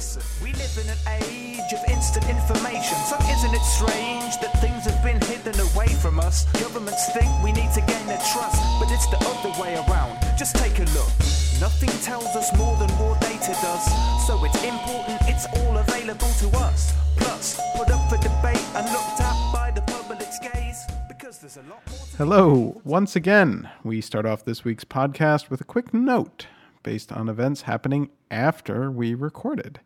Listen, 0.00 0.22
we 0.42 0.54
live 0.54 0.78
in 0.80 0.88
an 0.88 1.20
age 1.28 1.72
of 1.74 1.90
instant 1.90 2.24
information. 2.24 2.96
So 3.04 3.20
isn't 3.20 3.52
it 3.52 3.60
strange 3.60 4.32
that 4.40 4.58
things 4.58 4.88
have 4.88 4.96
been 5.04 5.20
hidden 5.20 5.52
away 5.60 5.88
from 5.88 6.18
us? 6.18 6.46
Governments 6.58 7.12
think 7.12 7.28
we 7.44 7.52
need 7.52 7.70
to 7.74 7.82
gain 7.82 8.06
their 8.06 8.24
trust, 8.32 8.56
but 8.80 8.88
it's 8.88 9.04
the 9.12 9.20
other 9.20 9.52
way 9.60 9.74
around. 9.74 10.16
Just 10.38 10.56
take 10.56 10.78
a 10.78 10.88
look. 10.96 11.12
Nothing 11.60 11.92
tells 12.00 12.32
us 12.32 12.48
more 12.56 12.74
than 12.78 12.88
raw 12.96 13.12
data 13.20 13.52
does. 13.60 13.84
So 14.26 14.42
it's 14.42 14.64
important, 14.64 15.20
it's 15.28 15.44
all 15.60 15.76
available 15.76 16.32
to 16.40 16.48
us. 16.64 16.96
Plus, 17.18 17.60
put 17.76 17.90
up 17.90 18.00
for 18.08 18.16
debate 18.24 18.64
and 18.76 18.90
looked 18.96 19.20
at 19.20 19.52
by 19.52 19.70
the 19.70 19.82
public's 19.82 20.38
gaze. 20.38 20.86
There's 21.20 21.58
a 21.58 21.62
lot 21.68 21.82
more 21.90 22.06
to 22.10 22.16
Hello, 22.16 22.80
once 22.84 23.16
again. 23.16 23.68
We 23.84 24.00
start 24.00 24.24
off 24.24 24.46
this 24.46 24.64
week's 24.64 24.84
podcast 24.84 25.50
with 25.50 25.60
a 25.60 25.64
quick 25.64 25.92
note 25.92 26.46
based 26.82 27.12
on 27.12 27.28
events 27.28 27.62
happening 27.62 28.10
after 28.30 28.90
we 28.90 29.14
recorded. 29.14 29.80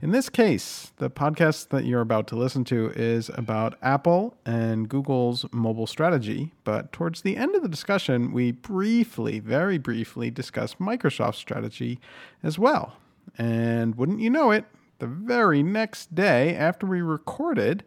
In 0.00 0.10
this 0.10 0.28
case, 0.28 0.92
the 0.96 1.10
podcast 1.10 1.68
that 1.68 1.84
you're 1.84 2.00
about 2.00 2.26
to 2.28 2.36
listen 2.36 2.64
to 2.64 2.90
is 2.96 3.30
about 3.34 3.78
Apple 3.82 4.36
and 4.44 4.88
Google's 4.88 5.46
mobile 5.52 5.86
strategy, 5.86 6.52
but 6.64 6.92
towards 6.92 7.22
the 7.22 7.36
end 7.36 7.54
of 7.54 7.62
the 7.62 7.68
discussion, 7.68 8.32
we 8.32 8.52
briefly, 8.52 9.38
very 9.38 9.78
briefly, 9.78 10.30
discuss 10.30 10.74
Microsoft's 10.74 11.38
strategy 11.38 12.00
as 12.42 12.58
well. 12.58 12.96
And 13.38 13.94
wouldn't 13.94 14.20
you 14.20 14.30
know 14.30 14.50
it, 14.50 14.64
the 14.98 15.06
very 15.06 15.62
next 15.62 16.14
day 16.14 16.54
after 16.54 16.86
we 16.86 17.00
recorded, 17.00 17.84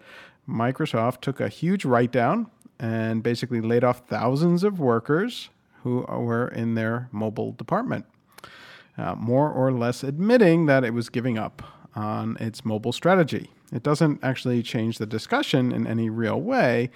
Microsoft 0.48 1.22
took 1.22 1.40
a 1.40 1.50
huge 1.50 1.86
write 1.86 2.12
down 2.12 2.50
and 2.80 3.24
basically 3.24 3.62
laid 3.62 3.84
off 3.84 4.08
thousands 4.08 4.64
of 4.64 4.80
workers 4.80 5.50
who 5.84 6.02
were 6.02 6.48
in 6.48 6.76
their 6.76 7.10
mobile 7.12 7.52
department, 7.52 8.06
uh, 8.98 9.16
more 9.16 9.52
or 9.52 9.72
less 9.72 10.04
admitting 10.04 10.66
that 10.68 10.84
it 10.84 10.94
was 10.94 11.10
giving 11.10 11.38
up 11.38 11.62
on 11.96 12.38
its 12.40 12.66
mobile 12.66 12.92
strategy. 12.92 13.50
It 13.72 13.84
doesn't 13.84 14.20
actually 14.24 14.62
change 14.64 14.98
the 14.98 15.06
discussion 15.06 15.72
in 15.72 15.88
any 15.88 16.10
real 16.10 16.40
way, 16.40 16.92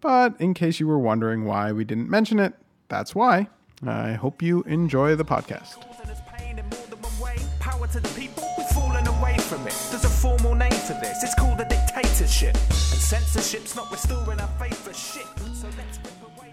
but 0.00 0.40
in 0.40 0.54
case 0.54 0.80
you 0.80 0.86
were 0.86 0.98
wondering 0.98 1.44
why 1.44 1.72
we 1.72 1.84
didn't 1.84 2.08
mention 2.08 2.38
it, 2.38 2.54
that's 2.88 3.14
why. 3.14 3.48
I 3.84 4.12
hope 4.12 4.42
you 4.42 4.62
enjoy 4.62 5.16
the 5.16 5.24
podcast. 5.24 5.82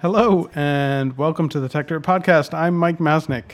Hello, 0.01 0.49
and 0.55 1.17
welcome 1.17 1.49
to 1.49 1.59
the 1.59 1.69
Tech 1.69 1.87
Dirt 1.87 2.03
Podcast. 2.03 2.53
I'm 2.53 2.75
Mike 2.75 2.97
Masnick. 2.99 3.51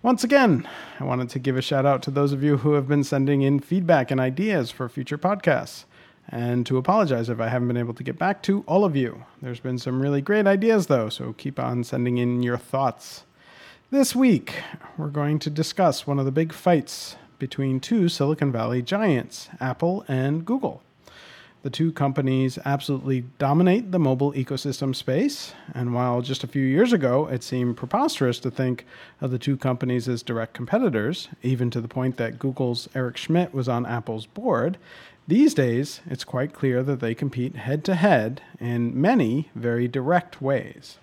Once 0.00 0.22
again, 0.22 0.66
I 1.00 1.04
wanted 1.04 1.28
to 1.30 1.40
give 1.40 1.56
a 1.56 1.60
shout 1.60 1.84
out 1.84 2.04
to 2.04 2.12
those 2.12 2.32
of 2.32 2.40
you 2.40 2.58
who 2.58 2.74
have 2.74 2.86
been 2.86 3.02
sending 3.02 3.42
in 3.42 3.58
feedback 3.58 4.12
and 4.12 4.20
ideas 4.20 4.70
for 4.70 4.88
future 4.88 5.18
podcasts, 5.18 5.86
and 6.28 6.64
to 6.66 6.76
apologize 6.76 7.28
if 7.28 7.40
I 7.40 7.48
haven't 7.48 7.66
been 7.66 7.76
able 7.76 7.94
to 7.94 8.04
get 8.04 8.16
back 8.16 8.40
to 8.44 8.62
all 8.68 8.84
of 8.84 8.94
you. 8.94 9.24
There's 9.42 9.58
been 9.58 9.76
some 9.76 10.00
really 10.00 10.22
great 10.22 10.46
ideas, 10.46 10.86
though, 10.86 11.08
so 11.08 11.32
keep 11.32 11.58
on 11.58 11.82
sending 11.82 12.16
in 12.16 12.44
your 12.44 12.58
thoughts. 12.58 13.24
This 13.90 14.14
week, 14.14 14.62
we're 14.96 15.08
going 15.08 15.40
to 15.40 15.50
discuss 15.50 16.06
one 16.06 16.20
of 16.20 16.26
the 16.26 16.30
big 16.30 16.52
fights 16.52 17.16
between 17.40 17.80
two 17.80 18.08
Silicon 18.08 18.52
Valley 18.52 18.82
giants, 18.82 19.48
Apple 19.58 20.04
and 20.06 20.44
Google. 20.44 20.80
The 21.62 21.70
two 21.70 21.90
companies 21.90 22.56
absolutely 22.64 23.24
dominate 23.38 23.90
the 23.90 23.98
mobile 23.98 24.32
ecosystem 24.32 24.94
space. 24.94 25.52
And 25.74 25.92
while 25.92 26.22
just 26.22 26.44
a 26.44 26.48
few 26.48 26.62
years 26.62 26.92
ago 26.92 27.26
it 27.26 27.42
seemed 27.42 27.76
preposterous 27.76 28.38
to 28.40 28.50
think 28.50 28.86
of 29.20 29.32
the 29.32 29.38
two 29.38 29.56
companies 29.56 30.08
as 30.08 30.22
direct 30.22 30.54
competitors, 30.54 31.28
even 31.42 31.70
to 31.70 31.80
the 31.80 31.88
point 31.88 32.16
that 32.16 32.38
Google's 32.38 32.88
Eric 32.94 33.16
Schmidt 33.16 33.52
was 33.52 33.68
on 33.68 33.86
Apple's 33.86 34.26
board, 34.26 34.78
these 35.26 35.52
days 35.52 36.00
it's 36.06 36.24
quite 36.24 36.54
clear 36.54 36.82
that 36.84 37.00
they 37.00 37.14
compete 37.14 37.56
head 37.56 37.84
to 37.84 37.96
head 37.96 38.40
in 38.60 38.98
many 38.98 39.50
very 39.54 39.88
direct 39.88 40.40
ways. 40.40 40.98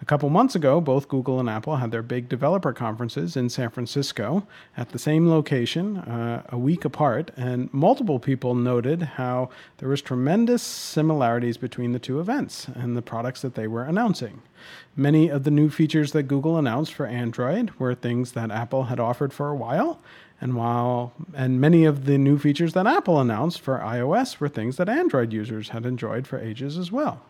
A 0.00 0.04
couple 0.04 0.30
months 0.30 0.54
ago, 0.54 0.80
both 0.80 1.08
Google 1.08 1.40
and 1.40 1.50
Apple 1.50 1.76
had 1.76 1.90
their 1.90 2.04
big 2.04 2.28
developer 2.28 2.72
conferences 2.72 3.36
in 3.36 3.48
San 3.48 3.70
Francisco 3.70 4.46
at 4.76 4.90
the 4.90 4.98
same 4.98 5.28
location, 5.28 5.98
uh, 5.98 6.44
a 6.50 6.56
week 6.56 6.84
apart, 6.84 7.32
and 7.36 7.72
multiple 7.74 8.20
people 8.20 8.54
noted 8.54 9.02
how 9.02 9.50
there 9.78 9.88
was 9.88 10.00
tremendous 10.00 10.62
similarities 10.62 11.56
between 11.56 11.92
the 11.92 11.98
two 11.98 12.20
events 12.20 12.68
and 12.76 12.96
the 12.96 13.02
products 13.02 13.42
that 13.42 13.56
they 13.56 13.66
were 13.66 13.82
announcing. 13.82 14.40
Many 14.94 15.28
of 15.28 15.42
the 15.42 15.50
new 15.50 15.68
features 15.68 16.12
that 16.12 16.24
Google 16.24 16.56
announced 16.56 16.94
for 16.94 17.06
Android 17.06 17.72
were 17.78 17.94
things 17.94 18.32
that 18.32 18.52
Apple 18.52 18.84
had 18.84 19.00
offered 19.00 19.32
for 19.32 19.48
a 19.48 19.56
while, 19.56 20.00
and 20.40 20.54
while 20.54 21.12
and 21.34 21.60
many 21.60 21.84
of 21.84 22.04
the 22.04 22.18
new 22.18 22.38
features 22.38 22.72
that 22.74 22.86
Apple 22.86 23.20
announced 23.20 23.60
for 23.60 23.80
iOS 23.80 24.38
were 24.38 24.48
things 24.48 24.76
that 24.76 24.88
Android 24.88 25.32
users 25.32 25.70
had 25.70 25.84
enjoyed 25.84 26.28
for 26.28 26.38
ages 26.38 26.78
as 26.78 26.92
well. 26.92 27.22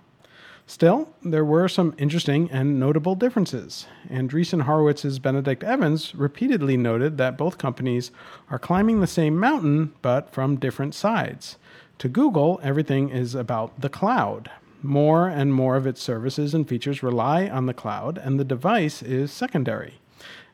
Still, 0.69 1.09
there 1.23 1.47
were 1.47 1.67
some 1.67 1.95
interesting 1.97 2.51
and 2.51 2.79
notable 2.79 3.15
differences. 3.15 3.87
Andreessen 4.11 4.65
Horowitz's 4.65 5.19
Benedict 5.19 5.65
Evans 5.65 6.15
repeatedly 6.15 6.77
noted 6.77 7.17
that 7.17 7.39
both 7.39 7.57
companies 7.57 8.11
are 8.51 8.59
climbing 8.59 9.01
the 9.01 9.07
same 9.07 9.39
mountain, 9.39 9.95
but 10.03 10.31
from 10.31 10.57
different 10.57 10.95
sides. 10.95 11.57
To 12.01 12.09
Google, 12.11 12.61
everything 12.63 13.09
is 13.09 13.35
about 13.35 13.81
the 13.81 13.89
cloud. 13.89 14.51
More 14.83 15.27
and 15.27 15.55
more 15.55 15.77
of 15.77 15.87
its 15.87 16.03
services 16.03 16.53
and 16.53 16.69
features 16.69 17.03
rely 17.03 17.49
on 17.49 17.65
the 17.65 17.73
cloud, 17.73 18.19
and 18.19 18.39
the 18.39 18.45
device 18.45 19.03
is 19.03 19.33
secondary. 19.33 19.95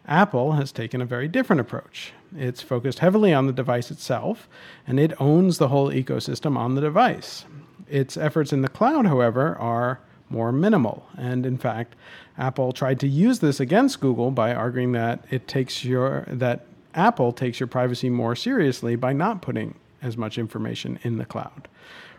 Apple 0.06 0.52
has 0.52 0.70
taken 0.70 1.00
a 1.00 1.06
very 1.06 1.26
different 1.26 1.58
approach. 1.58 2.12
It's 2.36 2.62
focused 2.62 3.00
heavily 3.00 3.34
on 3.34 3.48
the 3.48 3.52
device 3.52 3.90
itself, 3.90 4.48
and 4.86 5.00
it 5.00 5.20
owns 5.20 5.58
the 5.58 5.68
whole 5.68 5.90
ecosystem 5.90 6.56
on 6.56 6.76
the 6.76 6.80
device. 6.80 7.46
Its 7.88 8.16
efforts 8.16 8.52
in 8.52 8.62
the 8.62 8.68
cloud, 8.68 9.06
however, 9.06 9.56
are 9.56 10.00
more 10.30 10.52
minimal. 10.52 11.06
And 11.16 11.46
in 11.46 11.58
fact, 11.58 11.94
Apple 12.38 12.72
tried 12.72 12.98
to 13.00 13.08
use 13.08 13.38
this 13.38 13.60
against 13.60 14.00
Google 14.00 14.30
by 14.30 14.54
arguing 14.54 14.92
that 14.92 15.24
it 15.30 15.46
takes 15.46 15.84
your 15.84 16.24
that 16.28 16.66
Apple 16.94 17.32
takes 17.32 17.60
your 17.60 17.66
privacy 17.66 18.08
more 18.08 18.36
seriously 18.36 18.96
by 18.96 19.12
not 19.12 19.42
putting 19.42 19.74
as 20.00 20.16
much 20.16 20.38
information 20.38 20.98
in 21.02 21.18
the 21.18 21.24
cloud. 21.24 21.68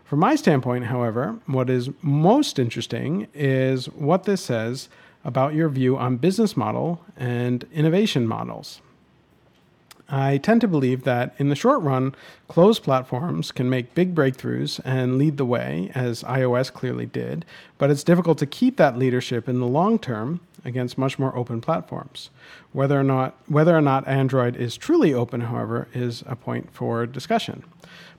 From 0.03 0.19
my 0.19 0.35
standpoint, 0.35 0.85
however, 0.85 1.39
what 1.45 1.69
is 1.69 1.89
most 2.01 2.59
interesting 2.59 3.27
is 3.33 3.87
what 3.87 4.23
this 4.23 4.41
says 4.41 4.89
about 5.23 5.55
your 5.55 5.69
view 5.69 5.97
on 5.97 6.17
business 6.17 6.55
model 6.55 7.03
and 7.17 7.65
innovation 7.73 8.27
models. 8.27 8.81
I 10.07 10.37
tend 10.37 10.61
to 10.61 10.67
believe 10.67 11.03
that 11.03 11.33
in 11.39 11.49
the 11.49 11.55
short 11.55 11.81
run, 11.81 12.15
closed 12.47 12.83
platforms 12.83 13.51
can 13.51 13.69
make 13.69 13.95
big 13.95 14.13
breakthroughs 14.13 14.79
and 14.85 15.17
lead 15.17 15.37
the 15.37 15.45
way, 15.45 15.91
as 15.95 16.23
iOS 16.23 16.71
clearly 16.71 17.07
did, 17.07 17.43
but 17.77 17.89
it's 17.89 18.03
difficult 18.03 18.37
to 18.39 18.45
keep 18.45 18.77
that 18.77 18.97
leadership 18.97 19.49
in 19.49 19.59
the 19.59 19.67
long 19.67 19.97
term 19.97 20.41
against 20.63 20.97
much 20.97 21.17
more 21.17 21.35
open 21.35 21.61
platforms. 21.61 22.29
Whether 22.71 22.99
or 22.99 23.03
not 23.03 23.35
whether 23.47 23.75
or 23.75 23.81
not 23.81 24.07
Android 24.07 24.55
is 24.55 24.77
truly 24.77 25.13
open, 25.13 25.41
however, 25.41 25.87
is 25.93 26.23
a 26.27 26.35
point 26.35 26.71
for 26.71 27.05
discussion. 27.05 27.63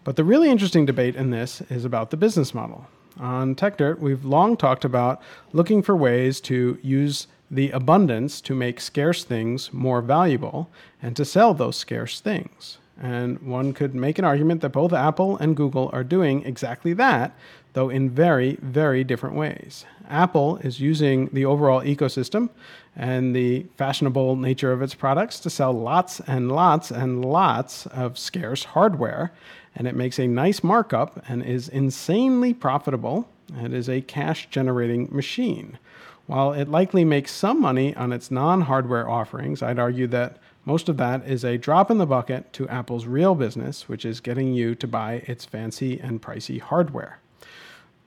But 0.02 0.16
the 0.16 0.24
really 0.24 0.50
interesting 0.50 0.86
debate 0.86 1.16
in 1.16 1.30
this 1.30 1.60
is 1.62 1.84
about 1.84 2.10
the 2.10 2.16
business 2.16 2.54
model. 2.54 2.86
On 3.18 3.54
TechDirt, 3.54 3.98
we've 3.98 4.24
long 4.24 4.56
talked 4.56 4.84
about 4.84 5.22
looking 5.52 5.82
for 5.82 5.96
ways 5.96 6.40
to 6.42 6.78
use 6.82 7.26
the 7.50 7.70
abundance 7.70 8.40
to 8.42 8.54
make 8.54 8.80
scarce 8.80 9.24
things 9.24 9.72
more 9.72 10.02
valuable 10.02 10.68
and 11.02 11.16
to 11.16 11.24
sell 11.24 11.54
those 11.54 11.76
scarce 11.76 12.20
things. 12.20 12.78
And 13.00 13.38
one 13.40 13.72
could 13.72 13.94
make 13.94 14.18
an 14.18 14.24
argument 14.24 14.62
that 14.62 14.70
both 14.70 14.92
Apple 14.92 15.36
and 15.36 15.56
Google 15.56 15.90
are 15.92 16.04
doing 16.04 16.44
exactly 16.44 16.92
that, 16.94 17.36
though 17.74 17.90
in 17.90 18.08
very, 18.08 18.56
very 18.62 19.04
different 19.04 19.36
ways. 19.36 19.84
Apple 20.08 20.56
is 20.58 20.80
using 20.80 21.28
the 21.32 21.44
overall 21.44 21.82
ecosystem 21.82 22.48
and 22.94 23.36
the 23.36 23.66
fashionable 23.76 24.36
nature 24.36 24.72
of 24.72 24.80
its 24.80 24.94
products 24.94 25.38
to 25.40 25.50
sell 25.50 25.72
lots 25.72 26.20
and 26.20 26.50
lots 26.50 26.90
and 26.90 27.24
lots 27.24 27.86
of 27.86 28.18
scarce 28.18 28.64
hardware, 28.64 29.32
and 29.74 29.86
it 29.86 29.94
makes 29.94 30.18
a 30.18 30.26
nice 30.26 30.64
markup 30.64 31.22
and 31.28 31.42
is 31.42 31.68
insanely 31.68 32.54
profitable. 32.54 33.28
It 33.54 33.74
is 33.74 33.90
a 33.90 34.00
cash 34.00 34.48
generating 34.50 35.08
machine. 35.12 35.78
While 36.26 36.52
it 36.52 36.68
likely 36.68 37.04
makes 37.04 37.30
some 37.30 37.60
money 37.60 37.94
on 37.94 38.12
its 38.12 38.30
non 38.30 38.62
hardware 38.62 39.08
offerings, 39.08 39.62
I'd 39.62 39.78
argue 39.78 40.06
that 40.08 40.38
most 40.64 40.88
of 40.88 40.96
that 40.96 41.26
is 41.28 41.44
a 41.44 41.56
drop 41.56 41.90
in 41.90 41.98
the 41.98 42.06
bucket 42.06 42.52
to 42.54 42.68
Apple's 42.68 43.06
real 43.06 43.36
business, 43.36 43.88
which 43.88 44.04
is 44.04 44.20
getting 44.20 44.52
you 44.52 44.74
to 44.74 44.88
buy 44.88 45.22
its 45.26 45.44
fancy 45.44 46.00
and 46.00 46.20
pricey 46.20 46.60
hardware. 46.60 47.20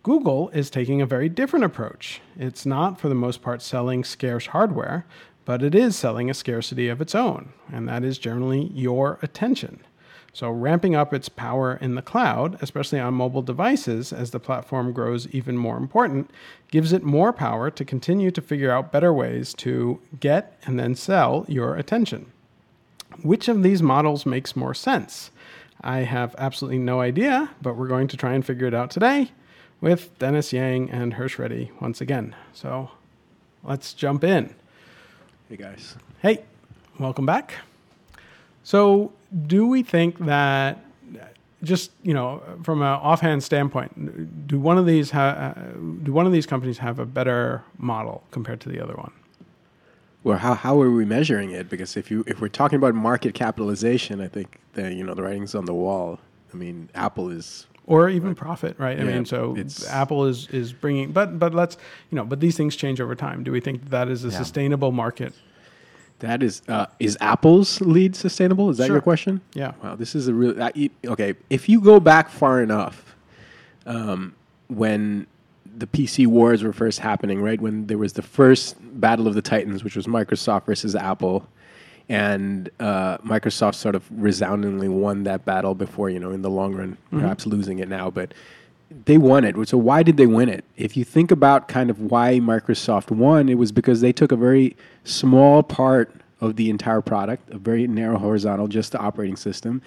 Google 0.04 0.50
is 0.50 0.70
taking 0.70 1.02
a 1.02 1.06
very 1.06 1.30
different 1.30 1.64
approach. 1.64 2.22
It's 2.38 2.66
not, 2.66 3.00
for 3.00 3.08
the 3.08 3.16
most 3.16 3.42
part, 3.42 3.62
selling 3.62 4.04
scarce 4.04 4.48
hardware, 4.48 5.06
but 5.46 5.64
it 5.64 5.74
is 5.74 5.96
selling 5.96 6.30
a 6.30 6.34
scarcity 6.34 6.90
of 6.90 7.00
its 7.00 7.16
own, 7.16 7.54
and 7.72 7.88
that 7.88 8.04
is 8.04 8.18
generally 8.18 8.72
your 8.74 9.20
attention. 9.22 9.80
So, 10.32 10.52
ramping 10.52 10.96
up 10.96 11.14
its 11.14 11.28
power 11.28 11.78
in 11.82 11.96
the 11.96 12.02
cloud, 12.02 12.58
especially 12.62 13.00
on 13.00 13.14
mobile 13.16 13.42
devices 13.42 14.14
as 14.14 14.32
the 14.32 14.40
platform 14.40 14.94
grows 14.94 15.28
even 15.30 15.58
more 15.58 15.78
important, 15.78 16.30
gives 16.70 16.94
it 16.94 17.04
more 17.04 17.34
power 17.34 17.72
to 17.72 17.84
continue 17.86 18.30
to 18.32 18.42
figure 18.42 18.72
out 18.72 18.92
better 18.92 19.14
ways 19.14 19.54
to 19.56 20.00
get 20.20 20.60
and 20.66 20.80
then 20.80 20.94
sell 20.96 21.46
your 21.48 21.76
attention. 21.76 22.32
Which 23.24 23.48
of 23.48 23.64
these 23.64 23.82
models 23.82 24.26
makes 24.26 24.56
more 24.56 24.74
sense? 24.74 25.32
I 25.82 26.00
have 26.00 26.36
absolutely 26.38 26.80
no 26.80 27.02
idea, 27.02 27.50
but 27.62 27.76
we're 27.76 27.88
going 27.88 28.08
to 28.10 28.18
try 28.18 28.34
and 28.34 28.46
figure 28.46 28.68
it 28.68 28.74
out 28.74 28.92
today 28.92 29.32
with 29.82 30.18
Dennis 30.20 30.54
Yang 30.54 30.92
and 30.92 31.16
Hersh 31.16 31.38
Reddy 31.38 31.72
once 31.80 32.02
again. 32.02 32.36
So 32.54 32.92
let's 33.64 33.94
jump 33.94 34.24
in. 34.24 34.54
Hey 35.50 35.58
guys. 35.58 35.96
Hey, 36.22 36.44
welcome 37.00 37.26
back. 37.26 37.56
So, 38.64 39.12
do 39.48 39.68
we 39.68 39.84
think 39.84 40.20
that 40.26 40.84
just 41.64 41.92
you 42.04 42.14
know 42.14 42.42
from 42.64 42.82
an 42.82 42.88
offhand 42.88 43.44
standpoint, 43.44 44.48
do 44.48 44.60
one 44.60 44.78
of 44.78 44.86
these 44.86 45.12
ha- 45.12 45.54
uh, 45.58 45.72
do 46.04 46.14
one 46.14 46.26
of 46.26 46.32
these 46.32 46.46
companies 46.46 46.78
have 46.78 47.00
a 47.00 47.06
better 47.06 47.64
model 47.78 48.24
compared 48.32 48.60
to 48.62 48.70
the 48.70 48.82
other 48.82 48.94
one? 48.96 49.12
Well, 50.24 50.38
how, 50.38 50.54
how 50.54 50.82
are 50.82 50.92
we 50.92 51.06
measuring 51.06 51.52
it? 51.52 51.70
Because 51.70 51.96
if 51.98 52.12
you 52.12 52.24
if 52.28 52.42
we're 52.42 52.50
talking 52.50 52.78
about 52.78 52.94
market 52.96 53.34
capitalization, 53.34 54.22
I 54.22 54.28
think 54.28 54.60
the 54.74 54.94
you 54.94 55.04
know 55.04 55.14
the 55.14 55.24
writing's 55.24 55.56
on 55.56 55.66
the 55.66 55.74
wall. 55.74 56.20
I 56.54 56.58
mean, 56.58 56.90
Apple 56.96 57.30
is 57.30 57.68
or 57.88 58.08
even 58.10 58.36
profit, 58.36 58.78
right? 58.78 59.00
I 59.00 59.04
Yeah, 59.04 59.14
mean, 59.16 59.26
so 59.26 59.54
it's- 59.58 59.88
Apple 59.88 60.26
is 60.26 60.48
is 60.50 60.74
bringing, 60.74 61.12
but 61.12 61.40
but 61.40 61.54
let's 61.54 61.78
you 62.12 62.16
know, 62.18 62.24
but 62.26 62.40
these 62.40 62.56
things 62.58 62.76
change 62.76 63.00
over 63.02 63.16
time. 63.16 63.44
Do 63.44 63.52
we 63.52 63.60
think 63.60 63.90
that 63.90 64.08
is 64.10 64.24
a 64.26 64.30
Yeah. 64.30 64.38
sustainable 64.38 64.92
market? 64.92 65.34
That 66.20 66.44
is 66.44 66.62
uh, 66.68 66.86
is 67.00 67.18
Apple's 67.22 67.82
lead 67.82 68.16
sustainable? 68.16 68.70
Is 68.70 68.78
that 68.78 68.88
Sure. 68.88 68.96
your 68.98 69.02
question? 69.02 69.42
Yeah. 69.54 69.74
Wow, 69.84 69.96
this 69.96 70.16
is 70.16 70.28
a 70.28 70.34
real 70.34 70.70
you- 70.76 70.90
okay. 71.06 71.34
If 71.50 71.70
you 71.70 71.82
go 71.82 72.00
back 72.00 72.30
far 72.30 72.62
enough, 72.62 73.16
um, 73.86 74.34
when 74.68 75.28
the 75.78 75.88
PC 75.88 76.28
wars 76.28 76.62
were 76.64 76.74
first 76.74 77.00
happening, 77.00 77.42
right 77.42 77.60
when 77.62 77.88
there 77.88 77.98
was 77.98 78.14
the 78.14 78.22
first 78.22 78.76
battle 79.00 79.28
of 79.28 79.34
the 79.34 79.42
titans, 79.42 79.84
which 79.84 79.96
was 79.96 80.08
Microsoft 80.08 80.66
versus 80.66 80.96
Apple, 80.96 81.48
and 82.10 82.70
uh, 82.80 83.18
Microsoft 83.20 83.76
sort 83.76 83.96
of 83.96 84.04
resoundingly 84.12 84.90
won 84.90 85.24
that 85.24 85.46
battle 85.46 85.76
before 85.76 86.10
you 86.10 86.20
know 86.20 86.32
in 86.32 86.42
the 86.42 86.50
long 86.50 86.74
run 86.76 86.98
perhaps 87.12 87.46
losing 87.46 87.80
it 87.80 87.88
now, 87.88 88.10
but 88.10 88.34
they 89.06 89.18
won 89.18 89.44
it. 89.44 89.56
So 89.68 89.78
why 89.78 90.04
did 90.04 90.18
they 90.18 90.26
win 90.26 90.50
it? 90.50 90.66
If 90.78 90.98
you 90.98 91.04
think 91.04 91.32
about 91.32 91.68
kind 91.68 91.90
of 91.90 92.00
why 92.00 92.40
Microsoft 92.40 93.12
won, 93.12 93.50
it 93.50 93.58
was 93.58 93.72
because 93.72 94.02
they 94.02 94.12
took 94.12 94.32
a 94.32 94.36
very 94.36 94.76
small 95.04 95.64
part 95.64 96.12
of 96.42 96.56
the 96.56 96.70
entire 96.70 97.02
product, 97.02 97.50
a 97.50 97.58
very 97.58 97.86
narrow 97.86 98.18
horizontal, 98.18 98.68
just 98.68 98.94
the 98.94 99.00
operating 99.00 99.36
system, 99.36 99.82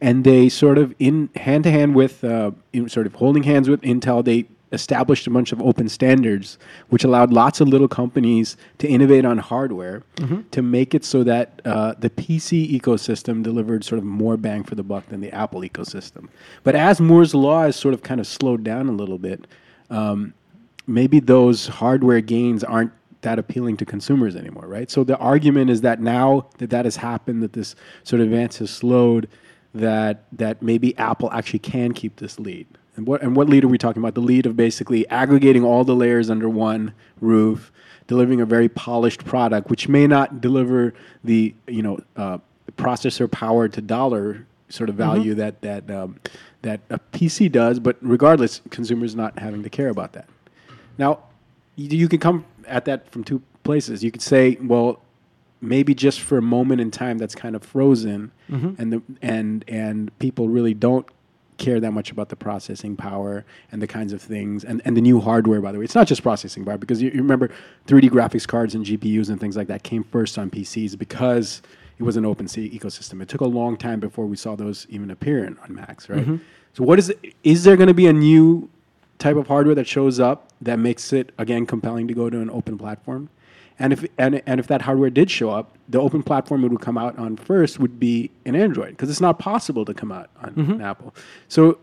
and 0.00 0.24
they 0.24 0.48
sort 0.48 0.78
of 0.78 0.94
in 0.98 1.28
hand 1.36 1.64
to 1.64 1.70
hand 1.70 1.94
with, 1.94 2.24
uh, 2.24 2.50
sort 2.86 3.06
of 3.06 3.14
holding 3.14 3.42
hands 3.42 3.68
with 3.68 3.80
Intel, 3.82 4.24
they 4.24 4.46
established 4.72 5.26
a 5.26 5.30
bunch 5.30 5.52
of 5.52 5.62
open 5.62 5.88
standards, 5.88 6.58
which 6.88 7.04
allowed 7.04 7.32
lots 7.32 7.60
of 7.60 7.68
little 7.68 7.88
companies 7.88 8.56
to 8.78 8.88
innovate 8.88 9.24
on 9.24 9.38
hardware 9.38 10.02
to 10.50 10.62
make 10.62 10.94
it 10.94 11.04
so 11.04 11.24
that 11.24 11.60
uh, 11.64 11.94
the 11.98 12.10
PC 12.10 12.70
ecosystem 12.78 13.42
delivered 13.42 13.84
sort 13.84 13.98
of 13.98 14.04
more 14.04 14.36
bang 14.36 14.62
for 14.62 14.74
the 14.74 14.82
buck 14.82 15.06
than 15.08 15.20
the 15.20 15.32
Apple 15.32 15.62
ecosystem. 15.62 16.28
But 16.64 16.74
as 16.74 17.00
Moore's 17.00 17.34
law 17.34 17.62
has 17.62 17.76
sort 17.76 17.94
of 17.94 18.02
kind 18.02 18.20
of 18.20 18.26
slowed 18.26 18.62
down 18.62 18.88
a 18.88 18.92
little 18.92 19.18
bit, 19.18 19.46
um, 19.90 20.34
maybe 20.86 21.20
those 21.20 21.66
hardware 21.66 22.20
gains 22.20 22.62
aren't 22.64 22.92
that 23.22 23.38
appealing 23.38 23.76
to 23.78 23.84
consumers 23.84 24.36
anymore, 24.36 24.66
right? 24.66 24.90
So 24.90 25.02
the 25.04 25.16
argument 25.18 25.70
is 25.70 25.80
that 25.80 26.00
now 26.00 26.46
that 26.58 26.70
that 26.70 26.84
has 26.84 26.96
happened, 26.96 27.42
that 27.42 27.52
this 27.52 27.74
sort 28.04 28.20
of 28.20 28.28
advance 28.28 28.58
has 28.58 28.70
slowed, 28.70 29.28
that 29.74 30.24
that 30.32 30.62
maybe 30.62 30.96
Apple 30.98 31.30
actually 31.32 31.58
can 31.58 31.92
keep 31.92 32.16
this 32.16 32.38
lead. 32.38 32.66
And 32.98 33.06
what 33.06 33.22
and 33.22 33.36
what 33.36 33.48
lead 33.48 33.62
are 33.62 33.68
we 33.68 33.78
talking 33.78 34.02
about? 34.02 34.14
The 34.14 34.20
lead 34.20 34.44
of 34.44 34.56
basically 34.56 35.08
aggregating 35.08 35.64
all 35.64 35.84
the 35.84 35.94
layers 35.94 36.28
under 36.28 36.48
one 36.48 36.92
roof, 37.20 37.70
delivering 38.08 38.40
a 38.40 38.44
very 38.44 38.68
polished 38.68 39.24
product, 39.24 39.70
which 39.70 39.88
may 39.88 40.08
not 40.08 40.40
deliver 40.40 40.92
the 41.22 41.54
you 41.68 41.80
know 41.80 42.00
uh, 42.16 42.38
processor 42.76 43.30
power 43.30 43.68
to 43.68 43.80
dollar 43.80 44.46
sort 44.68 44.90
of 44.90 44.96
value 44.96 45.32
that 45.34 45.62
that 45.62 45.88
um, 45.88 46.18
that 46.62 46.80
a 46.90 46.98
PC 46.98 47.50
does, 47.50 47.78
but 47.78 47.96
regardless, 48.00 48.62
consumers 48.70 49.14
not 49.14 49.38
having 49.38 49.62
to 49.62 49.70
care 49.70 49.90
about 49.90 50.12
that. 50.14 50.28
Now, 50.98 51.20
you, 51.76 51.96
you 51.96 52.08
can 52.08 52.18
come 52.18 52.44
at 52.66 52.84
that 52.86 53.08
from 53.12 53.22
two 53.22 53.40
places. 53.62 54.02
You 54.02 54.10
could 54.10 54.22
say, 54.22 54.58
well, 54.60 55.00
maybe 55.60 55.94
just 55.94 56.20
for 56.20 56.38
a 56.38 56.42
moment 56.42 56.80
in 56.80 56.90
time 56.90 57.16
that's 57.18 57.36
kind 57.36 57.54
of 57.54 57.62
frozen, 57.62 58.32
and 58.76 58.92
the 58.92 59.02
and 59.22 59.64
and 59.68 60.18
people 60.18 60.48
really 60.48 60.74
don't 60.74 61.06
care 61.58 61.80
that 61.80 61.92
much 61.92 62.10
about 62.10 62.28
the 62.28 62.36
processing 62.36 62.96
power 62.96 63.44
and 63.70 63.82
the 63.82 63.86
kinds 63.86 64.12
of 64.12 64.22
things 64.22 64.64
and, 64.64 64.80
and 64.84 64.96
the 64.96 65.00
new 65.00 65.20
hardware 65.20 65.60
by 65.60 65.72
the 65.72 65.78
way. 65.78 65.84
It's 65.84 65.94
not 65.94 66.06
just 66.06 66.22
processing 66.22 66.64
power 66.64 66.78
because 66.78 67.02
you, 67.02 67.10
you 67.10 67.20
remember 67.20 67.50
3d 67.86 68.10
graphics 68.10 68.46
cards 68.46 68.74
and 68.74 68.84
gpus 68.86 69.28
and 69.28 69.40
things 69.40 69.56
like 69.56 69.68
that 69.68 69.82
came 69.82 70.04
first 70.04 70.38
on 70.38 70.50
pcs 70.50 70.96
because 70.96 71.60
it 71.98 72.04
was 72.04 72.16
an 72.16 72.24
open 72.24 72.46
ecosystem. 72.46 73.20
It 73.20 73.28
took 73.28 73.40
a 73.40 73.46
long 73.46 73.76
time 73.76 73.98
before 73.98 74.26
we 74.26 74.36
saw 74.36 74.54
those 74.54 74.86
even 74.88 75.10
appear 75.10 75.44
in, 75.44 75.58
on 75.58 75.74
macs 75.74 76.08
right? 76.08 76.20
Mm-hmm. 76.20 76.36
So 76.72 76.84
what 76.84 76.98
is 76.98 77.10
it, 77.10 77.34
is 77.42 77.64
there 77.64 77.76
going 77.76 77.88
to 77.88 77.94
be 77.94 78.06
a 78.06 78.12
new 78.12 78.70
type 79.18 79.36
of 79.36 79.48
hardware 79.48 79.74
that 79.74 79.86
shows 79.86 80.20
up 80.20 80.52
that 80.60 80.78
makes 80.78 81.12
it 81.12 81.32
again 81.38 81.66
compelling 81.66 82.08
to 82.08 82.14
go 82.14 82.30
to 82.30 82.40
an 82.40 82.50
open 82.50 82.78
platform. 82.78 83.28
And 83.78 83.92
if 83.92 84.04
and, 84.18 84.42
and 84.46 84.58
if 84.58 84.66
that 84.66 84.82
hardware 84.82 85.10
did 85.10 85.30
show 85.30 85.50
up, 85.50 85.76
the 85.88 86.00
open 86.00 86.22
platform 86.22 86.64
it 86.64 86.70
would 86.70 86.80
come 86.80 86.98
out 86.98 87.18
on 87.18 87.36
first 87.36 87.78
would 87.78 88.00
be 88.00 88.30
an 88.44 88.56
Android 88.56 88.90
because 88.90 89.08
it's 89.08 89.20
not 89.20 89.38
possible 89.38 89.84
to 89.84 89.94
come 89.94 90.10
out 90.10 90.30
on 90.42 90.54
an 90.72 90.80
Apple. 90.82 91.14
So 91.46 91.78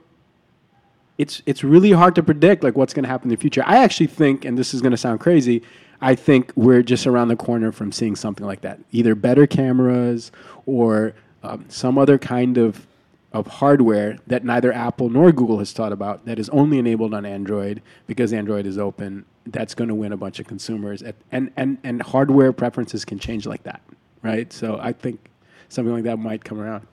it's 1.17 1.41
it's 1.45 1.63
really 1.63 1.91
hard 1.91 2.15
to 2.15 2.23
predict 2.23 2.63
like 2.63 2.75
what's 2.75 2.93
going 2.93 3.03
to 3.03 3.09
happen 3.09 3.29
in 3.29 3.35
the 3.35 3.39
future. 3.39 3.63
I 3.65 3.77
actually 3.77 4.07
think, 4.07 4.43
and 4.43 4.57
this 4.57 4.73
is 4.73 4.81
going 4.81 4.91
to 4.91 4.97
sound 4.97 5.21
crazy, 5.21 5.61
I 6.01 6.15
think 6.15 6.51
we're 6.55 6.83
just 6.83 7.07
around 7.07 7.29
the 7.29 7.35
corner 7.35 7.71
from 7.71 7.91
seeing 7.91 8.15
something 8.15 8.45
like 8.45 8.61
that. 8.61 8.79
Either 8.91 9.15
better 9.15 9.47
cameras 9.47 10.31
or 10.65 11.13
um, 11.43 11.65
some 11.69 11.97
other 11.97 12.17
kind 12.17 12.57
of 12.57 12.85
of 13.31 13.47
hardware 13.47 14.17
that 14.27 14.45
neither 14.45 14.71
Apple 14.71 15.09
nor 15.09 15.31
Google 15.31 15.59
has 15.59 15.73
thought 15.73 15.91
about 15.91 16.25
that 16.25 16.39
is 16.39 16.47
only 16.49 16.77
enabled 16.77 17.13
on 17.13 17.25
Android 17.25 17.81
because 18.07 18.31
Android 18.31 18.65
is 18.65 18.77
open. 18.77 19.25
That's 19.47 19.75
going 19.75 19.89
to 19.89 19.95
win 19.95 20.11
a 20.11 20.17
bunch 20.17 20.39
of 20.39 20.47
consumers, 20.47 21.03
at, 21.03 21.15
and 21.31 21.51
and 21.55 21.77
and 21.83 22.01
hardware 22.01 22.51
preferences 22.51 23.05
can 23.05 23.19
change 23.19 23.45
like 23.45 23.63
that, 23.63 23.81
right? 24.23 24.51
So 24.51 24.79
I 24.81 24.91
think 24.91 25.29
something 25.69 25.93
like 25.93 26.03
that 26.03 26.17
might 26.17 26.43
come 26.43 26.59
around. 26.59 26.87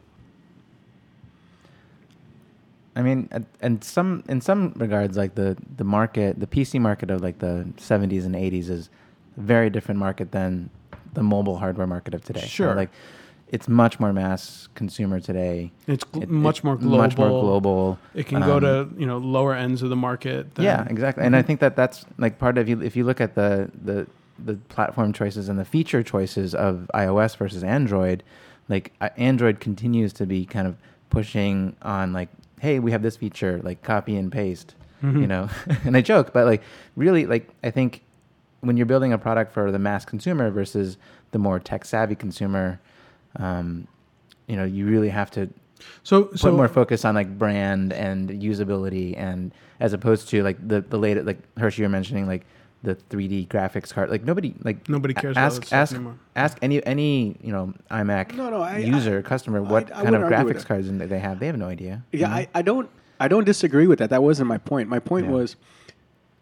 I 2.95 3.01
mean, 3.03 3.29
and 3.63 3.83
some 3.83 4.23
in 4.29 4.41
some 4.43 4.75
regards, 4.77 5.17
like 5.17 5.35
the 5.35 5.57
the 5.77 5.85
market, 5.85 6.39
the 6.41 6.47
PC 6.47 6.79
market 6.79 7.11
of 7.11 7.23
like 7.23 7.39
the 7.39 7.67
70s 7.79 8.27
and 8.27 8.35
80s 8.35 8.69
is 8.69 8.91
a 9.39 9.41
very 9.41 9.71
different 9.71 9.99
market 9.99 10.33
than 10.33 10.69
the 11.15 11.23
mobile 11.23 11.57
hardware 11.57 11.87
market 11.87 12.13
of 12.13 12.23
today. 12.23 12.41
So, 12.41 12.47
Sure. 12.47 12.75
like 12.75 12.91
it's 13.53 13.69
much 13.69 14.01
more 14.01 14.13
mass 14.13 14.69
consumer 14.75 15.21
today. 15.21 15.71
It's 15.87 16.03
gl- 16.05 16.23
It- 16.25 16.31
much 16.31 16.59
it- 16.61 16.65
more 16.65 16.77
global. 16.77 16.99
Much 16.99 17.17
more 17.17 17.29
global. 17.29 17.99
It 18.15 18.27
can 18.27 18.41
go 18.41 18.57
Um, 18.57 18.61
to 18.63 18.89
you 18.99 19.07
know 19.07 19.19
lower 19.19 19.55
ends 19.55 19.83
of 19.83 19.91
the 19.91 19.97
market. 19.97 20.55
than- 20.55 20.65
yeah, 20.65 20.87
exactly. 20.89 21.23
And 21.25 21.37
I 21.37 21.43
think 21.43 21.61
that 21.61 21.77
that's 21.77 22.05
like 22.19 22.39
part 22.39 22.59
of 22.59 22.69
you. 22.69 22.81
If 22.83 22.97
you 22.97 23.05
look 23.05 23.21
at 23.21 23.35
the 23.37 23.71
the 23.85 24.07
the 24.45 24.55
platform 24.71 25.13
choices 25.13 25.49
and 25.49 25.59
the 25.59 25.65
feature 25.65 26.03
choices 26.03 26.55
of 26.55 26.91
iOS 26.95 27.37
versus 27.37 27.63
Android, 27.63 28.25
like 28.69 28.93
uh, 29.01 29.11
Android 29.17 29.61
continues 29.61 30.13
to 30.15 30.27
be 30.27 30.45
kind 30.45 30.67
of 30.67 30.77
pushing 31.11 31.77
on 31.83 32.13
like, 32.13 32.29
hey, 32.61 32.79
we 32.79 32.91
have 32.91 33.03
this 33.03 33.17
feature, 33.17 33.61
like 33.63 33.83
copy 33.83 34.17
and 34.17 34.33
paste, 34.33 34.75
you 35.03 35.27
know. 35.27 35.49
and 35.85 35.95
I 35.97 36.01
joke, 36.01 36.33
but 36.33 36.47
like 36.47 36.63
really, 36.97 37.27
like 37.27 37.51
I 37.63 37.71
think 37.71 38.01
when 38.63 38.77
you're 38.79 38.87
building 38.87 39.13
a 39.13 39.19
product 39.19 39.53
for 39.53 39.71
the 39.71 39.79
mass 39.79 40.05
consumer 40.07 40.51
versus 40.51 40.97
the 41.33 41.39
more 41.39 41.59
tech 41.59 41.85
savvy 41.85 42.15
consumer, 42.15 42.81
um, 43.37 43.87
you 44.47 44.57
know, 44.57 44.65
you 44.65 44.87
really 44.87 45.09
have 45.09 45.31
to 45.33 45.49
So 46.03 46.25
put 46.25 46.39
so 46.41 46.53
more 46.53 46.69
focus 46.69 47.05
on 47.05 47.15
like 47.15 47.39
brand 47.39 47.93
and 47.93 48.29
usability 48.31 49.17
and 49.17 49.53
as 49.81 49.93
opposed 49.93 50.29
to 50.31 50.43
like 50.43 50.57
the 50.67 50.81
the 50.81 50.99
latest 50.99 51.27
like 51.27 51.39
Hershey 51.59 51.83
you're 51.83 51.89
mentioning 51.89 52.27
like 52.27 52.45
the 52.85 52.97
3D 53.11 53.47
graphics 53.49 53.93
card 53.93 54.11
like 54.11 54.25
nobody 54.25 54.55
like 54.65 54.89
Nobody 54.89 55.15
cares 55.15 55.37
ask 55.37 55.63
that 55.69 55.73
ask 55.73 55.95
anymore. 55.95 56.17
ask 56.35 56.59
any 56.63 56.85
any 56.85 57.37
you 57.41 57.53
know 57.53 57.73
iMac 57.91 58.35
No, 58.35 58.51
no, 58.51 58.61
I- 58.63 58.79
user 58.79 59.23
customer 59.23 59.63
what 59.63 59.87
I 59.93 60.03
kind 60.03 60.17
of 60.17 60.23
wouldn't 60.23 60.35
argue 60.35 60.45
with 60.47 60.57
graphics 60.57 60.67
cards 60.67 60.89
in- 60.89 60.99
they 60.99 61.19
have 61.21 61.39
they 61.39 61.47
have 61.47 61.57
no 61.57 61.67
idea 61.69 62.03
Yeah, 62.13 62.29
I, 62.29 62.49
I 62.55 62.63
don't 62.63 62.91
I 63.21 63.29
don't 63.29 63.45
disagree 63.45 63.87
with 63.87 64.01
that. 64.01 64.11
That 64.11 64.23
wasn't 64.25 64.49
my 64.49 64.59
point. 64.59 64.89
My 64.89 64.99
point 64.99 65.27
Yeah. 65.27 65.33
was 65.33 65.55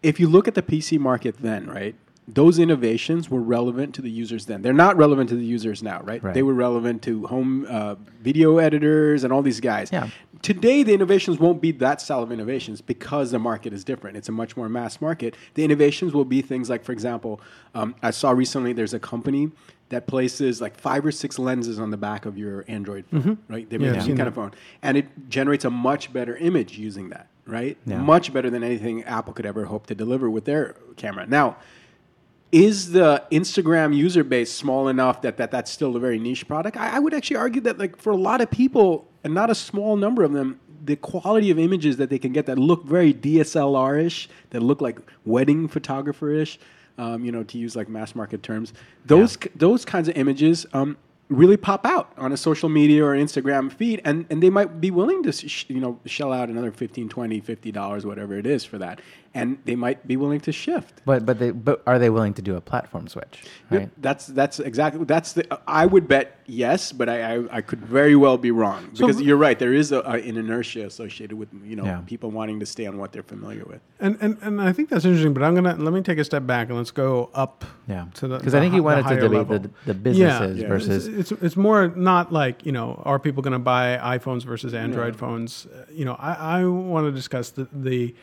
if 0.01 0.19
you 0.19 0.27
look 0.27 0.47
at 0.47 0.55
the 0.55 0.63
PC 0.63 0.97
market 0.99 1.35
then, 1.39 1.67
right? 1.67 1.93
Those 2.33 2.59
innovations 2.59 3.29
were 3.29 3.41
relevant 3.41 3.93
to 3.95 4.01
the 4.01 4.09
users 4.09 4.45
then. 4.45 4.61
They're 4.61 4.73
not 4.73 4.95
relevant 4.97 5.29
to 5.29 5.35
the 5.35 5.43
users 5.43 5.83
now, 5.83 6.01
right? 6.03 6.23
Right. 6.23 6.33
They 6.33 6.43
were 6.43 6.53
relevant 6.53 7.01
to 7.03 7.27
home 7.27 7.65
uh, 7.69 7.95
video 8.21 8.57
editors 8.57 9.23
and 9.23 9.33
all 9.33 9.41
these 9.41 9.59
guys. 9.59 9.89
Yeah. 9.91 10.09
Today, 10.41 10.81
the 10.83 10.93
innovations 10.93 11.39
won't 11.39 11.61
be 11.61 11.71
that 11.73 12.01
style 12.01 12.23
of 12.23 12.31
innovations 12.31 12.81
because 12.81 13.31
the 13.31 13.39
market 13.39 13.73
is 13.73 13.83
different. 13.83 14.17
It's 14.17 14.29
a 14.29 14.31
much 14.31 14.55
more 14.57 14.69
mass 14.69 14.99
market. 15.01 15.35
The 15.55 15.63
innovations 15.63 16.13
will 16.13 16.25
be 16.25 16.41
things 16.41 16.69
like, 16.69 16.83
for 16.83 16.93
example, 16.93 17.41
um, 17.75 17.95
I 18.01 18.11
saw 18.11 18.31
recently 18.31 18.73
there's 18.73 18.93
a 18.93 18.99
company 18.99 19.51
that 19.89 20.07
places 20.07 20.61
like 20.61 20.77
five 20.79 21.05
or 21.05 21.11
six 21.11 21.37
lenses 21.37 21.79
on 21.79 21.91
the 21.91 21.97
back 21.97 22.25
of 22.25 22.37
your 22.37 22.63
Android 22.67 23.05
phone, 23.11 23.37
right? 23.49 23.69
They 23.69 23.75
Mm-hmm. 23.75 23.83
Yeah, 23.83 23.91
make 23.91 23.97
I've 23.99 24.03
some 24.03 24.09
kind 24.11 24.19
that. 24.19 24.27
of 24.27 24.35
phone, 24.35 24.51
and 24.81 24.97
it 24.97 25.29
generates 25.29 25.65
a 25.65 25.69
much 25.69 26.13
better 26.13 26.37
image 26.37 26.77
using 26.77 27.09
that, 27.09 27.27
right? 27.45 27.77
Yeah. 27.85 27.97
Much 27.97 28.31
better 28.33 28.49
than 28.49 28.63
anything 28.63 29.03
Apple 29.03 29.33
could 29.33 29.45
ever 29.45 29.65
hope 29.65 29.87
to 29.87 29.95
deliver 29.95 30.29
with 30.29 30.45
their 30.45 30.75
camera. 30.95 31.27
Now, 31.27 31.57
is 32.51 32.91
the 32.91 33.23
Instagram 33.31 33.95
user 33.95 34.23
base 34.23 34.51
small 34.51 34.87
enough 34.87 35.21
that, 35.21 35.37
that 35.37 35.51
that's 35.51 35.71
still 35.71 35.95
a 35.95 35.99
very 35.99 36.19
niche 36.19 36.47
product? 36.47 36.77
I, 36.77 36.97
I 36.97 36.99
would 36.99 37.13
actually 37.13 37.37
argue 37.37 37.61
that 37.61 37.77
like 37.77 37.97
for 37.97 38.11
a 38.11 38.17
lot 38.17 38.41
of 38.41 38.51
people, 38.51 39.07
and 39.23 39.33
not 39.33 39.49
a 39.49 39.55
small 39.55 39.95
number 39.95 40.23
of 40.23 40.33
them, 40.33 40.59
the 40.83 40.95
quality 40.95 41.51
of 41.51 41.59
images 41.59 41.97
that 41.97 42.09
they 42.09 42.19
can 42.19 42.33
get 42.33 42.47
that 42.47 42.57
look 42.57 42.83
very 42.83 43.13
DSLR-ish, 43.13 44.27
that 44.49 44.61
look 44.61 44.81
like 44.81 44.99
wedding 45.25 45.67
photographer-ish, 45.67 46.59
um, 46.97 47.23
you 47.23 47.31
know, 47.31 47.43
to 47.43 47.57
use 47.57 47.75
like 47.75 47.87
mass 47.87 48.15
market 48.15 48.43
terms, 48.43 48.73
those 49.05 49.37
those 49.55 49.85
kinds 49.85 50.07
of 50.07 50.17
images 50.17 50.65
um, 50.73 50.97
really 51.29 51.57
pop 51.57 51.85
out 51.85 52.11
on 52.17 52.31
a 52.31 52.37
social 52.37 52.67
media 52.67 53.03
or 53.03 53.15
Instagram 53.15 53.71
feed, 53.71 54.01
and, 54.03 54.25
and 54.29 54.43
they 54.43 54.49
might 54.49 54.81
be 54.81 54.91
willing 54.91 55.23
to 55.23 55.31
sh- 55.31 55.65
you 55.69 55.79
know 55.79 55.99
shell 56.05 56.33
out 56.33 56.49
another 56.49 56.71
15 56.71 57.09
20 57.09 57.39
50 57.39 57.71
dollars, 57.71 58.05
whatever 58.05 58.37
it 58.37 58.45
is 58.45 58.65
for 58.65 58.77
that, 58.77 58.99
and 59.33 59.57
they 59.63 59.75
might 59.75 60.05
be 60.07 60.17
willing 60.17 60.41
to 60.41 60.51
shift. 60.51 61.01
But 61.05 61.25
but 61.25 61.39
they 61.39 61.51
but 61.51 61.81
are 61.87 61.97
they 61.99 62.09
willing 62.09 62.33
to 62.33 62.41
do 62.41 62.55
a 62.55 62.61
platform 62.61 63.07
switch? 63.07 63.43
Right. 63.69 63.81
Yep, 63.81 63.89
that's 63.97 64.27
that's 64.27 64.59
exactly 64.59 65.05
that's 65.05 65.33
the. 65.33 65.43
I 65.67 65.85
would 65.85 66.07
bet 66.07 66.35
yes, 66.47 66.91
but 66.91 67.07
I 67.07 67.35
I, 67.35 67.57
I 67.57 67.61
could 67.61 67.79
very 67.85 68.15
well 68.15 68.37
be 68.37 68.51
wrong 68.51 68.89
because 68.91 69.21
you're 69.21 69.37
right. 69.37 69.57
There 69.57 69.73
is 69.73 69.91
a, 69.93 69.99
a, 70.01 70.13
an 70.29 70.35
inertia 70.37 70.85
associated 70.85 71.37
with 71.37 71.49
you 71.63 71.75
know 71.77 71.85
Yeah. 71.85 72.01
people 72.05 72.29
wanting 72.31 72.59
to 72.59 72.65
stay 72.65 72.85
on 72.87 72.97
what 72.97 73.13
they're 73.13 73.23
familiar 73.23 73.63
with. 73.65 73.79
And, 73.99 74.17
and 74.19 74.37
and 74.41 74.61
I 74.61 74.73
think 74.73 74.89
that's 74.89 75.05
interesting. 75.05 75.33
But 75.33 75.43
I'm 75.43 75.55
gonna 75.55 75.75
let 75.77 75.93
me 75.93 76.01
take 76.01 76.17
a 76.17 76.23
step 76.25 76.45
back 76.45 76.67
and 76.69 76.77
let's 76.77 76.91
go 76.91 77.29
up. 77.33 77.63
Yeah. 77.87 78.05
To 78.15 78.27
the 78.27 78.37
Because 78.37 78.53
I 78.53 78.59
think 78.59 78.71
the 78.73 78.77
you 78.77 78.83
wanted 78.83 79.05
the 79.05 79.09
to 79.15 79.21
debate 79.21 79.37
level. 79.37 79.59
the, 79.59 79.69
the 79.85 79.93
businesses 79.93 80.57
Yeah. 80.59 80.67
versus 80.67 81.07
it's, 81.07 81.31
it's 81.31 81.41
it's 81.41 81.55
more 81.57 81.87
not 81.95 82.33
like 82.33 82.65
you 82.65 82.71
know 82.73 83.01
are 83.05 83.17
people 83.19 83.41
going 83.43 83.53
to 83.53 83.59
buy 83.59 83.97
iPhones 84.17 84.43
versus 84.43 84.73
Android 84.73 85.15
phones? 85.15 85.65
Uh, 85.67 85.85
You 85.91 86.05
know, 86.05 86.15
I, 86.19 86.59
I 86.59 86.65
want 86.65 87.05
to 87.07 87.11
discuss 87.11 87.51
the, 87.51 87.67
the 87.71 88.13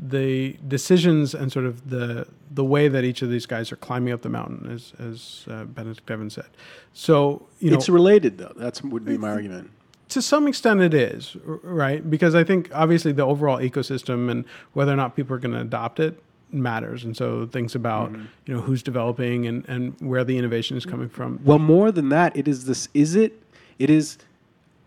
the 0.00 0.56
decisions 0.66 1.34
and 1.34 1.50
sort 1.50 1.66
of 1.66 1.90
the 1.90 2.26
the 2.50 2.64
way 2.64 2.88
that 2.88 3.04
each 3.04 3.20
of 3.22 3.30
these 3.30 3.46
guys 3.46 3.72
are 3.72 3.76
climbing 3.76 4.12
up 4.12 4.22
the 4.22 4.28
mountain, 4.28 4.70
as 4.70 4.92
as 4.98 5.44
uh, 5.50 5.64
Benedict 5.64 6.08
Evans 6.10 6.34
said. 6.34 6.46
So 6.92 7.46
you 7.58 7.70
know, 7.70 7.76
it's 7.76 7.88
related 7.88 8.38
though. 8.38 8.52
That's 8.56 8.82
would 8.82 9.04
be 9.04 9.18
my 9.18 9.30
argument. 9.30 9.70
to 10.10 10.22
some 10.22 10.46
extent 10.46 10.80
it 10.80 10.94
is 10.94 11.36
right 11.44 12.08
because 12.08 12.34
i 12.34 12.42
think 12.42 12.70
obviously 12.72 13.12
the 13.12 13.22
overall 13.32 13.58
ecosystem 13.58 14.30
and 14.30 14.44
whether 14.72 14.90
or 14.90 14.96
not 14.96 15.14
people 15.14 15.36
are 15.36 15.38
going 15.38 15.52
to 15.52 15.60
adopt 15.60 16.00
it 16.00 16.22
matters 16.50 17.04
and 17.04 17.14
so 17.14 17.44
things 17.46 17.74
about 17.74 18.10
you 18.46 18.54
know 18.54 18.60
who's 18.62 18.82
developing 18.82 19.46
and, 19.46 19.68
and 19.68 19.94
where 20.00 20.24
the 20.24 20.38
innovation 20.38 20.78
is 20.78 20.86
coming 20.86 21.10
from 21.10 21.38
Well, 21.44 21.58
more 21.58 21.92
than 21.92 22.08
that, 22.08 22.34
it 22.34 22.48
is 22.48 22.64
this. 22.64 22.88
Is 22.94 23.14
it? 23.16 23.32
It 23.78 23.90
is. 23.90 24.16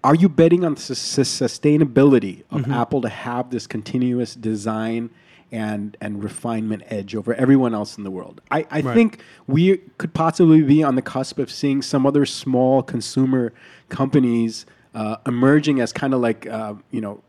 Are 0.04 0.16
you 0.16 0.30
betting 0.30 0.64
on 0.66 0.74
the 0.76 0.82
sus- 0.82 1.30
sustainability 1.30 2.44
of 2.50 2.70
Apple 2.72 3.02
to 3.02 3.10
have 3.10 3.52
this 3.52 3.68
continuous 3.68 4.34
design 4.36 5.10
and 5.52 5.98
and 6.02 6.24
refinement 6.24 6.82
edge 6.88 7.14
over 7.14 7.34
everyone 7.36 7.74
else 7.76 7.98
in 7.98 8.04
the 8.04 8.12
world? 8.12 8.42
I, 8.50 8.66
I 8.72 8.82
Right. 8.82 8.94
think 8.96 9.22
we 9.48 9.78
could 9.98 10.14
possibly 10.14 10.62
be 10.64 10.82
on 10.84 10.96
the 10.96 11.02
cusp 11.02 11.38
of 11.40 11.52
seeing 11.52 11.82
some 11.82 12.08
other 12.08 12.26
small 12.26 12.82
consumer 12.82 13.54
companies 13.90 14.66
uh, 14.96 15.18
emerging 15.28 15.80
as 15.82 15.94
kind 15.94 16.14
of 16.14 16.22
like 16.22 16.48
uh, 16.48 16.74
you 16.90 17.02
know 17.02 17.22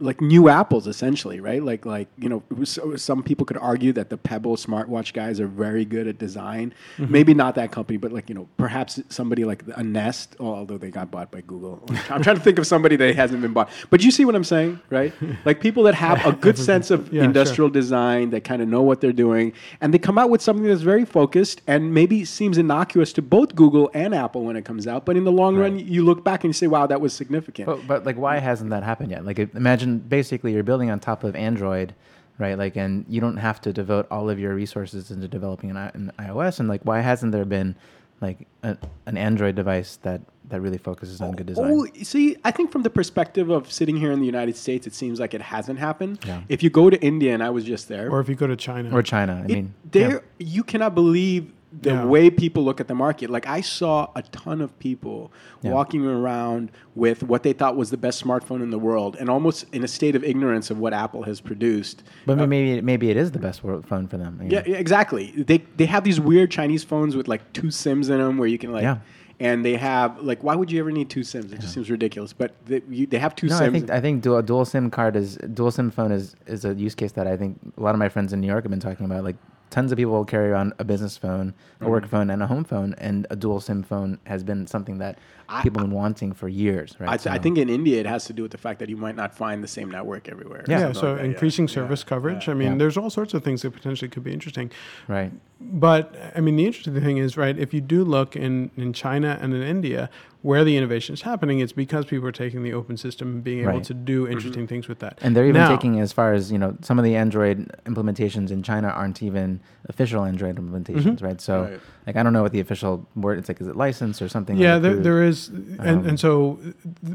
like 0.00 0.20
new 0.20 0.48
apples 0.48 0.86
essentially 0.86 1.40
right? 1.40 1.62
Like 1.62 1.84
like 1.86 2.08
you 2.18 2.28
know 2.28 2.42
so- 2.64 2.96
some 2.96 3.22
people 3.22 3.44
could 3.46 3.56
argue 3.58 3.92
that 3.92 4.10
the 4.10 4.16
pebble 4.16 4.56
smartwatch 4.56 5.12
guys 5.12 5.40
are 5.40 5.46
very 5.46 5.84
good 5.84 6.06
at 6.06 6.18
design. 6.18 6.72
Mm-hmm. 6.98 7.12
Maybe 7.12 7.34
not 7.34 7.54
that 7.56 7.72
company 7.72 7.96
but 7.96 8.12
like 8.12 8.28
you 8.28 8.34
know 8.34 8.48
perhaps 8.56 9.00
somebody 9.08 9.44
like 9.44 9.62
a 9.76 9.82
nest 9.82 10.36
although 10.40 10.78
they 10.78 10.90
got 10.90 11.10
bought 11.10 11.30
by 11.30 11.40
google. 11.42 11.82
I'm 12.10 12.22
trying 12.22 12.36
to 12.36 12.42
think 12.42 12.58
of 12.58 12.66
somebody 12.66 12.96
that 12.96 13.14
hasn't 13.16 13.42
been 13.42 13.52
bought. 13.52 13.68
But 13.90 14.02
you 14.04 14.10
see 14.10 14.24
what 14.24 14.34
i'm 14.34 14.44
saying 14.44 14.80
right? 14.90 15.12
Like 15.44 15.60
people 15.60 15.82
that 15.84 15.94
have 15.94 16.24
a 16.24 16.32
good 16.32 16.58
sense 16.70 16.90
of 16.90 17.12
Yeah, 17.12 17.20
sure. 17.20 17.24
industrial 17.24 17.70
design 17.70 18.30
that 18.30 18.44
kind 18.44 18.62
of 18.62 18.68
know 18.68 18.82
what 18.82 19.00
they're 19.00 19.12
doing 19.12 19.52
and 19.80 19.92
they 19.92 19.98
come 19.98 20.18
out 20.18 20.30
with 20.30 20.40
something 20.42 20.64
that's 20.64 20.82
very 20.82 21.04
focused 21.04 21.60
and 21.66 21.92
maybe 21.92 22.24
seems 22.24 22.56
innocuous 22.58 23.12
to 23.14 23.22
both 23.22 23.54
google 23.54 23.90
and 23.94 24.14
apple 24.14 24.44
when 24.44 24.56
it 24.56 24.64
comes 24.64 24.86
out 24.86 25.04
but 25.04 25.16
in 25.16 25.24
the 25.24 25.32
long 25.32 25.56
run 25.56 25.78
you 25.78 26.04
look 26.04 26.22
back 26.24 26.44
and 26.44 26.50
you 26.50 26.52
say 26.52 26.66
wow 26.66 26.86
that 26.86 27.00
was 27.00 27.12
significant. 27.12 27.66
But, 27.66 27.86
but 27.86 28.04
like, 28.06 28.16
why 28.16 28.38
hasn't 28.38 28.70
that 28.70 28.82
happened 28.82 29.10
yet? 29.10 29.24
Like, 29.24 29.38
imagine 29.38 29.73
basically 30.08 30.52
you're 30.52 30.62
building 30.62 30.90
on 30.90 31.00
top 31.00 31.24
of 31.24 31.34
Android, 31.36 31.94
right? 32.38 32.58
Like, 32.58 32.76
and 32.76 33.04
you 33.08 33.20
don't 33.20 33.36
have 33.36 33.60
to 33.62 33.72
devote 33.72 34.06
all 34.10 34.30
of 34.30 34.38
your 34.38 34.54
resources 34.54 35.10
into 35.10 35.28
developing 35.28 35.70
an, 35.70 35.76
an 35.76 36.12
iOS. 36.18 36.60
And 36.60 36.68
like, 36.68 36.82
why 36.82 37.00
hasn't 37.00 37.32
there 37.32 37.44
been 37.44 37.76
like 38.20 38.46
a, 38.62 38.76
an 39.06 39.16
Android 39.16 39.54
device 39.54 39.96
that 40.02 40.20
that 40.50 40.60
really 40.60 40.78
focuses 40.78 41.20
on 41.20 41.32
good 41.32 41.46
design? 41.46 41.70
Oh, 41.70 41.86
see, 42.02 42.36
I 42.44 42.50
think 42.50 42.70
from 42.70 42.82
the 42.82 42.90
perspective 42.90 43.50
of 43.50 43.72
sitting 43.72 43.96
here 43.96 44.12
in 44.12 44.20
the 44.20 44.26
United 44.26 44.56
States, 44.56 44.86
it 44.86 44.94
seems 44.94 45.18
like 45.18 45.32
it 45.34 45.40
hasn't 45.40 45.78
happened. 45.78 46.18
Yeah. 46.26 46.42
If 46.48 46.62
you 46.62 46.70
go 46.70 46.90
to 46.90 47.00
India, 47.02 47.32
and 47.32 47.42
I 47.42 47.50
was 47.50 47.64
just 47.64 47.88
there, 47.88 48.10
or 48.10 48.20
if 48.20 48.28
you 48.28 48.34
go 48.34 48.46
to 48.46 48.56
china 48.56 48.94
or 48.94 49.02
China? 49.02 49.40
I 49.42 49.44
it- 49.44 49.50
mean, 49.50 49.74
there 49.90 50.10
yeah. 50.10 50.46
you 50.46 50.62
cannot 50.64 50.94
believe 50.94 51.50
the 51.80 51.90
Yeah. 51.90 52.04
way 52.04 52.30
people 52.30 52.64
look 52.64 52.80
at 52.80 52.88
the 52.88 52.94
market. 52.94 53.30
Like 53.30 53.46
I 53.46 53.60
saw 53.60 54.08
a 54.14 54.22
ton 54.22 54.60
of 54.60 54.78
people 54.78 55.32
Yeah. 55.62 55.72
walking 55.72 56.04
around 56.06 56.70
with 56.94 57.22
what 57.22 57.42
they 57.42 57.52
thought 57.52 57.76
was 57.76 57.90
the 57.90 57.96
best 57.96 58.22
smartphone 58.24 58.62
in 58.62 58.70
the 58.70 58.78
world, 58.78 59.16
and 59.18 59.28
almost 59.28 59.66
in 59.72 59.82
a 59.84 59.88
state 59.88 60.14
of 60.14 60.22
ignorance 60.24 60.70
of 60.70 60.78
what 60.78 60.92
Apple 60.92 61.22
has 61.24 61.40
produced. 61.40 62.02
But 62.26 62.38
uh, 62.38 62.46
maybe 62.46 62.80
maybe 62.80 63.10
it 63.10 63.16
is 63.16 63.32
the 63.32 63.38
best 63.38 63.60
phone 63.62 64.06
for 64.08 64.16
them. 64.16 64.40
Yeah, 64.48 64.62
yeah, 64.66 64.76
exactly. 64.76 65.32
They 65.36 65.62
they 65.76 65.86
have 65.86 66.04
these 66.04 66.20
weird 66.20 66.50
Chinese 66.50 66.84
phones 66.84 67.16
with 67.16 67.28
like 67.28 67.52
two 67.52 67.70
SIMs 67.70 68.08
in 68.08 68.18
them, 68.18 68.38
where 68.38 68.48
you 68.48 68.58
can 68.58 68.72
like. 68.72 68.82
Yeah. 68.82 68.98
And 69.40 69.64
they 69.64 69.74
have 69.74 70.20
like, 70.22 70.44
why 70.44 70.54
would 70.54 70.70
you 70.70 70.78
ever 70.78 70.92
need 70.92 71.10
two 71.10 71.24
SIMs? 71.24 71.52
It 71.52 71.58
just 71.60 71.74
seems 71.74 71.90
ridiculous. 71.90 72.32
But 72.32 72.54
they, 72.66 72.82
you, 72.88 73.04
they 73.06 73.18
have 73.18 73.34
two 73.34 73.48
No, 73.48 73.56
SIMs. 73.58 73.68
I 73.68 73.72
think 73.72 73.90
I 73.90 74.00
think 74.00 74.22
dual, 74.22 74.40
dual 74.42 74.64
SIM 74.64 74.90
card 74.90 75.16
is 75.16 75.36
dual 75.54 75.72
SIM 75.72 75.90
phone 75.90 76.12
is 76.12 76.36
is 76.46 76.64
a 76.64 76.72
use 76.74 76.94
case 76.94 77.10
that 77.12 77.26
I 77.26 77.36
think 77.36 77.58
a 77.76 77.80
lot 77.82 77.94
of 77.96 77.98
my 77.98 78.08
friends 78.08 78.32
in 78.32 78.40
New 78.40 78.46
York 78.46 78.62
have 78.62 78.70
been 78.70 78.78
talking 78.78 79.04
about. 79.06 79.24
Like 79.24 79.34
tons 79.70 79.92
of 79.92 79.98
people 79.98 80.12
will 80.12 80.24
carry 80.24 80.50
around 80.50 80.72
a 80.78 80.84
business 80.84 81.16
phone, 81.16 81.54
a 81.80 81.88
work 81.88 82.04
mm-hmm. 82.04 82.10
phone, 82.10 82.30
and 82.30 82.42
a 82.42 82.46
home 82.46 82.64
phone, 82.64 82.94
and 82.98 83.26
a 83.30 83.36
dual 83.36 83.60
SIM 83.60 83.82
phone 83.82 84.18
has 84.24 84.44
been 84.44 84.66
something 84.66 84.98
that 84.98 85.18
I- 85.48 85.62
people 85.62 85.80
have 85.80 85.88
been 85.90 85.96
wanting 85.96 86.32
for 86.32 86.48
years. 86.48 86.94
Right? 86.98 87.10
I, 87.10 87.16
th- 87.16 87.32
I 87.34 87.38
think 87.38 87.58
in 87.58 87.68
India 87.68 88.00
it 88.00 88.06
has 88.06 88.24
to 88.26 88.32
do 88.32 88.42
with 88.42 88.52
the 88.52 88.58
fact 88.58 88.78
that 88.80 88.88
you 88.88 88.96
might 88.96 89.16
not 89.16 89.34
find 89.34 89.62
the 89.62 89.68
same 89.68 89.90
network 89.90 90.28
everywhere. 90.28 90.64
Yeah, 90.68 90.78
yeah 90.80 90.92
so 90.92 91.12
like 91.14 91.22
increasing 91.24 91.66
yeah. 91.68 91.74
service 91.74 92.02
Yeah, 92.02 92.08
coverage 92.08 92.46
yeah. 92.46 92.52
i 92.52 92.56
mean 92.56 92.72
Yeah. 92.72 92.78
there's 92.78 92.96
all 92.96 93.10
sorts 93.10 93.34
of 93.34 93.42
things 93.44 93.62
that 93.62 93.72
potentially 93.72 94.08
could 94.08 94.24
be 94.24 94.32
interesting 94.32 94.70
right. 95.08 95.32
But 95.60 96.14
I 96.36 96.40
mean, 96.40 96.56
the 96.56 96.66
interesting 96.66 97.00
thing 97.00 97.16
is, 97.18 97.36
right? 97.36 97.56
If 97.58 97.72
you 97.72 97.80
do 97.80 98.04
look 98.04 98.36
in, 98.36 98.70
in 98.76 98.92
China 98.92 99.38
and 99.40 99.54
in 99.54 99.62
India, 99.62 100.10
where 100.42 100.62
the 100.62 100.76
innovation 100.76 101.14
is 101.14 101.22
happening, 101.22 101.60
it's 101.60 101.72
because 101.72 102.04
people 102.04 102.28
are 102.28 102.32
taking 102.32 102.62
the 102.62 102.72
open 102.74 102.96
system 102.98 103.26
and 103.36 103.44
being 103.44 103.60
able 103.60 103.72
Right. 103.74 103.84
to 103.84 103.94
do 103.94 104.24
mm-hmm. 104.24 104.32
interesting 104.32 104.66
things 104.66 104.88
with 104.88 104.98
that. 104.98 105.18
And 105.22 105.34
they're 105.34 105.46
even 105.46 105.62
Now- 105.62 105.74
taking 105.74 106.00
as 106.00 106.12
far 106.12 106.34
as 106.34 106.52
you 106.52 106.58
know 106.58 106.76
some 106.82 106.98
of 106.98 107.04
the 107.04 107.16
Android 107.16 107.58
implementations 107.86 108.50
in 108.50 108.62
China 108.62 108.88
aren't 108.88 109.22
even 109.22 109.60
official 109.88 110.24
Android 110.24 110.56
implementations, 110.56 111.16
mm-hmm. 111.16 111.24
right? 111.24 111.40
So 111.40 111.62
Right. 111.62 111.80
like 112.06 112.16
I 112.16 112.22
don't 112.22 112.34
know 112.34 112.42
what 112.42 112.52
the 112.52 112.60
official 112.60 113.08
word. 113.16 113.38
It's 113.38 113.48
like 113.48 113.60
is 113.60 113.68
it 113.68 113.76
license 113.76 114.20
or 114.20 114.28
something? 114.28 114.58
Yeah, 114.58 114.74
like 114.74 114.82
there, 114.82 114.96
there 114.96 115.22
is, 115.22 115.33
and, 115.48 115.80
Um, 115.80 116.06
and 116.08 116.20
so 116.20 116.58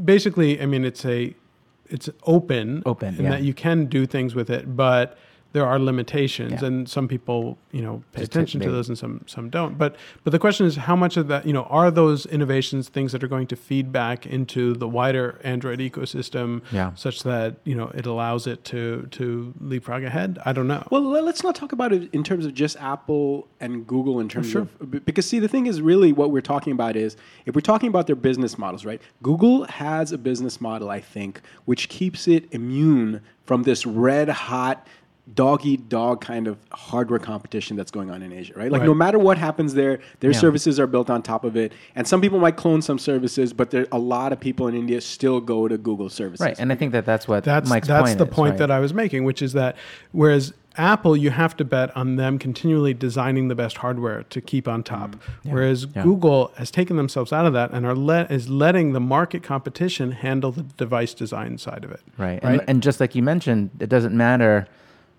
basically, 0.04 0.60
I 0.62 0.66
mean, 0.66 0.84
it's 0.84 1.04
a 1.04 1.34
it's 1.94 2.08
open, 2.22 2.82
Open, 2.86 3.16
in 3.18 3.24
yeah. 3.24 3.30
that 3.30 3.42
you 3.42 3.54
can 3.54 3.86
do 3.86 4.06
things 4.06 4.34
with 4.34 4.48
it, 4.48 4.76
but 4.76 5.06
there 5.52 5.66
are 5.66 5.78
limitations, 5.78 6.60
Yeah. 6.62 6.66
and 6.68 6.88
some 6.88 7.08
people, 7.08 7.58
you 7.72 7.82
know, 7.82 8.02
pay 8.12 8.20
Just 8.20 8.32
attention 8.32 8.60
to 8.60 8.70
those, 8.70 8.88
and 8.88 8.96
some 8.96 9.22
some 9.26 9.50
don't. 9.50 9.76
But 9.76 9.96
but 10.24 10.30
the 10.30 10.38
question 10.38 10.66
is, 10.66 10.76
how 10.76 10.94
much 10.96 11.16
of 11.16 11.28
that, 11.28 11.46
you 11.46 11.52
know, 11.52 11.64
are 11.64 11.90
those 11.90 12.24
innovations 12.26 12.88
things 12.88 13.12
that 13.12 13.24
are 13.24 13.28
going 13.28 13.46
to 13.48 13.56
feed 13.56 13.90
back 13.92 14.26
into 14.26 14.74
the 14.74 14.88
wider 14.88 15.40
Android 15.42 15.80
ecosystem, 15.80 16.62
Yeah. 16.72 16.94
such 16.94 17.22
that 17.24 17.56
you 17.64 17.74
know 17.74 17.90
it 17.94 18.06
allows 18.06 18.46
it 18.46 18.64
to 18.66 19.06
to 19.12 19.52
leapfrog 19.60 20.04
ahead? 20.04 20.38
I 20.44 20.52
don't 20.52 20.68
know. 20.68 20.84
Well, 20.90 21.02
let's 21.02 21.42
not 21.42 21.54
talk 21.54 21.72
about 21.72 21.92
it 21.92 22.08
in 22.12 22.22
terms 22.22 22.46
of 22.46 22.54
just 22.54 22.76
Apple 22.80 23.48
and 23.60 23.86
Google 23.86 24.20
in 24.20 24.28
terms 24.28 24.46
oh, 24.48 24.50
Sure. 24.50 24.62
of 24.80 25.04
because 25.04 25.26
see 25.26 25.38
the 25.38 25.48
thing 25.48 25.66
is 25.66 25.82
really 25.82 26.12
what 26.12 26.30
we're 26.30 26.40
talking 26.40 26.72
about 26.72 26.96
is 26.96 27.16
if 27.46 27.54
we're 27.54 27.60
talking 27.60 27.88
about 27.88 28.06
their 28.06 28.16
business 28.16 28.56
models, 28.58 28.84
right? 28.84 29.00
Google 29.22 29.64
has 29.64 30.12
a 30.12 30.18
business 30.18 30.60
model 30.60 30.90
I 30.90 31.00
think 31.00 31.40
which 31.64 31.88
keeps 31.88 32.28
it 32.28 32.46
immune 32.52 33.20
from 33.44 33.64
this 33.64 33.84
red 33.84 34.28
hot 34.28 34.86
dog 35.34 35.64
eat 35.66 35.88
dog 35.88 36.20
kind 36.20 36.46
of 36.46 36.56
hardware 36.72 37.18
competition 37.18 37.76
that's 37.76 37.90
going 37.90 38.10
on 38.10 38.22
in 38.22 38.32
Asia, 38.32 38.52
right? 38.56 38.70
Like 38.72 38.80
Right. 38.80 38.86
no 38.86 38.94
matter 38.94 39.18
what 39.18 39.38
happens 39.38 39.74
there, 39.74 39.98
their 40.20 40.32
Yeah. 40.32 40.38
services 40.38 40.80
are 40.80 40.86
built 40.86 41.10
on 41.10 41.22
top 41.22 41.44
of 41.44 41.56
it. 41.56 41.72
And 41.94 42.06
some 42.06 42.20
people 42.20 42.38
might 42.38 42.56
clone 42.56 42.82
some 42.82 42.98
services, 42.98 43.52
but 43.52 43.70
there 43.70 43.86
a 43.92 43.98
lot 43.98 44.32
of 44.32 44.40
people 44.40 44.66
in 44.68 44.74
India 44.74 45.00
still 45.00 45.40
go 45.40 45.68
to 45.68 45.76
Google 45.78 46.08
services. 46.08 46.44
right. 46.44 46.56
And 46.58 46.72
I 46.72 46.74
think 46.74 46.92
that 46.92 47.04
that's 47.06 47.28
what 47.28 47.44
That's 47.44 47.68
Mike's 47.68 47.88
that's 47.88 48.02
point 48.08 48.18
the 48.18 48.24
is, 48.26 48.30
point 48.34 48.50
right? 48.52 48.58
that 48.58 48.70
I 48.70 48.80
was 48.80 48.92
making, 48.94 49.24
which 49.24 49.42
is 49.42 49.52
that 49.52 49.76
whereas 50.12 50.52
Apple, 50.76 51.16
you 51.16 51.30
have 51.30 51.56
to 51.56 51.64
bet 51.64 51.94
on 51.96 52.14
them 52.14 52.38
continually 52.38 52.94
designing 52.94 53.48
the 53.48 53.56
best 53.56 53.78
hardware 53.78 54.22
to 54.30 54.40
keep 54.40 54.68
on 54.68 54.84
top, 54.84 55.16
whereas 55.42 55.84
Mm, 55.86 55.96
yeah. 55.96 56.02
Google 56.04 56.52
has 56.56 56.70
taken 56.70 56.96
themselves 56.96 57.32
out 57.32 57.44
of 57.44 57.52
that 57.54 57.72
and 57.72 57.84
are 57.84 57.94
let 57.94 58.30
is 58.30 58.48
letting 58.48 58.92
the 58.92 59.00
market 59.00 59.42
competition 59.42 60.12
handle 60.12 60.52
the 60.52 60.62
device 60.62 61.12
design 61.12 61.58
side 61.58 61.84
of 61.84 61.90
it. 61.90 62.00
Right. 62.16 62.42
Right. 62.42 62.60
And, 62.60 62.62
and 62.68 62.82
just 62.82 63.00
like 63.00 63.14
you 63.16 63.22
mentioned, 63.22 63.70
it 63.80 63.88
doesn't 63.88 64.16
matter 64.16 64.68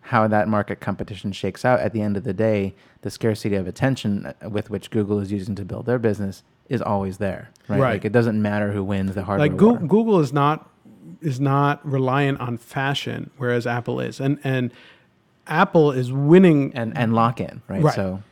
how 0.01 0.27
that 0.27 0.48
market 0.48 0.79
competition 0.79 1.31
shakes 1.31 1.63
out. 1.63 1.79
At 1.79 1.93
the 1.93 2.01
end 2.01 2.17
of 2.17 2.24
the 2.24 2.34
day, 2.34 2.74
the 3.01 3.10
scarcity 3.12 3.55
of 3.55 3.67
attention 3.67 4.25
uh, 4.43 4.50
with 4.50 4.70
which 4.70 4.89
Google 4.91 5.20
is 5.20 5.31
using 5.31 5.55
to 5.55 5.63
build 5.65 5.86
their 5.86 6.00
business 6.00 6.43
is 6.70 6.81
always 6.81 7.17
there. 7.17 7.50
Right. 7.67 7.79
Right. 7.79 7.91
Like 7.93 8.05
it 8.05 8.12
doesn't 8.12 8.41
matter 8.41 8.72
who 8.72 8.84
wins 8.84 9.13
the 9.15 9.24
hardware. 9.24 9.50
like 9.50 9.62
war. 9.62 9.77
Google 9.79 10.20
is 10.20 10.34
not 10.34 10.67
is 11.22 11.39
not 11.39 11.86
reliant 11.86 12.39
on 12.39 12.58
fashion, 12.58 13.29
whereas 13.38 13.67
Apple 13.67 14.00
is, 14.00 14.20
and 14.20 14.39
and 14.43 14.72
Apple 15.48 15.91
is 15.91 16.12
winning 16.12 16.74
and 16.75 16.98
and 16.98 17.13
lock 17.13 17.39
in. 17.39 17.62
Right. 17.67 17.81
Right. 17.84 17.93
So 17.96 18.24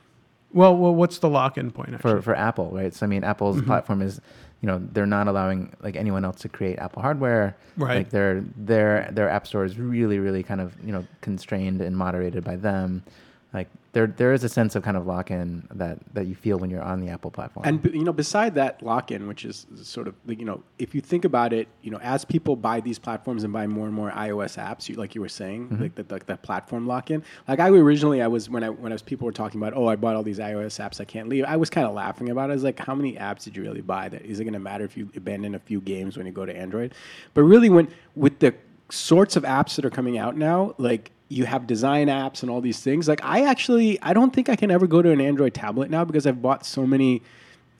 Well, 0.53 0.75
well, 0.77 0.95
what's 0.95 1.19
the 1.19 1.29
lock-in 1.29 1.71
point? 1.71 1.93
Actually? 1.95 2.11
for 2.15 2.21
for 2.21 2.35
Apple, 2.35 2.71
right? 2.71 2.93
So 2.93 3.05
I 3.05 3.09
mean, 3.09 3.23
Apple's 3.23 3.57
Mm-hmm. 3.57 3.65
platform 3.67 4.01
is, 4.01 4.19
you 4.61 4.67
know, 4.67 4.81
they're 4.91 5.05
not 5.05 5.27
allowing 5.27 5.73
like 5.81 5.95
anyone 5.95 6.25
else 6.25 6.41
to 6.41 6.49
create 6.49 6.79
Apple 6.79 7.01
hardware. 7.01 7.55
Right. 7.77 7.97
Like 7.97 8.09
their 8.09 8.43
their 8.57 9.09
their 9.11 9.29
app 9.29 9.47
store 9.47 9.63
is 9.63 9.77
really 9.77 10.19
really 10.19 10.43
kind 10.43 10.61
of 10.61 10.75
you 10.83 10.91
know 10.91 11.05
constrained 11.21 11.81
and 11.81 11.95
moderated 11.95 12.43
by 12.43 12.57
them. 12.57 13.03
Like 13.51 13.67
there 13.93 14.05
there 14.05 14.31
is 14.31 14.43
a 14.43 14.49
sense 14.49 14.75
of 14.75 14.83
kind 14.83 14.95
of 14.95 15.07
lock 15.07 15.31
in 15.31 15.67
that 15.71 15.97
that 16.13 16.27
you 16.27 16.35
feel 16.35 16.59
when 16.59 16.69
you're 16.69 16.83
on 16.83 16.99
the 16.99 17.09
Apple 17.09 17.31
platform. 17.31 17.65
And 17.65 17.83
you 17.95 18.03
know, 18.03 18.13
beside 18.13 18.53
that 18.55 18.83
lock-in, 18.83 19.27
which 19.27 19.43
is 19.43 19.65
sort 19.81 20.07
of 20.07 20.13
you 20.27 20.45
know, 20.45 20.63
if 20.77 20.93
you 20.93 21.01
think 21.01 21.25
about 21.25 21.51
it, 21.51 21.67
you 21.81 21.89
know, 21.89 21.97
as 22.03 22.23
people 22.23 22.55
buy 22.55 22.79
these 22.79 22.99
platforms 22.99 23.43
and 23.43 23.51
buy 23.51 23.65
more 23.65 23.87
and 23.87 23.95
more 23.95 24.11
iOS 24.11 24.63
apps, 24.63 24.87
you, 24.87 24.95
like 24.95 25.15
you 25.15 25.21
were 25.21 25.29
saying, 25.29 25.67
mm-hmm. 25.67 25.81
like 25.81 25.95
the, 25.95 26.03
the, 26.03 26.19
that 26.27 26.43
platform 26.43 26.85
lock-in. 26.85 27.23
Like 27.47 27.59
I 27.59 27.69
originally, 27.69 28.21
I 28.21 28.27
was 28.27 28.51
when 28.51 28.63
I 28.63 28.69
when 28.69 28.91
I 28.91 28.95
was 28.95 29.01
people 29.01 29.25
were 29.25 29.31
talking 29.31 29.59
about, 29.59 29.73
oh, 29.75 29.87
I 29.87 29.95
bought 29.95 30.15
all 30.15 30.23
these 30.23 30.39
iOS 30.39 30.79
apps, 30.79 31.01
I 31.01 31.05
can't 31.05 31.27
leave. 31.27 31.43
I 31.45 31.57
was 31.57 31.71
kind 31.71 31.87
of 31.87 31.95
laughing 31.95 32.29
about 32.29 32.51
it. 32.51 32.53
I 32.53 32.55
was 32.55 32.63
like, 32.63 32.77
how 32.77 32.93
many 32.93 33.13
apps 33.15 33.45
did 33.45 33.57
you 33.57 33.63
really 33.63 33.81
buy? 33.81 34.09
That 34.09 34.21
is 34.21 34.39
it 34.39 34.43
going 34.43 34.53
to 34.53 34.59
matter 34.59 34.85
if 34.85 34.95
you 34.95 35.09
abandon 35.15 35.55
a 35.55 35.59
few 35.59 35.81
games 35.81 36.17
when 36.17 36.27
you 36.27 36.31
go 36.31 36.45
to 36.45 36.55
Android? 36.55 36.93
But 37.33 37.41
really, 37.43 37.71
when 37.71 37.87
with 38.15 38.37
the 38.37 38.53
sorts 38.91 39.35
of 39.35 39.43
apps 39.43 39.75
that 39.75 39.85
are 39.85 39.89
coming 39.89 40.19
out 40.19 40.37
now, 40.37 40.75
like 40.77 41.11
you 41.29 41.45
have 41.45 41.67
design 41.67 42.07
apps 42.07 42.41
and 42.41 42.49
all 42.49 42.59
these 42.59 42.79
things. 42.79 43.07
Like 43.07 43.23
I 43.23 43.45
actually, 43.45 44.01
I 44.01 44.13
don't 44.13 44.33
think 44.33 44.49
I 44.49 44.55
can 44.55 44.71
ever 44.71 44.87
go 44.87 45.01
to 45.01 45.11
an 45.11 45.21
Android 45.21 45.53
tablet 45.53 45.89
now 45.89 46.03
because 46.03 46.27
I've 46.27 46.41
bought 46.41 46.65
so 46.65 46.85
many 46.85 47.21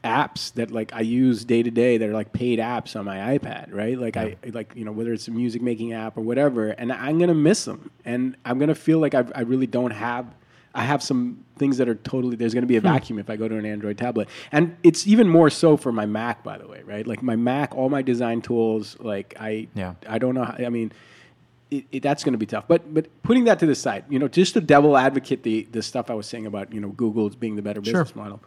apps 0.03 0.53
that 0.53 0.71
like 0.71 0.93
I 0.93 1.01
use 1.01 1.43
day 1.43 1.63
to 1.63 1.71
day 1.71 1.97
that 1.97 2.07
are 2.07 2.13
like 2.13 2.31
paid 2.31 2.59
apps 2.59 2.95
on 2.95 3.05
my 3.05 3.37
iPad, 3.37 3.73
right? 3.73 3.97
Like 3.97 4.17
I 4.17 4.37
like 4.51 4.73
you 4.75 4.85
know 4.85 4.91
whether 4.91 5.11
it's 5.11 5.27
a 5.27 5.31
music 5.31 5.61
making 5.61 5.93
app 5.93 6.17
or 6.17 6.21
whatever, 6.21 6.69
and 6.69 6.91
I'm 6.91 7.19
gonna 7.19 7.33
miss 7.33 7.65
them, 7.65 7.91
and 8.05 8.37
I'm 8.45 8.59
gonna 8.59 8.75
feel 8.75 8.99
like 8.99 9.13
I've, 9.13 9.31
I 9.35 9.41
really 9.41 9.67
don't 9.67 9.91
have. 9.91 10.33
I 10.75 10.83
have 10.83 11.01
some 11.01 11.43
things 11.57 11.77
that 11.77 11.89
are 11.89 11.95
totally. 11.95 12.35
There's 12.35 12.53
going 12.53 12.61
to 12.61 12.67
be 12.67 12.77
a 12.77 12.79
hmm. 12.79 12.87
vacuum 12.87 13.17
if 13.17 13.27
I 13.27 13.35
go 13.35 13.47
to 13.47 13.57
an 13.57 13.65
Android 13.65 13.97
tablet, 13.97 14.29
and 14.51 14.77
it's 14.83 15.07
even 15.07 15.27
more 15.27 15.49
so 15.49 15.75
for 15.75 15.91
my 15.91 16.05
Mac, 16.05 16.43
by 16.43 16.59
the 16.59 16.67
way, 16.67 16.83
right? 16.83 17.07
Like 17.07 17.23
my 17.23 17.35
Mac, 17.35 17.75
all 17.75 17.89
my 17.89 18.03
design 18.03 18.43
tools, 18.43 18.95
like 18.99 19.33
I, 19.39 19.67
Yeah. 19.73 19.95
I 20.07 20.19
don't 20.19 20.35
know. 20.35 20.43
How, 20.43 20.53
I 20.63 20.69
mean, 20.69 20.91
it, 21.71 21.85
it, 21.91 22.03
that's 22.03 22.23
going 22.23 22.33
to 22.33 22.37
be 22.39 22.45
tough. 22.45 22.65
But 22.67 22.93
but 22.93 23.07
putting 23.23 23.43
that 23.45 23.59
to 23.59 23.65
the 23.65 23.75
side, 23.75 24.05
you 24.09 24.19
know, 24.19 24.27
just 24.27 24.53
to 24.55 24.61
devil 24.61 24.97
advocate 24.97 25.43
the 25.43 25.67
the 25.71 25.81
stuff 25.81 26.09
I 26.09 26.13
was 26.13 26.27
saying 26.27 26.45
about 26.45 26.73
you 26.73 26.81
know 26.81 26.89
Google 26.89 27.27
as 27.27 27.35
being 27.35 27.55
the 27.55 27.61
better 27.61 27.83
Sure. 27.83 28.03
business 28.03 28.15
model. 28.15 28.41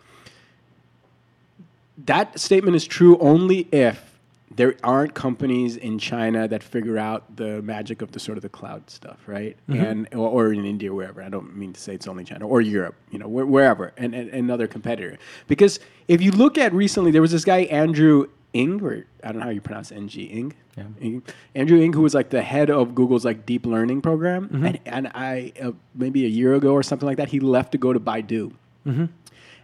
That 2.07 2.38
statement 2.41 2.75
is 2.75 2.85
true 2.85 3.19
only 3.19 3.69
if 3.71 4.12
there 4.57 4.75
aren't 4.83 5.14
companies 5.14 5.76
in 5.76 5.99
China 5.99 6.47
that 6.49 6.62
figure 6.62 6.99
out 6.99 7.37
the 7.37 7.62
magic 7.62 8.02
of 8.02 8.12
the 8.12 8.21
sort 8.21 8.37
of 8.37 8.43
the 8.43 8.49
cloud 8.49 8.88
stuff, 8.91 9.19
right? 9.26 9.57
Mm-hmm. 9.69 9.85
And 9.85 10.09
or, 10.14 10.29
or 10.29 10.52
in 10.52 10.64
India, 10.64 10.93
wherever. 10.93 11.23
I 11.23 11.29
don't 11.29 11.57
mean 11.57 11.73
to 11.73 11.81
say 11.81 11.95
it's 11.95 12.07
only 12.09 12.25
China 12.25 12.47
or 12.47 12.61
Europe, 12.61 12.95
you 13.11 13.19
know, 13.19 13.29
where, 13.29 13.47
wherever, 13.47 13.93
and, 13.97 14.14
and 14.14 14.29
another 14.31 14.67
competitor. 14.67 15.19
Because 15.47 15.81
if 16.09 16.21
you 16.21 16.33
look 16.33 16.59
at 16.59 16.73
recently, 16.73 17.11
there 17.11 17.23
was 17.23 17.33
this 17.33 17.45
guy 17.45 17.61
Andrew 17.61 18.29
Ng, 18.54 18.82
or 18.82 19.06
I 19.25 19.28
don't 19.28 19.38
know 19.38 19.44
how 19.44 19.50
you 19.50 19.61
pronounce 19.61 19.90
Ng, 19.90 20.09
Ing. 20.11 20.54
Yeah. 20.76 20.85
Ng? 21.00 21.23
Andrew 21.54 21.80
Ng, 21.80 21.92
who 21.92 22.02
was 22.02 22.14
like 22.14 22.30
the 22.30 22.42
head 22.42 22.71
of 22.71 22.94
Google's 22.94 23.25
like 23.25 23.47
deep 23.47 23.64
learning 23.66 24.02
program, 24.02 24.49
and 24.66 24.78
and 24.87 25.09
I 25.14 25.52
uh, 25.62 25.73
maybe 25.94 26.25
a 26.25 26.28
year 26.28 26.54
ago 26.54 26.73
or 26.73 26.82
something 26.82 27.06
like 27.06 27.16
that, 27.16 27.28
he 27.30 27.40
left 27.40 27.73
to 27.73 27.78
go 27.78 27.92
to 27.92 28.00
Baidu. 28.00 28.52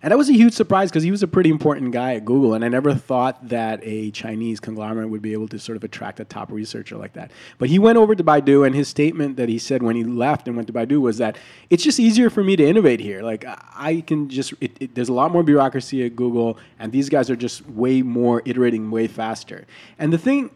And 0.02 0.12
that 0.12 0.16
was 0.16 0.28
a 0.28 0.32
huge 0.32 0.52
surprise 0.52 0.90
because 0.90 1.02
he 1.02 1.10
was 1.10 1.24
a 1.24 1.26
pretty 1.26 1.50
important 1.50 1.90
guy 1.92 2.14
at 2.14 2.24
Google, 2.24 2.54
and 2.54 2.64
I 2.64 2.68
never 2.68 2.94
thought 2.94 3.48
that 3.48 3.80
a 3.82 4.12
Chinese 4.12 4.60
conglomerate 4.60 5.10
would 5.10 5.22
be 5.22 5.32
able 5.32 5.48
to 5.48 5.58
sort 5.58 5.74
of 5.74 5.82
attract 5.82 6.20
a 6.20 6.24
top 6.24 6.52
researcher 6.52 6.96
like 6.96 7.14
that. 7.14 7.32
But 7.58 7.68
he 7.68 7.80
went 7.80 7.98
over 7.98 8.14
to 8.14 8.22
Baidu, 8.22 8.64
and 8.64 8.76
his 8.76 8.86
statement 8.88 9.36
that 9.38 9.48
he 9.48 9.58
said 9.58 9.82
when 9.82 9.96
he 9.96 10.04
left 10.04 10.46
and 10.46 10.54
went 10.56 10.68
to 10.68 10.72
Baidu 10.72 11.00
was 11.00 11.18
that 11.18 11.36
it's 11.68 11.82
just 11.82 11.98
easier 11.98 12.30
for 12.30 12.44
me 12.44 12.54
to 12.54 12.64
innovate 12.64 13.00
here. 13.00 13.22
Like 13.22 13.44
I- 13.46 14.04
can 14.06 14.28
just, 14.28 14.54
it, 14.60 14.70
it, 14.78 14.94
there's 14.94 15.08
a 15.08 15.12
lot 15.12 15.32
more 15.32 15.42
bureaucracy 15.42 16.04
at 16.06 16.14
Google, 16.14 16.58
and 16.78 16.92
these 16.92 17.08
guys 17.08 17.28
are 17.28 17.36
just 17.36 17.68
way 17.68 18.00
more 18.02 18.40
iterating 18.44 18.92
way 18.92 19.08
faster. 19.08 19.66
And 19.98 20.12
the 20.12 20.18
thing 20.18 20.50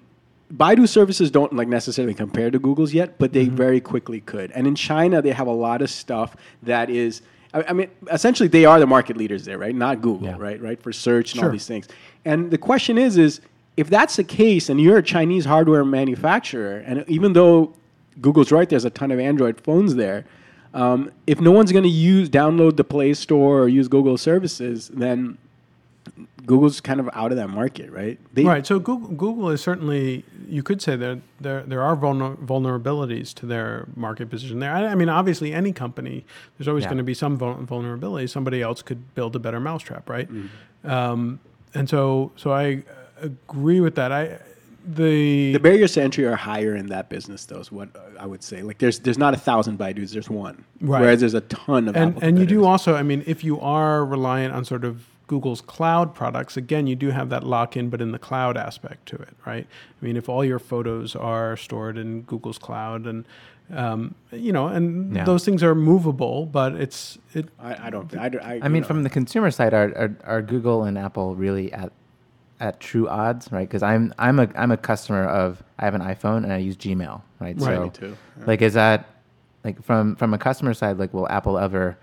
Baidu 0.55 0.89
services 0.89 1.31
don't 1.33 1.53
like 1.55 1.67
necessarily 1.67 2.15
compare 2.15 2.51
to 2.51 2.59
Google's 2.61 2.95
yet, 2.95 3.19
but 3.19 3.33
Mm-hmm. 3.33 3.39
they 3.41 3.49
very 3.49 3.81
quickly 3.81 4.21
could. 4.21 4.53
And 4.53 4.67
in 4.69 4.75
China, 4.77 5.21
they 5.21 5.33
have 5.33 5.47
a 5.49 5.53
lot 5.53 5.83
of 5.83 5.91
stuff 5.91 6.37
that 6.63 6.89
is. 6.91 7.23
I 7.55 7.65
I 7.69 7.73
mean, 7.73 7.89
essentially, 8.11 8.49
they 8.49 8.65
are 8.65 8.79
the 8.81 8.87
market 8.87 9.17
leaders 9.17 9.45
there, 9.45 9.59
right? 9.59 9.75
Not 9.75 10.01
Google, 10.03 10.29
Yeah. 10.29 10.37
right? 10.39 10.61
Right 10.61 10.81
for 10.83 10.93
search 10.93 11.33
and 11.33 11.41
Sure. 11.41 11.47
all 11.49 11.53
these 11.53 11.67
things. 11.67 11.89
And 12.25 12.51
the 12.51 12.59
question 12.59 12.99
is, 12.99 13.17
is 13.19 13.41
if 13.77 13.89
that's 13.89 14.17
the 14.17 14.25
case, 14.25 14.69
and 14.69 14.81
you're 14.81 14.99
a 14.99 15.03
Chinese 15.03 15.45
hardware 15.47 15.85
manufacturer, 15.85 16.83
and 16.87 17.05
even 17.09 17.33
though 17.33 17.73
Google's 18.21 18.53
right, 18.53 18.69
there's 18.69 18.85
a 18.85 18.91
ton 18.91 19.11
of 19.11 19.19
Android 19.19 19.61
phones 19.61 19.95
there. 19.95 20.25
Um, 20.75 21.11
if 21.27 21.41
no 21.41 21.53
one's 21.53 21.73
going 21.73 21.85
to 21.85 21.89
use 21.91 22.29
download 22.31 22.77
the 22.77 22.85
Play 22.85 23.13
Store 23.15 23.61
or 23.63 23.69
use 23.69 23.89
Google 23.89 24.17
services, 24.19 24.91
then 24.93 25.37
Google's 26.45 26.81
kind 26.81 26.99
of 26.99 27.09
out 27.13 27.31
of 27.31 27.37
that 27.37 27.49
market, 27.49 27.91
right? 27.93 28.19
They, 28.35 28.45
Right. 28.45 28.67
So 28.67 28.79
Google, 28.81 29.09
Google 29.11 29.49
is 29.51 29.61
certainly 29.61 30.25
you 30.49 30.63
could 30.63 30.83
say 30.83 30.97
there 30.97 31.21
there 31.41 31.63
there 31.63 31.83
are 31.83 31.97
vulner, 31.97 32.37
vulnerabilities 32.37 33.33
to 33.35 33.47
their 33.47 33.87
market 33.97 34.29
position 34.29 34.59
there. 34.59 34.73
I, 34.75 34.87
I 34.87 34.95
mean, 34.97 35.09
obviously, 35.09 35.53
any 35.55 35.73
company 35.73 36.25
there's 36.59 36.67
always 36.69 36.83
Yeah. 36.83 36.89
going 36.89 36.99
to 36.99 37.05
be 37.05 37.15
some 37.15 37.37
vulnerability. 37.39 38.27
Somebody 38.27 38.61
else 38.63 38.83
could 38.83 39.15
build 39.15 39.37
a 39.37 39.39
better 39.39 39.61
mousetrap, 39.61 40.09
right? 40.11 40.29
Um, 40.85 41.39
and 41.75 41.89
so 41.89 42.33
so 42.37 42.53
I 42.53 42.83
agree 43.21 43.81
with 43.81 43.95
that. 43.95 44.11
I 44.13 44.39
the, 44.85 45.53
The 45.53 45.61
barriers 45.61 45.93
to 45.93 46.03
entry 46.03 46.27
are 46.27 46.35
higher 46.35 46.75
in 46.75 46.87
that 46.87 47.09
business, 47.09 47.47
though. 47.47 47.61
Is 47.61 47.71
what 47.71 47.89
I 48.19 48.27
would 48.27 48.43
say. 48.43 48.63
Like, 48.63 48.79
there's 48.79 48.99
there's 48.99 49.17
not 49.19 49.33
a 49.33 49.37
thousand 49.37 49.79
Baidu's, 49.79 50.11
there's 50.11 50.29
one. 50.29 50.65
Right. 50.81 51.01
Whereas 51.03 51.21
there's 51.21 51.35
a 51.35 51.41
ton 51.43 51.87
of. 51.89 51.97
and 51.97 52.21
and 52.21 52.37
you 52.37 52.47
do 52.47 52.65
also 52.65 52.97
i 52.97 53.03
mean 53.05 53.23
if 53.27 53.45
you 53.45 53.61
are 53.61 54.05
reliant 54.05 54.53
on 54.55 54.65
sort 54.65 54.85
of 54.85 55.07
google's 55.33 55.63
cloud 55.63 56.15
products 56.15 56.55
again 56.59 56.87
you 56.87 56.95
do 57.05 57.09
have 57.19 57.29
that 57.31 57.43
lock-in 57.43 57.89
but 57.89 58.01
in 58.03 58.11
the 58.13 58.19
cloud 58.19 58.55
aspect 58.69 59.07
to 59.11 59.17
it 59.17 59.35
right 59.47 59.67
i 60.01 60.05
mean 60.05 60.17
if 60.17 60.29
all 60.29 60.45
your 60.45 60.59
photos 60.59 61.17
are 61.17 61.57
stored 61.57 61.97
in 61.97 62.21
google's 62.23 62.59
cloud 62.59 63.07
and 63.07 63.25
um, 63.83 64.15
you 64.31 64.53
know 64.53 64.67
and 64.69 65.17
Yeah. 65.17 65.25
those 65.25 65.43
things 65.47 65.63
are 65.63 65.75
movable 65.75 66.45
but 66.45 66.75
it's 66.75 67.17
it 67.33 67.47
I, 67.59 67.87
I 67.87 67.91
don't. 67.91 68.15
I, 68.25 68.29
don't- 68.29 68.45
I, 68.45 68.61
I 68.63 68.69
mean, 68.69 68.85
from 68.85 69.03
the 69.05 69.09
consumer 69.09 69.51
side, 69.51 69.73
are, 69.73 69.89
are 70.03 70.11
are 70.33 70.43
Google 70.43 70.85
and 70.85 70.99
Apple 70.99 71.35
really 71.37 71.73
at 71.73 71.91
at 72.61 72.81
true 72.81 73.09
odds, 73.09 73.51
right? 73.51 73.67
Because 73.67 73.83
I'm 73.83 74.13
I'm 74.19 74.39
a 74.41 74.49
I'm 74.63 74.71
a 74.73 74.77
customer 74.77 75.25
of 75.25 75.63
I 75.79 75.85
have 75.87 75.95
an 75.95 76.03
iPhone 76.03 76.41
and 76.45 76.53
I 76.53 76.59
use 76.59 76.77
Gmail, 76.77 77.23
right? 77.41 77.57
Right. 77.59 77.77
So, 77.77 77.83
Me 77.85 77.91
too. 77.91 78.17
Yeah. 78.39 78.45
like, 78.51 78.61
is 78.61 78.75
that 78.75 78.99
like 79.65 79.83
from 79.83 80.17
from 80.17 80.35
a 80.35 80.39
customer 80.39 80.75
side, 80.75 80.99
like, 80.99 81.15
will 81.15 81.29
Apple 81.31 81.57
ever 81.59 81.97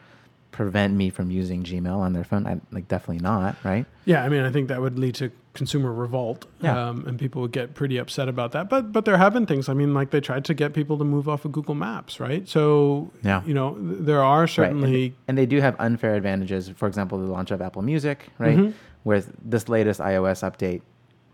prevent 0.52 0.96
me 0.96 1.10
from 1.10 1.30
using 1.32 1.64
Gmail 1.64 1.98
on 1.98 2.14
their 2.14 2.24
phone? 2.24 2.46
I, 2.48 2.60
like, 2.72 2.88
definitely 2.88 3.22
not, 3.24 3.56
right? 3.64 3.86
yeah 4.06 4.24
i 4.24 4.30
mean 4.30 4.44
i 4.44 4.50
think 4.52 4.70
that 4.70 4.82
would 4.82 4.98
lead 4.98 5.14
to 5.16 5.30
consumer 5.54 5.94
revolt 5.94 6.46
Yeah. 6.62 6.90
um, 6.90 7.06
and 7.06 7.20
people 7.20 7.42
would 7.44 7.52
get 7.52 7.76
pretty 7.76 7.98
upset 7.98 8.28
about 8.28 8.54
that 8.54 8.70
but 8.70 8.92
but 8.92 9.06
there 9.06 9.18
have 9.18 9.34
been 9.34 9.46
things 9.46 9.70
i 9.70 9.74
mean 9.74 9.94
like 9.94 10.10
they 10.10 10.22
tried 10.22 10.46
to 10.46 10.54
get 10.56 10.74
people 10.74 10.98
to 10.98 11.04
move 11.04 11.30
off 11.30 11.46
of 11.46 11.52
google 11.52 11.76
maps 11.76 12.20
right 12.20 12.48
so 12.48 13.12
Yeah. 13.24 13.44
you 13.46 13.54
know 13.54 13.76
th- 13.76 13.98
there 14.00 14.24
are 14.24 14.42
Right. 14.42 14.50
certainly 14.50 15.04
And, 15.06 15.14
and 15.28 15.38
they 15.38 15.46
do 15.46 15.62
have 15.62 15.76
unfair 15.80 16.16
advantages. 16.16 16.70
For 16.70 16.88
example, 16.88 17.20
the 17.20 17.26
launch 17.26 17.52
of 17.52 17.62
Apple 17.62 17.82
Music, 17.84 18.30
right? 18.40 18.58
Mhm. 18.58 18.74
Where 19.04 19.22
this 19.46 19.70
latest 19.70 20.00
iOS 20.00 20.40
update 20.50 20.82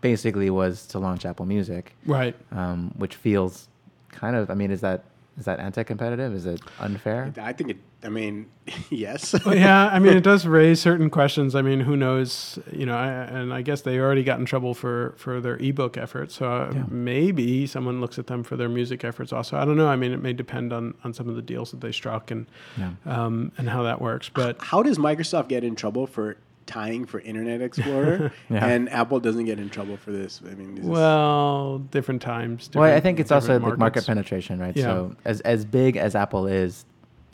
basically 0.02 0.50
was 0.50 0.86
to 0.88 0.98
launch 0.98 1.24
Apple 1.24 1.46
Music, 1.46 1.94
right 2.04 2.34
um, 2.52 2.92
which 2.98 3.14
feels 3.16 3.68
kind 4.10 4.36
of. 4.36 4.50
I 4.50 4.54
mean, 4.54 4.70
is 4.70 4.80
that 4.82 5.04
is 5.38 5.44
that 5.44 5.60
anti-competitive? 5.60 6.32
Is 6.34 6.46
it 6.46 6.60
unfair? 6.80 7.32
I 7.40 7.52
think 7.52 7.70
it. 7.70 7.76
I 8.02 8.08
mean, 8.08 8.46
yes. 8.90 9.34
Well, 9.44 9.54
yeah, 9.56 9.88
I 9.88 9.98
mean, 9.98 10.16
it 10.16 10.22
does 10.22 10.46
raise 10.46 10.80
certain 10.80 11.10
questions. 11.10 11.54
I 11.54 11.62
mean, 11.62 11.80
who 11.80 11.96
knows? 11.96 12.58
You 12.72 12.86
know, 12.86 12.96
I, 12.96 13.08
and 13.08 13.52
I 13.52 13.62
guess 13.62 13.82
they 13.82 13.98
already 13.98 14.22
got 14.24 14.38
in 14.38 14.46
trouble 14.46 14.72
for 14.74 15.14
for 15.18 15.40
their 15.40 15.56
ebook 15.56 15.96
efforts. 15.96 16.34
So 16.36 16.50
uh, 16.50 16.72
Yeah. 16.74 16.84
maybe 16.88 17.66
someone 17.66 18.00
looks 18.00 18.18
at 18.18 18.26
them 18.28 18.42
for 18.44 18.56
their 18.56 18.68
music 18.68 19.04
efforts 19.04 19.32
also. 19.32 19.56
I 19.58 19.64
don't 19.64 19.76
know. 19.76 19.88
I 19.88 19.96
mean, 19.96 20.12
it 20.12 20.22
may 20.22 20.32
depend 20.32 20.72
on 20.72 20.94
on 21.04 21.12
some 21.12 21.28
of 21.28 21.36
the 21.36 21.42
deals 21.42 21.70
that 21.72 21.80
they 21.80 21.92
struck 21.92 22.30
and 22.30 22.46
Yeah. 22.78 22.90
um, 23.04 23.52
and 23.58 23.68
how 23.68 23.82
that 23.82 24.00
works. 24.00 24.28
But 24.28 24.56
How 24.62 24.82
does 24.82 24.98
Microsoft 24.98 25.48
get 25.48 25.64
in 25.64 25.74
trouble 25.76 26.06
for 26.06 26.36
tying 26.66 27.04
for 27.06 27.20
Internet 27.20 27.62
Explorer, 27.62 28.32
Yeah. 28.50 28.66
and 28.66 28.88
Apple 28.90 29.20
doesn't 29.20 29.44
get 29.44 29.58
in 29.58 29.70
trouble 29.70 29.96
for 29.96 30.10
this? 30.12 30.40
I 30.44 30.54
mean, 30.54 30.74
this 30.74 30.84
is- 30.84 30.90
well, 30.90 31.78
different 31.78 32.22
times. 32.22 32.68
Well, 32.74 32.92
I 32.92 33.00
think 33.00 33.20
it's 33.20 33.30
also 33.32 33.54
different 33.54 33.70
like 33.74 33.78
market 33.78 34.06
penetration, 34.06 34.58
right? 34.58 34.76
Yeah. 34.76 34.84
So 34.84 35.16
as 35.24 35.40
as 35.42 35.64
big 35.64 35.96
as 35.96 36.14
Apple 36.14 36.46
is, 36.46 36.84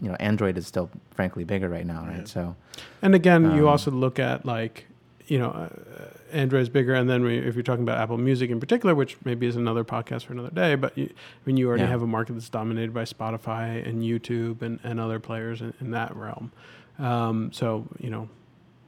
you 0.01 0.09
know, 0.09 0.16
Android 0.21 0.57
is 0.59 0.66
still 0.66 0.90
frankly 1.12 1.45
bigger 1.45 1.68
right 1.68 1.87
now, 1.87 2.05
right? 2.07 2.18
Yeah. 2.18 2.25
So 2.25 2.57
And 3.03 3.14
again, 3.14 3.42
you 3.57 3.62
Um, 3.66 3.68
also 3.68 3.90
look 3.90 4.18
at 4.18 4.45
like, 4.45 4.87
you 5.27 5.38
know, 5.38 5.51
uh, 5.51 5.68
is 6.35 6.68
bigger, 6.68 6.95
and 6.95 7.09
then 7.09 7.23
we, 7.23 7.38
if 7.38 7.55
you're 7.55 7.62
talking 7.62 7.83
about 7.85 7.99
Apple 7.99 8.18
Music 8.18 8.51
in 8.51 8.59
particular, 8.61 8.95
which 8.95 9.16
maybe 9.25 9.47
is 9.47 9.57
another 9.57 9.85
podcast 9.85 10.25
for 10.25 10.33
another 10.33 10.51
day, 10.51 10.75
but 10.75 10.97
you, 10.97 11.07
I 11.11 11.14
mean, 11.47 11.57
you 11.57 11.68
already 11.68 11.83
Yeah. 11.85 11.90
have 11.90 12.03
a 12.03 12.07
market 12.07 12.33
that's 12.35 12.49
dominated 12.49 12.92
by 12.92 13.05
Spotify 13.05 13.87
and 13.87 14.03
YouTube 14.03 14.62
and, 14.62 14.79
and 14.83 14.99
other 15.01 15.21
players 15.21 15.61
in, 15.62 15.73
in 15.81 15.90
that 15.92 16.14
realm. 16.16 16.51
Um, 16.99 17.51
so 17.53 17.87
you 18.01 18.11
know, 18.11 18.29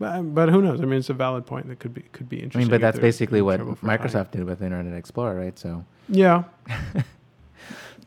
but, 0.04 0.34
but 0.34 0.48
who 0.50 0.60
knows? 0.62 0.80
I 0.80 0.84
mean, 0.84 0.98
it's 1.00 1.10
a 1.10 1.14
valid 1.14 1.44
point 1.46 1.68
that 1.68 1.78
could 1.78 1.94
be 1.94 2.02
could 2.12 2.28
be 2.28 2.38
I 2.38 2.44
interesting. 2.44 2.60
mean, 2.60 2.70
but 2.74 2.80
that's 2.80 2.98
basically 2.98 3.42
what. 3.42 3.60
Microsoft 3.92 4.30
did 4.32 4.44
with 4.44 4.60
Internet 4.62 4.94
Explorer, 4.94 5.34
right? 5.44 5.58
So 5.58 5.84
Yeah. 6.08 6.44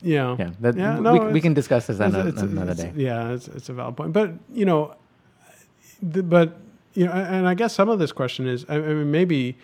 yeah. 0.02 0.36
yeah, 0.40 0.50
that, 0.62 0.76
Yeah, 0.76 0.96
we, 0.98 1.02
no, 1.02 1.12
we 1.14 1.20
it's- 1.20 1.42
can 1.42 1.54
discuss 1.54 1.88
this 1.88 2.00
on 2.00 2.10
It's- 2.10 2.26
a- 2.26 2.28
it's- 2.30 2.44
another 2.44 2.72
it's- 2.72 2.94
day. 2.94 3.02
Yeah, 3.04 3.32
it's, 3.32 3.48
it's 3.48 3.70
a 3.70 3.74
valid 3.74 3.98
point. 3.98 4.14
But, 4.14 4.32
you 4.54 4.66
know, 4.66 4.96
the, 6.02 6.22
but 6.24 6.58
you 6.94 7.06
know, 7.06 7.12
and 7.12 7.48
I 7.48 7.54
guess 7.54 7.74
some 7.74 7.90
of 7.90 8.00
this 8.00 8.12
question 8.12 8.48
is, 8.48 8.66
I 8.70 8.76
I 8.76 8.80
mean, 8.80 9.12
maybe 9.12 9.56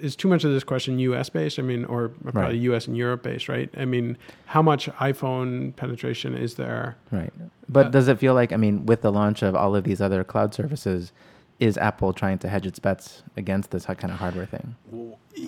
is 0.00 0.14
too 0.16 0.28
much 0.28 0.44
of 0.44 0.52
this 0.52 0.64
question 0.64 0.98
U.S. 1.00 1.28
based. 1.28 1.58
I 1.58 1.62
mean, 1.62 1.84
or 1.86 2.08
probably 2.08 2.40
Right. 2.42 2.54
U.S. 2.70 2.86
and 2.86 2.96
Europe 2.96 3.22
based, 3.22 3.48
right? 3.48 3.68
I 3.76 3.84
mean, 3.84 4.16
how 4.46 4.62
much 4.62 4.88
iPhone 4.98 5.74
penetration 5.76 6.34
is 6.34 6.54
there? 6.54 6.96
Right. 7.10 7.32
But 7.68 7.86
Uh, 7.86 7.90
does 7.90 8.08
it 8.08 8.18
feel 8.18 8.32
like, 8.34 8.52
I 8.52 8.56
mean, 8.56 8.86
with 8.86 9.02
the 9.02 9.10
launch 9.12 9.42
of 9.42 9.54
all 9.56 9.74
of 9.76 9.84
these 9.84 10.00
other 10.00 10.22
cloud 10.24 10.54
services, 10.54 11.12
is 11.60 11.76
Apple 11.76 12.12
trying 12.12 12.38
to 12.38 12.48
hedge 12.48 12.66
its 12.66 12.78
bets 12.78 13.22
against 13.36 13.70
this 13.70 13.86
kind 13.86 14.12
of 14.12 14.18
hardware 14.18 14.46
thing? 14.46 14.76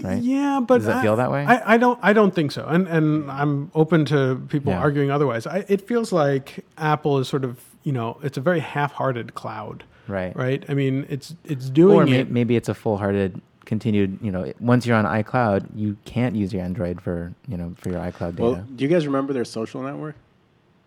Right? 0.02 0.22
Yeah, 0.22 0.60
but 0.60 0.78
Does 0.78 0.88
it 0.88 0.94
I- 0.96 1.02
feel 1.02 1.16
that 1.16 1.30
way? 1.30 1.44
I, 1.44 1.74
I 1.74 1.76
don't. 1.76 1.98
I 2.02 2.12
don't 2.12 2.34
think 2.34 2.52
so. 2.52 2.64
And 2.66 2.86
and 2.88 3.24
hmm. 3.24 3.30
I'm 3.30 3.70
open 3.74 4.04
to 4.06 4.42
people 4.48 4.72
Yeah. 4.72 4.80
arguing 4.80 5.10
otherwise. 5.10 5.46
I, 5.46 5.64
it 5.68 5.86
feels 5.86 6.12
like 6.12 6.64
Apple 6.78 7.18
is 7.18 7.28
sort 7.28 7.44
of 7.44 7.60
you 7.82 7.92
know 7.92 8.18
it's 8.22 8.36
a 8.38 8.40
very 8.40 8.60
half-hearted 8.60 9.34
cloud, 9.34 9.84
Right. 10.08 10.34
right? 10.36 10.64
I 10.68 10.74
mean, 10.74 11.06
it's 11.08 11.34
it's 11.44 11.70
doing 11.70 11.96
Or 11.96 12.06
may, 12.06 12.20
it. 12.20 12.30
maybe 12.30 12.56
it's 12.56 12.68
a 12.68 12.74
full-hearted 12.74 13.40
continued, 13.70 14.18
you 14.20 14.32
know, 14.32 14.52
once 14.58 14.84
you're 14.84 14.96
on 14.96 15.04
iCloud, 15.04 15.64
you 15.76 15.96
can't 16.04 16.34
use 16.34 16.52
your 16.52 16.60
Android 16.60 17.00
for, 17.00 17.32
you 17.46 17.56
know, 17.56 17.72
for 17.78 17.90
your 17.90 18.00
iCloud 18.00 18.32
data. 18.34 18.42
Well, 18.42 18.66
do 18.74 18.82
you 18.84 18.90
guys 18.90 19.06
remember 19.06 19.32
their 19.32 19.44
social 19.44 19.80
network? 19.80 20.16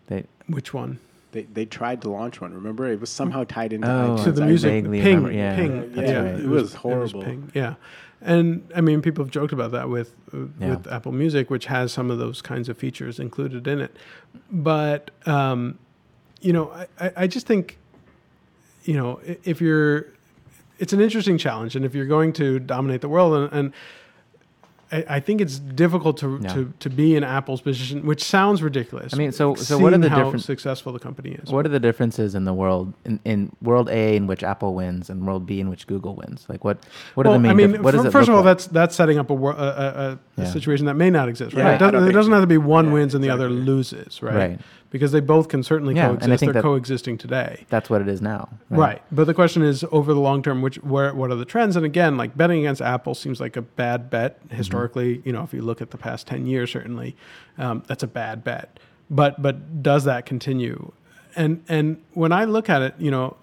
they, 0.08 0.24
Which 0.48 0.74
one? 0.74 0.98
They 1.34 1.42
they 1.52 1.66
tried 1.66 2.00
to 2.02 2.10
launch 2.10 2.40
one. 2.40 2.54
Remember, 2.54 2.86
it 2.90 3.00
was 3.00 3.10
somehow 3.10 3.42
tied 3.44 3.72
into 3.72 3.88
Oh, 3.88 4.16
iTunes. 4.16 4.24
to 4.24 4.32
the 4.32 4.42
I- 4.42 4.46
music 4.46 4.70
vaguely 4.70 5.00
ping, 5.02 5.16
remember- 5.16 5.32
yeah, 5.36 5.56
ping. 5.56 5.92
that's 5.92 6.10
yeah, 6.10 6.20
right. 6.22 6.40
It 6.40 6.46
was 6.48 6.74
horrible. 6.74 7.22
ping, 7.24 7.50
yeah, 7.54 7.74
and 8.22 8.62
I 8.74 8.80
mean, 8.80 9.02
people 9.02 9.24
have 9.24 9.32
joked 9.32 9.52
about 9.52 9.72
that 9.72 9.88
with 9.90 10.14
uh, 10.32 10.38
Yeah. 10.60 10.70
with 10.70 10.86
Apple 10.86 11.10
Music, 11.12 11.50
which 11.50 11.66
has 11.66 11.92
some 11.92 12.08
of 12.12 12.18
those 12.18 12.40
kinds 12.40 12.68
of 12.68 12.78
features 12.78 13.18
included 13.18 13.66
in 13.66 13.80
it. 13.80 13.96
But 14.50 15.10
um, 15.26 15.78
you 16.40 16.52
know, 16.52 16.70
I, 16.70 16.86
I, 17.06 17.12
I 17.16 17.26
just 17.26 17.46
think, 17.48 17.78
you 18.84 18.94
know, 18.94 19.18
if 19.44 19.60
you're, 19.60 20.06
it's 20.78 20.92
an 20.92 21.00
interesting 21.00 21.36
challenge, 21.36 21.74
and 21.74 21.84
if 21.84 21.94
you're 21.96 22.06
going 22.06 22.32
to 22.34 22.58
dominate 22.60 23.00
the 23.00 23.08
world, 23.08 23.34
and, 23.34 23.52
and 23.52 23.72
I, 24.94 25.04
I 25.16 25.20
think 25.20 25.40
it's 25.40 25.58
difficult 25.58 26.16
to, 26.18 26.38
to 26.54 26.72
to 26.78 26.90
be 26.90 27.16
in 27.16 27.24
Apple's 27.24 27.60
position, 27.60 28.06
which 28.06 28.22
sounds 28.22 28.62
ridiculous. 28.62 29.12
I 29.12 29.16
mean, 29.16 29.32
so- 29.32 29.54
so 29.56 29.78
what 29.78 29.92
are 29.92 29.98
the 29.98 30.08
how 30.08 30.36
successful 30.36 30.92
the 30.92 30.98
company 30.98 31.32
is? 31.32 31.50
what 31.50 31.66
are 31.66 31.68
the 31.68 31.80
differences 31.80 32.34
in 32.34 32.44
the 32.44 32.54
world, 32.54 32.92
in, 33.04 33.18
in 33.24 33.50
world 33.60 33.88
A 33.90 34.16
in 34.16 34.26
which 34.26 34.42
Apple 34.42 34.74
wins 34.74 35.10
and 35.10 35.26
world 35.26 35.46
B 35.46 35.58
in 35.60 35.68
which 35.68 35.86
Google 35.86 36.14
wins? 36.14 36.46
Like 36.48 36.62
what, 36.64 36.78
what 37.14 37.26
are 37.26 37.32
the 37.32 37.38
main, 37.40 37.50
I 37.50 37.54
mean, 37.54 37.72
dif- 37.72 37.80
what 37.80 37.94
first 38.12 38.28
of 38.28 38.34
all, 38.34 38.42
like? 38.42 38.44
that's 38.44 38.66
that's 38.68 38.94
setting 38.94 39.18
up 39.18 39.30
a, 39.30 39.34
a, 39.34 39.38
a, 39.38 39.52
a, 40.12 40.18
Yeah. 40.36 40.44
situation 40.52 40.86
that 40.86 40.94
may 40.94 41.10
not 41.10 41.28
exist, 41.28 41.54
right? 41.54 41.62
Yeah, 41.64 41.74
it 41.74 41.78
doesn't, 41.78 42.12
doesn't 42.12 42.30
so. 42.30 42.34
have 42.34 42.42
to 42.42 42.46
be 42.46 42.58
one 42.58 42.86
Yeah, 42.86 42.92
wins 42.92 43.14
and 43.14 43.24
the 43.24 43.30
other 43.30 43.48
loses, 43.50 44.22
right? 44.22 44.34
Right. 44.36 44.60
Because 44.94 45.10
they 45.10 45.18
both 45.18 45.48
can 45.48 45.64
certainly 45.64 45.92
Yeah, 45.96 46.10
coexist. 46.10 46.44
They're 46.52 46.62
coexisting 46.62 47.18
today. 47.18 47.66
That's 47.68 47.90
what 47.90 48.00
it 48.00 48.06
is 48.06 48.22
now. 48.22 48.48
Right. 48.70 49.02
But 49.10 49.24
the 49.26 49.34
question 49.34 49.62
is 49.64 49.84
over 49.90 50.14
the 50.14 50.20
long 50.20 50.40
term, 50.40 50.62
which 50.62 50.76
where 50.84 51.12
what 51.12 51.32
are 51.32 51.34
the 51.34 51.44
trends? 51.44 51.74
And 51.74 51.84
again, 51.84 52.16
like 52.16 52.36
betting 52.36 52.60
against 52.60 52.80
Apple 52.80 53.16
seems 53.16 53.40
like 53.40 53.56
a 53.56 53.62
bad 53.62 54.08
bet 54.08 54.40
Mm-hmm. 54.46 54.54
historically. 54.56 55.20
You 55.24 55.32
know, 55.32 55.42
if 55.42 55.52
you 55.52 55.62
look 55.62 55.82
at 55.82 55.90
the 55.90 55.98
past 55.98 56.28
ten 56.28 56.46
years, 56.46 56.70
certainly 56.70 57.16
um, 57.58 57.82
that's 57.88 58.04
a 58.04 58.06
bad 58.06 58.44
bet. 58.44 58.78
But 59.10 59.42
but 59.42 59.82
does 59.82 60.04
that 60.04 60.26
continue? 60.26 60.92
And 61.34 61.64
and 61.68 62.00
when 62.12 62.30
I 62.30 62.44
look 62.44 62.70
at 62.70 62.80
it, 62.80 62.94
you 62.96 63.10
know, 63.10 63.36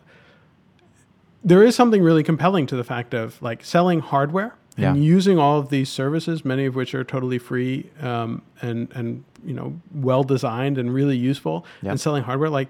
there 1.44 1.64
is 1.64 1.76
something 1.76 2.02
really 2.02 2.24
compelling 2.24 2.66
to 2.68 2.78
the 2.78 2.86
fact 2.86 3.14
of 3.14 3.42
like 3.42 3.66
selling 3.66 4.00
hardware 4.00 4.56
and 4.78 4.96
Yeah. 4.96 5.04
using 5.04 5.38
all 5.38 5.60
of 5.60 5.68
these 5.70 5.90
services, 5.90 6.46
many 6.46 6.66
of 6.66 6.76
which 6.76 6.96
are 6.96 7.04
totally 7.04 7.40
free 7.40 7.90
um, 8.02 8.42
and 8.62 8.88
and 8.96 9.26
you 9.46 9.54
know 9.54 9.80
well 9.94 10.24
designed 10.24 10.78
and 10.78 10.94
really 10.94 11.18
useful, 11.18 11.66
Yeah. 11.82 11.92
and 11.92 12.00
selling 12.00 12.24
hardware. 12.24 12.50
Like 12.50 12.70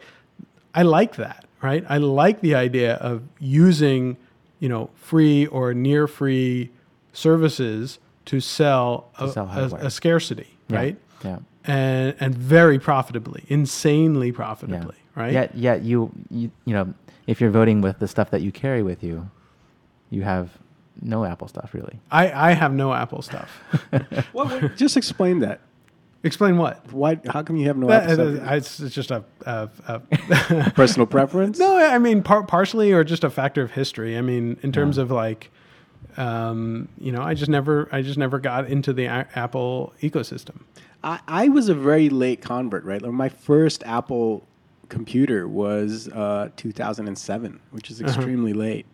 I 0.74 0.84
like 0.84 1.16
that, 1.18 1.46
right? 1.62 1.84
I 1.90 1.98
like 1.98 2.42
the 2.42 2.56
idea 2.56 2.96
of 2.96 3.22
using 3.40 4.18
you 4.60 4.70
know 4.70 4.90
free 4.96 5.48
or 5.48 5.74
near 5.74 6.08
free 6.08 6.70
services 7.14 8.00
to 8.26 8.40
sell, 8.40 9.10
To 9.18 9.24
a, 9.26 9.32
sell 9.32 9.48
a- 9.50 9.86
a 9.88 9.90
scarcity, 9.90 10.48
Yeah. 10.70 10.76
right? 10.78 10.98
Yeah. 11.24 11.38
And 11.66 12.16
and 12.20 12.36
very 12.36 12.80
profitably, 12.80 13.44
insanely 13.48 14.32
profitably, 14.32 14.96
right? 15.16 15.32
Yet, 15.34 15.56
yet 15.56 15.82
you, 15.84 16.12
you, 16.32 16.50
you 16.66 16.74
know, 16.74 16.94
if 17.28 17.40
you're 17.40 17.52
voting 17.52 17.82
with 17.82 18.00
the 18.00 18.08
stuff 18.08 18.32
that 18.32 18.42
you 18.42 18.52
carry 18.52 18.82
with 18.82 19.04
you, 19.04 19.30
you 20.10 20.24
have 20.24 20.50
no 21.02 21.24
Apple 21.24 21.48
stuff 21.48 21.74
really. 21.74 22.00
I, 22.12 22.50
I 22.50 22.52
have 22.54 22.74
no 22.74 22.94
Apple 22.94 23.22
stuff. 23.22 23.50
What, 24.32 24.50
what- 24.62 24.76
just 24.76 24.98
explain 24.98 25.40
that. 25.40 25.60
Explain 26.24 26.58
what? 26.58 26.92
Why? 26.94 27.20
How 27.28 27.42
come 27.42 27.56
you 27.58 27.68
have 27.68 27.78
no 27.78 27.88
That, 27.88 28.20
uh, 28.20 28.54
it's, 28.56 28.80
it's 28.80 28.94
just 28.94 29.10
a, 29.10 29.24
a, 29.46 29.70
a 29.88 30.72
personal 30.76 31.08
preference? 31.08 31.58
no. 31.58 31.78
I 31.78 31.98
mean, 31.98 32.22
par- 32.22 32.44
partially 32.44 32.92
or 32.92 33.04
just 33.04 33.24
a 33.24 33.30
factor 33.30 33.64
of 33.64 33.72
history. 33.72 34.18
I 34.18 34.22
mean, 34.22 34.58
in 34.62 34.72
terms 34.72 34.98
Yeah. 34.98 35.04
of 35.04 35.12
like, 35.12 35.50
um, 36.18 36.88
you 37.00 37.12
know, 37.12 37.22
I 37.24 37.34
just 37.34 37.50
never, 37.50 37.90
I 37.92 38.02
just 38.04 38.18
never 38.20 38.38
got 38.40 38.68
into 38.68 38.94
the 38.94 39.06
a- 39.06 39.28
Apple 39.36 39.94
ecosystem. 40.02 40.62
I, 41.04 41.20
I 41.28 41.48
was 41.50 41.70
a 41.70 41.74
very 41.74 42.10
late 42.10 42.42
convert, 42.42 42.84
right? 42.84 43.02
Like 43.02 43.14
my 43.14 43.30
first 43.30 43.84
Apple 43.86 44.46
computer 44.90 45.48
was 45.48 46.08
uh, 46.10 46.50
2007, 46.58 47.60
which 47.72 47.90
is 47.90 48.00
extremely 48.02 48.54
late. 48.54 48.86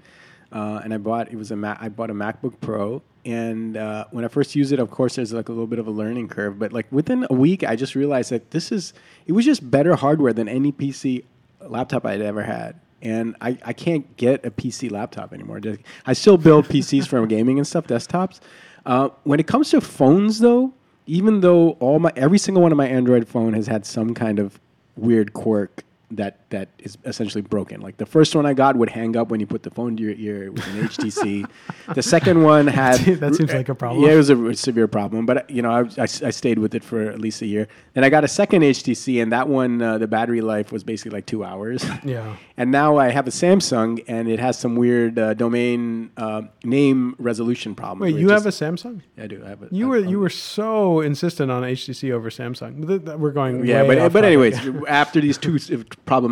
Uh, 0.51 0.81
and 0.83 0.93
I 0.93 0.97
bought 0.97 1.31
it 1.31 1.35
was 1.35 1.51
a 1.51 1.55
Mac, 1.55 1.77
I 1.81 1.89
bought 1.89 2.09
a 2.09 2.13
MacBook 2.13 2.59
Pro, 2.61 3.01
and 3.25 3.75
uh, 3.75 4.05
when 4.11 4.23
I 4.23 4.29
first 4.29 4.55
used 4.55 4.71
it, 4.71 4.79
of 4.79 4.89
course, 4.89 5.15
there's 5.15 5.33
like 5.33 5.49
a 5.49 5.51
little 5.51 5.67
bit 5.67 5.79
of 5.79 5.87
a 5.87 5.91
learning 5.91 6.29
curve. 6.29 6.57
But 6.57 6.71
like 6.71 6.89
within 6.91 7.27
a 7.29 7.33
week, 7.33 7.63
I 7.63 7.75
just 7.75 7.93
realized 7.93 8.31
that 8.31 8.51
this 8.51 8.71
is 8.71 8.93
it 9.25 9.33
was 9.33 9.43
just 9.43 9.69
better 9.69 9.95
hardware 9.95 10.31
than 10.31 10.47
any 10.47 10.71
PC 10.71 11.25
laptop 11.59 12.05
I'd 12.05 12.21
ever 12.21 12.43
had. 12.43 12.79
And 13.01 13.35
I, 13.41 13.57
I 13.63 13.73
can't 13.73 14.15
get 14.17 14.45
a 14.45 14.49
PC 14.49 14.89
laptop 14.89 15.33
anymore. 15.33 15.59
I 16.05 16.13
still 16.13 16.37
build 16.37 16.65
PCs 16.69 17.07
for 17.07 17.25
gaming 17.27 17.59
and 17.59 17.67
stuff, 17.67 17.85
desktops. 17.85 18.39
Uh, 18.85 19.09
when 19.23 19.39
it 19.39 19.45
comes 19.45 19.69
to 19.71 19.81
phones, 19.81 20.39
though, 20.39 20.73
even 21.05 21.41
though 21.41 21.71
all 21.81 21.99
my 21.99 22.13
every 22.15 22.37
single 22.37 22.63
one 22.63 22.71
of 22.71 22.77
my 22.77 22.87
Android 22.87 23.27
phone 23.27 23.53
has 23.53 23.67
had 23.67 23.85
some 23.85 24.13
kind 24.13 24.39
of 24.39 24.59
weird 24.95 25.33
quirk 25.33 25.83
that 26.11 26.46
that 26.49 26.69
is 26.79 26.97
essentially 27.05 27.41
broken. 27.41 27.81
Like 27.81 27.97
the 27.97 28.05
first 28.05 28.35
one 28.35 28.45
I 28.45 28.53
got 28.53 28.75
would 28.75 28.89
hang 28.89 29.17
up 29.17 29.29
when 29.29 29.39
you 29.39 29.47
put 29.47 29.63
the 29.63 29.69
phone 29.69 29.97
to 29.97 30.03
your 30.03 30.13
ear. 30.13 30.45
It 30.45 30.53
was 30.53 30.65
an 30.67 30.87
HTC. 30.87 31.49
the 31.93 32.01
second 32.01 32.43
one 32.43 32.67
had 32.67 32.99
That 33.19 33.35
seems 33.35 33.53
like 33.53 33.69
a 33.69 33.75
problem. 33.75 34.05
Yeah, 34.05 34.13
it 34.13 34.17
was 34.17 34.29
a 34.29 34.53
severe 34.55 34.87
problem, 34.87 35.25
but 35.25 35.49
you 35.49 35.61
know 35.61 35.71
I, 35.71 35.81
I, 35.97 36.03
I 36.03 36.31
stayed 36.31 36.59
with 36.59 36.73
it 36.75 36.83
for 36.83 37.01
at 37.09 37.19
least 37.19 37.41
a 37.41 37.45
year. 37.45 37.67
Then 37.93 38.03
I 38.03 38.09
got 38.09 38.23
a 38.23 38.27
second 38.27 38.61
HTC, 38.61 39.21
and 39.21 39.31
that 39.31 39.47
one 39.49 39.81
uh, 39.81 39.97
the 39.97 40.07
battery 40.07 40.41
life 40.41 40.71
was 40.71 40.83
basically 40.83 41.11
like 41.17 41.25
two 41.25 41.43
hours. 41.43 41.85
Yeah. 42.03 42.37
And 42.55 42.71
now 42.71 42.97
I 42.97 43.09
have 43.09 43.27
a 43.27 43.31
Samsung, 43.31 44.03
and 44.07 44.29
it 44.29 44.39
has 44.39 44.57
some 44.57 44.75
weird 44.75 45.19
uh, 45.19 45.33
domain 45.33 46.09
uh, 46.15 46.43
name 46.63 47.15
resolution 47.19 47.75
problem. 47.75 47.99
Wait, 47.99 48.15
you 48.19 48.29
have 48.29 48.45
a 48.45 48.49
just- 48.49 48.61
Samsung? 48.61 49.01
I 49.17 49.27
do. 49.27 49.43
I 49.45 49.49
have 49.49 49.63
a. 49.63 49.67
You 49.71 49.89
were 49.89 49.97
you 49.97 50.19
were 50.19 50.29
so 50.29 51.01
insistent 51.01 51.51
on 51.51 51.63
HTC 51.63 52.11
over 52.11 52.29
Samsung. 52.29 53.17
We're 53.19 53.31
going. 53.31 53.65
Yeah, 53.65 53.83
but 53.83 53.97
but 53.97 54.21
topic. 54.21 54.23
anyways, 54.23 54.59
after 54.87 55.19
these 55.19 55.37
two 55.37 55.55
s- 55.55 55.69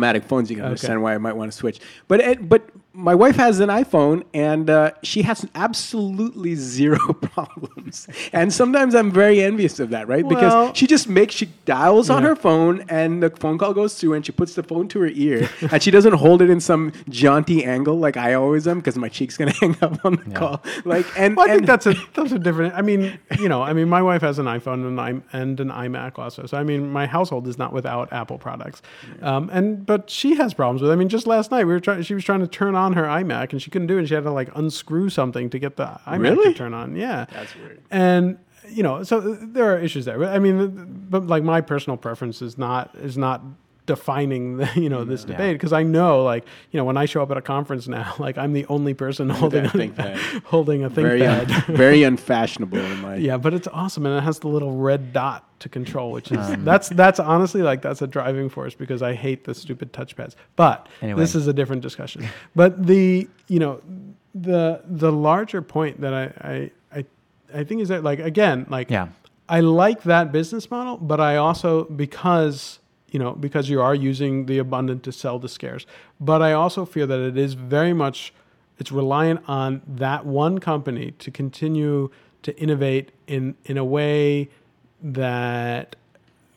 problematic 0.06 0.28
phones, 0.28 0.50
you 0.50 0.56
can 0.56 0.64
Okay. 0.64 0.70
understand 0.70 1.02
why 1.02 1.14
I 1.14 1.18
might 1.18 1.34
want 1.36 1.50
to 1.52 1.56
switch. 1.56 1.80
But 2.08 2.48
but 2.48 2.68
my 2.96 3.14
wife 3.14 3.36
has 3.36 3.60
an 3.60 3.68
iPhone, 3.68 4.24
and 4.32 4.70
uh, 4.70 4.92
she 5.02 5.22
has 5.22 5.46
absolutely 5.54 6.54
zero 6.56 6.98
problems. 7.20 8.08
And 8.32 8.52
sometimes 8.52 8.94
I'm 8.94 9.10
very 9.10 9.42
envious 9.42 9.78
of 9.78 9.90
that, 9.90 10.08
right? 10.08 10.24
Well- 10.24 10.34
because 10.34 10.76
she 10.76 10.86
just 10.86 11.08
makes 11.08 11.34
she 11.34 11.46
dials 11.64 12.08
on 12.10 12.22
her 12.22 12.34
phone, 12.34 12.84
and 12.88 13.22
the 13.22 13.30
phone 13.30 13.58
call 13.58 13.74
goes 13.74 13.94
through, 14.00 14.14
and 14.14 14.24
she 14.24 14.32
puts 14.32 14.54
the 14.54 14.62
phone 14.62 14.88
to 14.88 15.00
her 15.00 15.08
ear, 15.08 15.48
and 15.70 15.82
she 15.82 15.90
doesn't 15.90 16.14
hold 16.14 16.40
it 16.42 16.50
in 16.50 16.60
some 16.60 16.92
jaunty 17.08 17.64
angle 17.64 17.98
like 17.98 18.16
I 18.16 18.34
always 18.34 18.66
am, 18.66 18.78
because 18.78 18.96
my 18.96 19.08
cheek's 19.08 19.36
gonna 19.36 19.52
hang 19.52 19.76
up 19.82 20.04
on 20.04 20.16
the 20.16 20.30
call. 20.34 20.62
Like, 20.84 21.06
and 21.18 21.36
Well, 21.36 21.48
I 21.48 21.52
and 21.52 21.58
think 21.58 21.66
that's 21.66 21.86
a 21.86 21.94
that's 22.14 22.32
a 22.32 22.38
different. 22.38 22.74
I 22.74 22.82
mean, 22.82 23.18
you 23.38 23.48
know, 23.48 23.62
I 23.62 23.72
mean, 23.72 23.88
my 23.88 24.02
wife 24.02 24.22
has 24.22 24.38
an 24.38 24.46
iPhone 24.46 24.86
and 24.86 24.98
an 24.98 24.98
i 24.98 25.36
and 25.36 25.60
an 25.60 25.68
iMac 25.70 26.18
also. 26.18 26.46
So 26.46 26.56
I 26.56 26.64
mean, 26.64 26.90
my 26.90 27.06
household 27.06 27.46
is 27.46 27.58
not 27.58 27.72
without 27.72 28.12
Apple 28.12 28.38
products. 28.38 28.80
Um, 29.20 29.50
and 29.52 29.84
but 29.84 30.08
she 30.08 30.34
has 30.36 30.54
problems 30.54 30.80
with. 30.80 30.90
It. 30.90 30.94
I 30.94 30.96
mean, 30.96 31.08
just 31.08 31.26
last 31.26 31.50
night 31.50 31.66
we 31.66 31.72
were 31.72 31.80
trying. 31.80 32.02
She 32.02 32.14
was 32.14 32.24
trying 32.24 32.40
to 32.40 32.46
turn 32.48 32.74
on 32.74 32.85
her 32.94 33.04
iMac 33.04 33.52
and 33.52 33.60
she 33.62 33.70
couldn't 33.70 33.88
do 33.88 33.96
it. 33.96 34.00
And 34.00 34.08
she 34.08 34.14
had 34.14 34.24
to 34.24 34.30
like 34.30 34.50
unscrew 34.54 35.08
something 35.08 35.50
to 35.50 35.58
get 35.58 35.76
the 35.76 35.86
iMac 36.06 36.20
Really? 36.20 36.52
to 36.52 36.58
turn 36.58 36.74
on. 36.74 36.96
Yeah, 36.96 37.26
That's 37.32 37.54
weird. 37.56 37.82
And 37.90 38.38
you 38.68 38.82
know, 38.82 39.02
so 39.04 39.20
there 39.20 39.72
are 39.72 39.78
issues 39.78 40.04
there. 40.06 40.18
But 40.18 40.34
I 40.34 40.38
mean, 40.40 41.06
but 41.08 41.26
like 41.26 41.42
my 41.44 41.60
personal 41.60 41.96
preference 41.96 42.42
is 42.42 42.58
not 42.58 42.94
is 42.96 43.16
not 43.16 43.42
defining 43.86 44.56
the, 44.58 44.68
you 44.76 44.88
know 44.88 45.04
this 45.04 45.22
Yeah. 45.22 45.32
debate 45.32 45.54
because 45.54 45.72
I 45.72 45.82
know 45.82 46.22
like 46.22 46.44
you 46.72 46.78
know 46.78 46.84
when 46.84 46.96
I 46.96 47.06
show 47.06 47.22
up 47.22 47.30
at 47.30 47.36
a 47.36 47.42
conference 47.42 47.88
now 47.88 48.14
like 48.18 48.36
I'm 48.36 48.52
the 48.52 48.66
only 48.66 48.94
person 48.94 49.28
holding 49.40 49.64
a 49.64 49.68
a 49.68 49.70
ThinkPad. 49.70 50.42
holding 50.44 50.82
a 50.84 50.88
very 50.88 51.24
un- 51.26 51.46
very 51.68 52.02
unfashionable 52.02 52.78
in 52.78 53.00
my 53.00 53.16
yeah, 53.16 53.36
but 53.36 53.54
it's 53.54 53.68
awesome 53.68 54.04
and 54.06 54.16
it 54.18 54.22
has 54.22 54.38
the 54.40 54.48
little 54.48 54.72
red 54.72 55.12
dot 55.12 55.44
to 55.60 55.68
control, 55.70 56.12
which 56.12 56.30
is 56.32 56.38
Um, 56.38 56.64
that's 56.64 56.88
that's 56.90 57.18
honestly 57.18 57.62
like 57.62 57.80
that's 57.80 58.02
a 58.02 58.06
driving 58.06 58.48
force 58.50 58.74
because 58.74 59.00
I 59.02 59.14
hate 59.14 59.44
the 59.44 59.54
stupid 59.54 59.92
touchpads. 59.92 60.34
But 60.56 60.88
Anyway. 61.00 61.18
this 61.20 61.34
is 61.34 61.46
a 61.46 61.52
different 61.52 61.80
discussion. 61.82 62.26
But 62.54 62.86
the 62.86 63.28
you 63.48 63.58
know 63.58 63.80
the 64.34 64.82
the 64.86 65.10
larger 65.10 65.62
point 65.62 66.00
that 66.02 66.12
I 66.12 66.24
I 66.40 66.70
I, 66.98 67.04
I 67.60 67.64
think 67.64 67.80
is 67.80 67.88
that 67.88 68.02
like 68.04 68.18
again 68.18 68.66
like 68.68 68.90
Yeah. 68.90 69.08
I 69.48 69.60
like 69.60 70.02
that 70.02 70.32
business 70.32 70.68
model, 70.72 70.96
but 70.96 71.20
I 71.20 71.36
also 71.36 71.84
because 71.84 72.80
you 73.10 73.18
know, 73.18 73.32
because 73.32 73.68
you 73.68 73.80
are 73.80 73.94
using 73.94 74.46
the 74.46 74.58
abundant 74.58 75.02
to 75.04 75.12
sell 75.12 75.38
the 75.38 75.48
scarce. 75.48 75.86
But 76.20 76.42
I 76.42 76.52
also 76.52 76.84
fear 76.84 77.06
that 77.06 77.20
it 77.20 77.36
is 77.36 77.54
very 77.54 77.92
much 77.92 78.32
it's 78.78 78.92
reliant 78.92 79.40
on 79.48 79.82
that 79.86 80.26
one 80.26 80.58
company 80.58 81.12
to 81.12 81.30
continue 81.30 82.10
to 82.42 82.56
innovate 82.58 83.12
in 83.26 83.54
in 83.64 83.78
a 83.78 83.84
way 83.84 84.48
that 85.02 85.96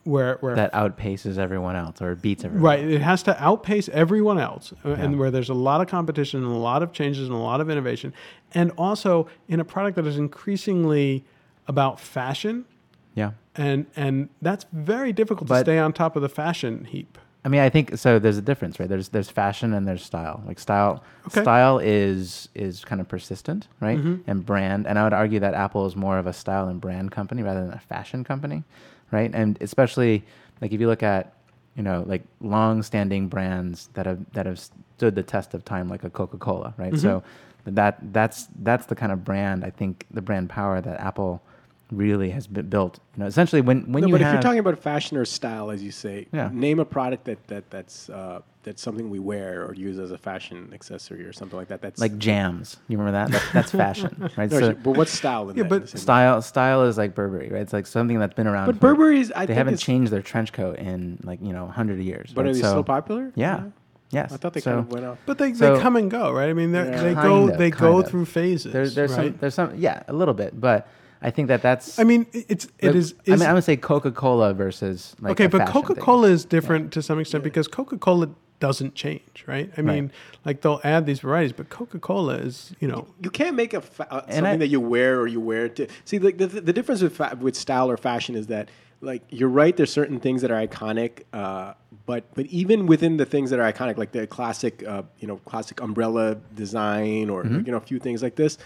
where 0.04 0.36
where 0.40 0.54
that 0.56 0.72
outpaces 0.72 1.38
everyone 1.38 1.76
else 1.76 2.00
or 2.00 2.14
beats 2.14 2.44
everyone. 2.44 2.64
Right. 2.64 2.84
It 2.84 3.00
has 3.00 3.22
to 3.24 3.42
outpace 3.42 3.88
everyone 3.90 4.38
else, 4.38 4.72
uh, 4.84 4.90
and 4.90 5.18
where 5.18 5.30
there's 5.30 5.48
a 5.48 5.54
lot 5.54 5.80
of 5.80 5.88
competition 5.88 6.42
and 6.44 6.52
a 6.52 6.58
lot 6.58 6.82
of 6.82 6.92
changes 6.92 7.28
and 7.28 7.34
a 7.34 7.38
lot 7.38 7.60
of 7.60 7.70
innovation, 7.70 8.12
and 8.54 8.72
also 8.76 9.28
in 9.48 9.60
a 9.60 9.64
product 9.64 9.96
that 9.96 10.06
is 10.06 10.18
increasingly 10.18 11.24
about 11.68 12.00
fashion, 12.00 12.64
Yeah. 13.14 13.32
and 13.56 13.86
and 13.96 14.28
that's 14.40 14.66
very 14.72 15.12
difficult 15.12 15.48
to 15.48 15.60
stay 15.60 15.78
on 15.78 15.92
top 15.92 16.16
of 16.16 16.22
the 16.22 16.28
fashion 16.28 16.84
heap. 16.84 17.18
I 17.44 17.48
mean, 17.48 17.60
I 17.62 17.70
think 17.70 17.96
so. 17.96 18.18
There's 18.18 18.36
a 18.36 18.42
difference, 18.42 18.78
right? 18.78 18.88
There's 18.88 19.08
there's 19.08 19.30
fashion 19.30 19.72
and 19.72 19.88
there's 19.88 20.04
style. 20.04 20.42
Like 20.46 20.58
style, 20.58 21.02
Okay. 21.26 21.40
style 21.42 21.78
is 21.78 22.48
is 22.54 22.84
kind 22.84 23.00
of 23.00 23.08
persistent, 23.08 23.66
right? 23.80 23.98
Mhm. 23.98 24.22
And 24.26 24.44
brand, 24.44 24.86
and 24.86 24.98
I 24.98 25.04
would 25.04 25.14
argue 25.14 25.40
that 25.40 25.54
Apple 25.54 25.86
is 25.86 25.96
more 25.96 26.18
of 26.18 26.26
a 26.26 26.32
style 26.34 26.68
and 26.68 26.80
brand 26.80 27.10
company 27.12 27.42
rather 27.42 27.62
than 27.64 27.72
a 27.72 27.78
fashion 27.80 28.24
company, 28.24 28.62
right? 29.10 29.30
And 29.34 29.56
especially 29.62 30.22
like 30.60 30.72
if 30.72 30.80
you 30.80 30.86
look 30.86 31.02
at 31.02 31.32
you 31.76 31.82
know 31.82 32.04
like 32.06 32.22
long-standing 32.40 33.28
brands 33.28 33.88
that 33.94 34.04
have 34.06 34.18
that 34.34 34.44
have 34.46 34.58
stood 34.58 35.14
the 35.14 35.22
test 35.22 35.54
of 35.54 35.64
time, 35.64 35.88
like 35.88 36.04
a 36.04 36.10
Coca-Cola, 36.10 36.74
right? 36.76 36.96
So 36.98 37.22
that 37.64 37.98
that's 38.12 38.48
that's 38.62 38.84
the 38.86 38.94
kind 38.94 39.12
of 39.12 39.24
brand 39.24 39.64
I 39.64 39.70
think 39.70 40.04
the 40.10 40.22
brand 40.22 40.50
power 40.50 40.80
that 40.82 41.00
Apple 41.00 41.40
really 41.90 42.30
has 42.30 42.46
been 42.46 42.68
built. 42.68 42.98
You 43.16 43.20
know, 43.22 43.26
essentially 43.26 43.60
when 43.62 43.90
when 43.92 44.02
no, 44.02 44.06
you 44.08 44.12
but 44.14 44.20
have 44.20 44.28
if 44.30 44.34
you're 44.34 44.42
talking 44.42 44.58
about 44.60 44.78
fashion 44.78 45.16
or 45.16 45.24
style, 45.24 45.70
as 45.70 45.82
you 45.82 45.90
say, 45.90 46.26
Yeah. 46.32 46.50
name 46.52 46.78
a 46.78 46.84
product 46.84 47.24
that, 47.24 47.46
that 47.48 47.70
that's 47.70 48.08
uh, 48.10 48.40
that's 48.62 48.82
something 48.82 49.08
we 49.10 49.18
wear 49.18 49.64
or 49.66 49.74
use 49.74 49.98
as 49.98 50.10
a 50.10 50.18
fashion 50.18 50.70
accessory 50.74 51.24
or 51.24 51.32
something 51.32 51.58
like 51.58 51.68
that. 51.68 51.80
That's 51.80 52.00
like 52.00 52.18
jams, 52.18 52.76
you 52.88 52.98
remember 52.98 53.12
that? 53.18 53.30
that 53.32 53.52
that's 53.52 53.70
fashion, 53.72 54.30
right? 54.36 54.50
No, 54.50 54.60
So- 54.60 54.72
but 54.74 54.96
what's 54.96 55.12
style? 55.12 55.48
In 55.50 55.56
Yeah, 55.56 55.62
that, 55.64 55.68
but 55.68 55.74
in 55.76 55.86
the 55.86 55.92
way? 55.94 56.00
Style 56.00 56.42
style 56.42 56.82
is 56.84 56.98
like 56.98 57.14
Burberry, 57.14 57.48
right? 57.48 57.62
It's 57.62 57.72
like 57.72 57.86
something 57.86 58.18
that's 58.18 58.34
been 58.34 58.46
around. 58.46 58.66
But 58.66 58.76
for- 58.76 58.94
Burberry's, 58.94 59.32
I 59.32 59.40
they 59.40 59.46
think 59.48 59.58
haven't 59.58 59.74
it's- 59.74 59.84
changed 59.86 60.12
their 60.12 60.22
trench 60.22 60.52
coat 60.52 60.78
in 60.78 61.18
like 61.24 61.40
you 61.42 61.52
know 61.52 61.66
hundred 61.66 62.00
years. 62.00 62.32
But 62.34 62.44
right? 62.44 62.50
are 62.50 62.54
they 62.54 62.60
so, 62.60 62.68
still 62.68 62.84
popular? 62.84 63.32
Yeah. 63.34 63.64
Yes. 64.12 64.32
I 64.32 64.38
thought 64.38 64.54
they 64.54 64.60
so 64.60 64.70
kind 64.72 64.80
of 64.80 64.92
went 64.92 65.06
off. 65.06 65.18
But 65.24 65.38
they, 65.38 65.54
So- 65.54 65.76
they 65.76 65.80
come 65.82 65.94
and 65.96 66.10
go, 66.10 66.32
right? 66.32 66.50
I 66.50 66.52
mean, 66.52 66.72
they're 66.72 66.90
Yeah. 66.90 67.02
they 67.02 67.14
go 67.14 67.48
of, 67.48 67.58
they 67.58 67.70
go 67.70 68.00
of. 68.00 68.08
through 68.08 68.24
phases. 68.26 68.72
There's 68.72 68.94
there's 68.94 69.12
right? 69.12 69.28
some 69.32 69.36
there's 69.40 69.54
some 69.54 69.74
yeah 69.76 70.02
a 70.08 70.12
little 70.12 70.34
bit, 70.34 70.60
but 70.60 70.86
I 71.22 71.30
think 71.30 71.48
that 71.48 71.60
that's. 71.62 71.98
I 71.98 72.04
mean, 72.04 72.26
it's 72.32 72.64
it 72.66 72.72
but- 72.80 72.96
is. 72.96 73.14
I 73.28 73.32
is 73.32 73.40
mean, 73.40 73.48
I'm 73.48 73.52
gonna 73.54 73.62
say 73.62 73.76
Coca 73.76 74.10
Cola 74.10 74.54
versus 74.54 75.14
like. 75.20 75.32
okay, 75.32 75.44
a 75.44 75.48
but. 75.48 75.68
Coca 75.68 75.94
Cola 75.94 76.28
is 76.28 76.44
different 76.44 76.92
to 76.94 77.02
some 77.02 77.18
extent 77.18 77.44
because 77.44 77.68
Coca 77.68 77.98
Cola 77.98 78.30
doesn't 78.58 78.94
change, 78.94 79.44
right? 79.46 79.70
I 79.78 79.82
mean, 79.82 80.12
like 80.44 80.60
they'll 80.60 80.80
add 80.84 81.06
these 81.06 81.20
varieties, 81.20 81.52
but 81.54 81.70
Coca 81.70 81.98
Cola 81.98 82.34
is, 82.34 82.74
you 82.78 82.86
know, 82.88 83.06
You 83.22 83.30
can't 83.30 83.56
make 83.56 83.72
a 83.72 83.80
fa- 83.80 84.06
uh, 84.12 84.20
something 84.30 84.44
I- 84.44 84.56
that 84.58 84.66
you 84.68 84.80
wear 84.80 85.18
or 85.18 85.26
you 85.26 85.40
wear 85.40 85.68
to 85.70 85.86
see. 86.04 86.18
Like 86.18 86.36
the, 86.36 86.46
the, 86.46 86.60
the 86.60 86.72
difference 86.72 87.00
with 87.02 87.16
fa- 87.16 87.36
with 87.40 87.54
style 87.56 87.90
or 87.90 87.96
fashion 87.96 88.34
is 88.34 88.48
that 88.48 88.68
like 89.00 89.22
you're 89.30 89.48
right. 89.48 89.74
There's 89.76 89.90
certain 89.92 90.20
things 90.20 90.42
that 90.42 90.50
are 90.50 90.66
iconic, 90.66 91.22
uh, 91.32 91.72
but 92.06 92.24
but 92.34 92.44
even 92.46 92.86
within 92.86 93.16
the 93.16 93.24
things 93.26 93.48
that 93.50 93.58
are 93.60 93.72
iconic, 93.72 93.96
like 93.96 94.12
the 94.12 94.26
classic, 94.26 94.82
uh, 94.86 95.02
you 95.20 95.26
know, 95.28 95.36
classic 95.46 95.80
umbrella 95.80 96.36
design 96.54 97.30
or 97.30 97.44
Mm-hmm. 97.44 97.64
you 97.66 97.72
know 97.72 97.78
a 97.78 97.80
few 97.80 97.98
things 97.98 98.22
like 98.22 98.36
this. 98.36 98.58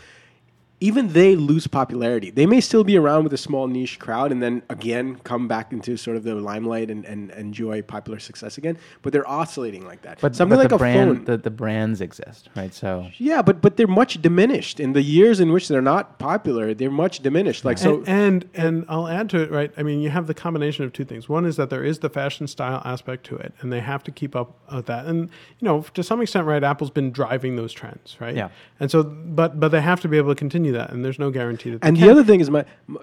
Even 0.81 1.09
they 1.09 1.37
lose 1.37 1.67
popularity. 1.67 2.31
They 2.31 2.47
may 2.47 2.61
still 2.61 2.85
be 2.85 2.97
around 2.97 3.25
with 3.25 3.33
a 3.33 3.39
small 3.39 3.69
niche 3.69 3.99
crowd, 3.99 4.33
and 4.33 4.43
then 4.43 4.63
again 4.69 5.17
come 5.25 5.49
back 5.49 5.73
into 5.73 5.97
sort 5.97 6.17
of 6.17 6.25
the 6.25 6.35
limelight 6.35 6.91
and, 6.91 7.05
and 7.05 7.31
enjoy 7.33 7.83
popular 7.83 8.19
success 8.19 8.59
again. 8.59 8.77
But 9.03 9.13
they're 9.13 9.29
oscillating 9.29 9.87
like 9.87 10.03
that. 10.03 10.21
But 10.21 10.37
something 10.37 10.57
but 10.57 10.63
like 10.63 10.69
the 10.71 10.75
a 10.77 10.79
brand, 10.79 11.17
phone. 11.17 11.25
the, 11.25 11.37
the 11.37 11.51
brands 11.51 12.01
exist, 12.01 12.51
right? 12.57 12.75
So 12.75 13.09
Yeah, 13.19 13.43
but 13.43 13.61
but 13.61 13.77
they're 13.77 13.87
much 13.87 14.21
diminished 14.21 14.81
in 14.81 14.93
the 14.93 15.03
years 15.03 15.41
in 15.41 15.53
which 15.53 15.69
they're 15.69 15.83
not 15.83 16.19
popular. 16.19 16.75
They're 16.75 16.91
much 16.91 17.21
diminished. 17.21 17.65
Like 17.65 17.79
so, 17.79 18.03
and, 18.07 18.45
and 18.55 18.75
and 18.75 18.85
I'll 18.89 19.09
add 19.09 19.31
to 19.31 19.43
it, 19.43 19.51
right? 19.51 19.73
I 19.77 19.83
mean, 19.83 20.01
you 20.01 20.11
have 20.11 20.27
the 20.27 20.35
combination 20.35 20.85
of 20.85 20.93
two 20.93 21.05
things. 21.05 21.29
One 21.29 21.45
is 21.45 21.57
that 21.57 21.71
there 21.71 21.85
is 21.85 22.01
the 22.01 22.11
fashion 22.11 22.47
style 22.47 22.83
aspect 22.85 23.25
to 23.27 23.37
it, 23.37 23.53
and 23.61 23.73
they 23.73 23.81
have 23.81 24.03
to 24.05 24.11
keep 24.11 24.35
up 24.35 24.59
with 24.73 24.87
that. 24.87 25.07
And 25.07 25.31
you 25.59 25.65
know, 25.69 25.83
to 25.95 26.03
some 26.03 26.21
extent, 26.21 26.47
right? 26.47 26.63
Apple's 26.63 26.91
been 26.91 27.11
driving 27.11 27.57
those 27.57 27.73
trends, 27.73 28.17
right? 28.21 28.35
Yeah. 28.35 28.49
And 28.81 28.91
so, 28.91 29.03
but 29.03 29.61
but 29.61 29.69
they 29.69 29.81
have 29.81 30.01
to 30.01 30.09
be 30.09 30.17
able 30.17 30.35
to 30.35 30.39
continue 30.39 30.64
that, 30.73 30.91
and 30.91 31.05
there's 31.05 31.19
no 31.19 31.31
guarantee 31.31 31.71
that. 31.71 31.81
They 31.81 31.89
and 31.89 31.97
the 31.97 32.11
other 32.11 32.25
thing 32.25 32.41
is, 32.41 32.51
my, 32.51 32.65
my 32.87 33.01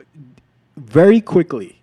very 0.77 1.21
quickly, 1.21 1.81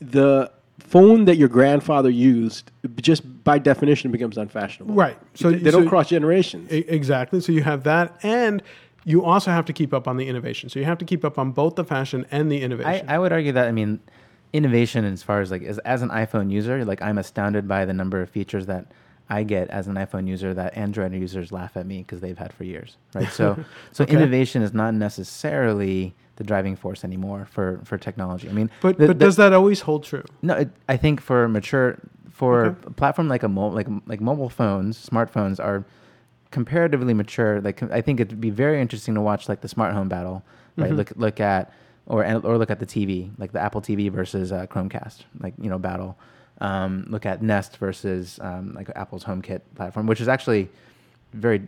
the 0.00 0.50
phone 0.78 1.24
that 1.26 1.36
your 1.36 1.48
grandfather 1.48 2.10
used 2.10 2.70
just 3.00 3.44
by 3.44 3.58
definition 3.58 4.10
becomes 4.10 4.36
unfashionable. 4.36 4.94
Right. 4.94 5.16
So 5.34 5.44
So 5.44 5.50
they, 5.50 5.58
they 5.58 5.70
don't 5.70 5.88
cross 5.88 6.08
generations. 6.08 6.70
Exactly. 6.70 7.40
So 7.40 7.52
you 7.52 7.62
have 7.62 7.84
that, 7.84 8.18
and 8.22 8.62
you 9.04 9.24
also 9.24 9.50
have 9.50 9.64
to 9.66 9.72
keep 9.72 9.94
up 9.94 10.08
on 10.08 10.16
the 10.16 10.26
innovation. 10.26 10.68
So 10.68 10.78
you 10.78 10.84
have 10.84 10.98
to 10.98 11.04
keep 11.04 11.24
up 11.24 11.38
on 11.38 11.52
both 11.52 11.76
the 11.76 11.84
fashion 11.84 12.26
and 12.30 12.50
the 12.50 12.60
I, 12.60 12.64
innovation. 12.64 13.08
I 13.08 13.18
would 13.18 13.32
argue 13.32 13.52
that 13.52 13.68
I 13.68 13.72
mean, 13.72 14.00
innovation 14.52 15.04
as 15.04 15.22
far 15.22 15.40
as 15.40 15.50
like 15.50 15.62
as, 15.62 15.78
as 15.80 16.02
an 16.02 16.08
iPhone 16.10 16.50
user, 16.50 16.84
like 16.84 17.02
I'm 17.02 17.18
astounded 17.18 17.68
by 17.68 17.84
the 17.84 17.92
number 17.94 18.20
of 18.20 18.30
features 18.30 18.66
that 18.66 18.86
I 19.30 19.44
get 19.44 19.70
as 19.70 19.86
an 19.86 19.94
iPhone 19.94 20.26
user 20.26 20.52
that 20.54 20.76
Android 20.76 21.12
users 21.14 21.52
laugh 21.52 21.76
at 21.76 21.86
me 21.86 21.98
because 21.98 22.20
they've 22.20 22.36
had 22.36 22.52
for 22.52 22.64
years, 22.64 22.96
right? 23.14 23.30
So 23.30 23.62
so 23.92 24.02
Okay. 24.04 24.14
innovation 24.14 24.60
is 24.62 24.74
not 24.74 24.92
necessarily 24.94 26.14
the 26.36 26.44
driving 26.44 26.74
force 26.76 27.04
anymore 27.04 27.46
for 27.50 27.80
for 27.84 27.96
technology. 27.96 28.48
I 28.48 28.52
mean, 28.52 28.70
but 28.82 28.98
the- 28.98 29.06
but 29.06 29.18
the- 29.18 29.24
does 29.26 29.36
that 29.36 29.52
always 29.52 29.80
hold 29.82 30.02
true? 30.04 30.24
no, 30.42 30.54
it, 30.54 30.68
I 30.88 30.96
think 30.96 31.20
for 31.20 31.48
mature 31.48 31.98
for 32.30 32.66
Okay. 32.66 32.76
a 32.86 32.90
platform 32.90 33.28
like 33.28 33.42
a 33.44 33.48
mo- 33.48 33.68
like 33.68 33.86
like 34.06 34.20
mobile 34.20 34.48
phones, 34.48 34.92
smartphones 35.08 35.60
are 35.62 35.84
comparatively 36.50 37.14
mature. 37.14 37.60
Like 37.60 37.82
I 37.92 38.00
think 38.00 38.18
it'd 38.20 38.40
be 38.40 38.50
very 38.50 38.80
interesting 38.80 39.14
to 39.14 39.20
watch 39.20 39.48
like 39.48 39.60
the 39.60 39.68
smart 39.68 39.94
home 39.94 40.08
battle, 40.08 40.42
right? 40.76 40.90
Mhm. 40.90 40.96
Look 40.96 41.12
look 41.16 41.40
at 41.40 41.72
or 42.06 42.24
and- 42.24 42.44
or 42.44 42.58
look 42.58 42.70
at 42.70 42.80
the 42.80 42.86
TV, 42.86 43.30
like 43.38 43.52
the 43.52 43.60
Apple 43.60 43.80
TV 43.80 44.10
versus 44.10 44.50
uh, 44.50 44.66
Chromecast, 44.66 45.24
like 45.40 45.54
you 45.60 45.70
know 45.70 45.78
battle. 45.78 46.16
Um, 46.60 47.06
look 47.08 47.24
at 47.24 47.42
Nest 47.42 47.78
versus 47.78 48.38
um, 48.42 48.74
like 48.74 48.90
Apple's 48.94 49.24
HomeKit 49.24 49.60
platform, 49.76 50.06
which 50.06 50.20
is 50.20 50.28
actually 50.28 50.68
very. 51.32 51.66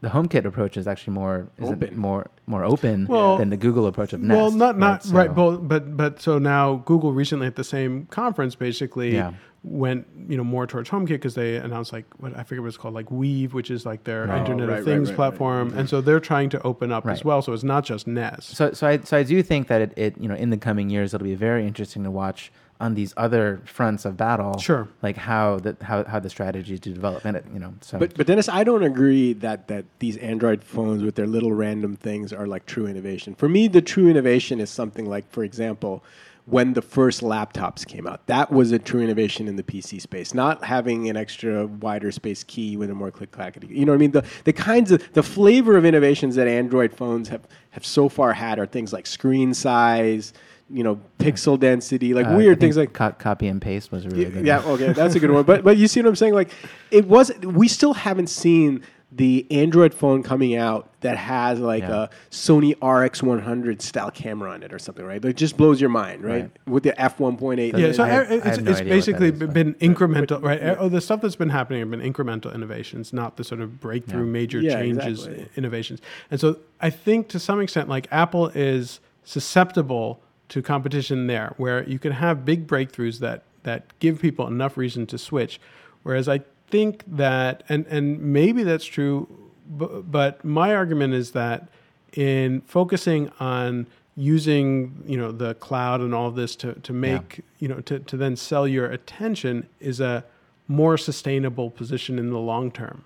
The 0.00 0.08
HomeKit 0.10 0.44
approach 0.44 0.76
is 0.76 0.86
actually 0.86 1.14
more 1.14 1.48
is 1.58 1.70
it 1.70 1.72
Open. 1.72 1.98
more 1.98 2.30
more 2.46 2.62
open 2.64 3.06
Well- 3.08 3.36
than 3.36 3.50
the 3.50 3.56
Google 3.56 3.88
approach 3.88 4.12
of 4.12 4.20
Nest. 4.20 4.36
well, 4.38 4.50
not 4.52 4.78
not 4.78 5.02
So- 5.02 5.16
right, 5.16 5.34
but, 5.34 5.56
but 5.66 5.96
but 5.96 6.20
so 6.22 6.38
now 6.38 6.76
Google 6.84 7.12
recently 7.12 7.48
at 7.48 7.56
the 7.56 7.64
same 7.64 8.06
conference 8.06 8.54
basically 8.54 9.14
Yeah. 9.14 9.32
went 9.64 10.06
you 10.28 10.36
know 10.36 10.44
more 10.44 10.68
towards 10.68 10.88
HomeKit 10.88 11.08
because 11.08 11.34
they 11.34 11.56
announced 11.56 11.92
like 11.92 12.04
what 12.18 12.32
I 12.38 12.44
forget 12.44 12.62
what 12.62 12.68
it's 12.68 12.76
called 12.76 12.94
like 12.94 13.10
Weave, 13.10 13.54
which 13.54 13.72
is 13.72 13.84
like 13.84 14.04
their 14.04 14.26
Right. 14.26 14.38
Internet 14.38 14.68
Oh, 14.68 14.72
right, 14.74 14.78
of 14.78 14.84
Things 14.84 15.08
right, 15.08 15.18
right. 15.18 15.30
platform, 15.30 15.72
and 15.76 15.88
so 15.88 16.00
they're 16.00 16.20
trying 16.20 16.48
to 16.50 16.62
open 16.62 16.92
up 16.92 17.04
as 17.04 17.24
well. 17.24 17.42
So 17.42 17.52
it's 17.52 17.64
not 17.64 17.84
just 17.84 18.06
Nest. 18.06 18.54
So, 18.54 18.70
so 18.72 18.86
I, 18.86 18.98
so 19.00 19.16
I 19.16 19.24
do 19.24 19.42
think 19.42 19.66
that 19.66 19.80
it, 19.80 19.92
it, 19.96 20.14
you 20.20 20.28
know, 20.28 20.36
in 20.36 20.50
the 20.50 20.58
coming 20.58 20.90
years, 20.90 21.12
it'll 21.12 21.24
be 21.24 21.34
very 21.34 21.66
interesting 21.66 22.04
to 22.04 22.10
watch 22.12 22.52
on 22.80 22.94
these 22.94 23.12
other 23.16 23.60
fronts 23.64 24.04
of 24.04 24.16
battle. 24.16 24.58
Sure. 24.58 24.88
Like 25.02 25.16
how 25.16 25.58
the 25.58 25.76
how, 25.82 26.04
how 26.04 26.20
the 26.20 26.30
strategy 26.30 26.78
to 26.78 26.90
develop, 26.90 27.24
and 27.24 27.36
it, 27.36 27.44
you 27.52 27.58
know, 27.58 27.74
so. 27.80 27.98
But 27.98 28.16
but 28.16 28.26
Dennis, 28.26 28.48
I 28.48 28.64
don't 28.64 28.84
agree 28.84 29.32
that 29.34 29.68
that 29.68 29.84
these 29.98 30.16
Android 30.18 30.62
phones 30.62 31.02
with 31.02 31.14
their 31.14 31.26
little 31.26 31.52
random 31.52 31.96
things 31.96 32.32
are 32.32 32.46
like 32.46 32.66
true 32.66 32.86
innovation. 32.86 33.34
For 33.34 33.48
me, 33.48 33.68
the 33.68 33.82
true 33.82 34.08
innovation 34.08 34.60
is 34.60 34.70
something 34.70 35.06
like, 35.06 35.28
for 35.30 35.42
example, 35.42 36.04
when 36.46 36.72
the 36.72 36.82
first 36.82 37.20
laptops 37.20 37.86
came 37.86 38.06
out. 38.06 38.26
That 38.26 38.50
was 38.50 38.72
a 38.72 38.78
true 38.78 39.02
innovation 39.02 39.48
in 39.48 39.56
the 39.56 39.62
PC 39.62 40.00
space. 40.00 40.32
Not 40.32 40.64
having 40.64 41.08
an 41.10 41.16
extra 41.16 41.66
wider 41.66 42.10
space 42.10 42.42
key 42.44 42.76
with 42.76 42.90
a 42.90 42.94
more 42.94 43.10
click 43.10 43.32
clackety. 43.32 43.66
You 43.66 43.84
know 43.84 43.92
what 43.92 43.96
I 43.96 43.98
mean? 43.98 44.12
The 44.12 44.24
the 44.44 44.52
kinds 44.52 44.92
of 44.92 45.12
the 45.12 45.22
flavor 45.22 45.76
of 45.76 45.84
innovations 45.84 46.36
that 46.36 46.46
Android 46.46 46.94
phones 46.94 47.28
have 47.28 47.42
have 47.70 47.84
so 47.84 48.08
far 48.08 48.32
had 48.32 48.58
are 48.58 48.66
things 48.66 48.92
like 48.92 49.06
screen 49.06 49.52
size, 49.52 50.32
you 50.70 50.82
know, 50.84 51.00
pixel 51.18 51.58
density, 51.58 52.12
like 52.14 52.26
uh, 52.26 52.30
I 52.30 52.36
weird 52.36 52.60
think 52.60 52.74
things 52.74 52.76
like 52.76 52.92
co- 52.92 53.12
copy 53.12 53.48
and 53.48 53.60
paste 53.60 53.90
was 53.90 54.06
really 54.06 54.26
good. 54.26 54.46
yeah, 54.46 54.58
one. 54.64 54.74
okay, 54.80 54.92
that's 54.92 55.14
a 55.14 55.20
good 55.20 55.30
one. 55.30 55.44
But 55.44 55.64
but 55.64 55.76
you 55.78 55.88
see 55.88 56.00
what 56.02 56.08
I'm 56.08 56.16
saying? 56.16 56.34
Like 56.34 56.50
it 56.90 57.06
was. 57.06 57.32
We 57.42 57.68
still 57.68 57.94
haven't 57.94 58.28
seen 58.28 58.82
the 59.10 59.46
Android 59.50 59.94
phone 59.94 60.22
coming 60.22 60.54
out 60.54 60.90
that 61.00 61.16
has 61.16 61.58
like 61.60 61.82
Yeah. 61.82 62.02
a 62.04 62.08
Sony 62.30 62.74
RX100 62.76 63.80
style 63.80 64.10
camera 64.10 64.50
on 64.50 64.62
it 64.62 64.70
or 64.70 64.78
something, 64.78 65.02
right? 65.02 65.22
That 65.22 65.34
just 65.34 65.56
blows 65.56 65.80
your 65.80 65.88
mind, 65.88 66.22
right? 66.22 66.42
Right. 66.42 66.50
With 66.66 66.82
the 66.82 66.92
f1.8. 66.92 67.78
yeah, 67.78 67.92
so 67.92 68.04
I 68.04 68.08
I- 68.08 68.20
it's, 68.20 68.28
no 68.28 68.36
it's 68.36 68.46
idea 68.58 68.72
what 68.74 68.84
basically 68.84 69.30
but- 69.30 69.54
been 69.54 69.72
incremental, 69.76 70.42
right? 70.42 70.60
Oh, 70.78 70.90
the 70.90 71.00
stuff 71.00 71.22
that's 71.22 71.36
been 71.36 71.48
happening 71.48 71.80
have 71.80 71.90
been 71.90 72.02
incremental 72.02 72.54
innovations, 72.54 73.14
not 73.14 73.38
the 73.38 73.44
sort 73.44 73.62
of 73.62 73.80
breakthrough 73.80 74.26
Yeah. 74.26 74.30
major 74.30 74.60
Yeah, 74.60 74.74
changes 74.78 75.26
exactly. 75.26 75.48
innovations. 75.56 76.02
And 76.30 76.38
so 76.38 76.58
I 76.78 76.90
think 76.90 77.28
to 77.28 77.38
some 77.38 77.62
extent, 77.62 77.88
like 77.88 78.08
Apple 78.10 78.48
is 78.48 79.00
susceptible 79.24 80.20
to 80.48 80.62
competition 80.62 81.26
there, 81.26 81.54
where 81.56 81.88
you 81.88 81.98
can 81.98 82.12
have 82.12 82.44
big 82.44 82.66
breakthroughs 82.66 83.18
that 83.20 83.42
that 83.64 83.98
give 83.98 84.20
people 84.20 84.46
enough 84.46 84.76
reason 84.76 85.06
to 85.06 85.18
switch. 85.18 85.60
Whereas 86.02 86.28
I 86.28 86.40
think 86.68 87.04
that, 87.06 87.62
and 87.68 87.86
and 87.86 88.20
maybe 88.20 88.62
that's 88.62 88.86
true, 88.86 89.28
but, 89.68 90.10
but 90.10 90.44
my 90.44 90.74
argument 90.74 91.14
is 91.14 91.32
that 91.32 91.68
in 92.14 92.62
focusing 92.62 93.30
on 93.40 93.86
using 94.16 95.02
you 95.06 95.16
know 95.16 95.30
the 95.30 95.54
cloud 95.54 96.00
and 96.00 96.14
all 96.14 96.30
this 96.30 96.56
to 96.56 96.74
to 96.74 96.92
make 96.92 97.40
you 97.60 97.68
know 97.68 97.80
to 97.82 98.00
to 98.00 98.16
then 98.16 98.34
sell 98.34 98.66
your 98.66 98.86
attention 98.86 99.68
is 99.80 100.00
a 100.00 100.24
more 100.66 100.98
sustainable 100.98 101.70
position 101.70 102.18
in 102.18 102.30
the 102.30 102.38
long 102.38 102.70
term. 102.70 103.04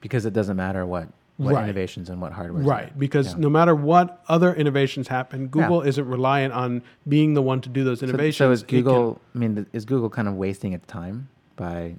because 0.00 0.26
it 0.26 0.32
doesn't 0.32 0.56
matter 0.56 0.84
what 0.84 1.08
what 1.36 1.54
Right. 1.54 1.64
innovations 1.64 2.08
and 2.10 2.20
what 2.20 2.32
hardware. 2.32 2.62
Right, 2.62 2.96
because 2.98 3.32
Yeah. 3.32 3.38
no 3.40 3.50
matter 3.50 3.74
what 3.74 4.22
other 4.28 4.54
innovations 4.54 5.08
happen, 5.08 5.48
Google 5.48 5.82
isn't 5.82 6.06
reliant 6.06 6.52
on 6.54 6.82
being 7.08 7.34
the 7.34 7.42
one 7.42 7.60
to 7.62 7.68
do 7.68 7.82
those 7.82 8.02
innovations. 8.04 8.36
so 8.36 8.50
is 8.52 8.62
It 8.62 8.68
can- 8.68 8.78
Google? 8.78 9.20
I 9.34 9.38
mean, 9.38 9.66
is 9.72 9.84
Google 9.84 10.10
kind 10.10 10.28
of 10.28 10.34
wasting 10.36 10.72
its 10.72 10.86
time 10.86 11.28
by 11.56 11.96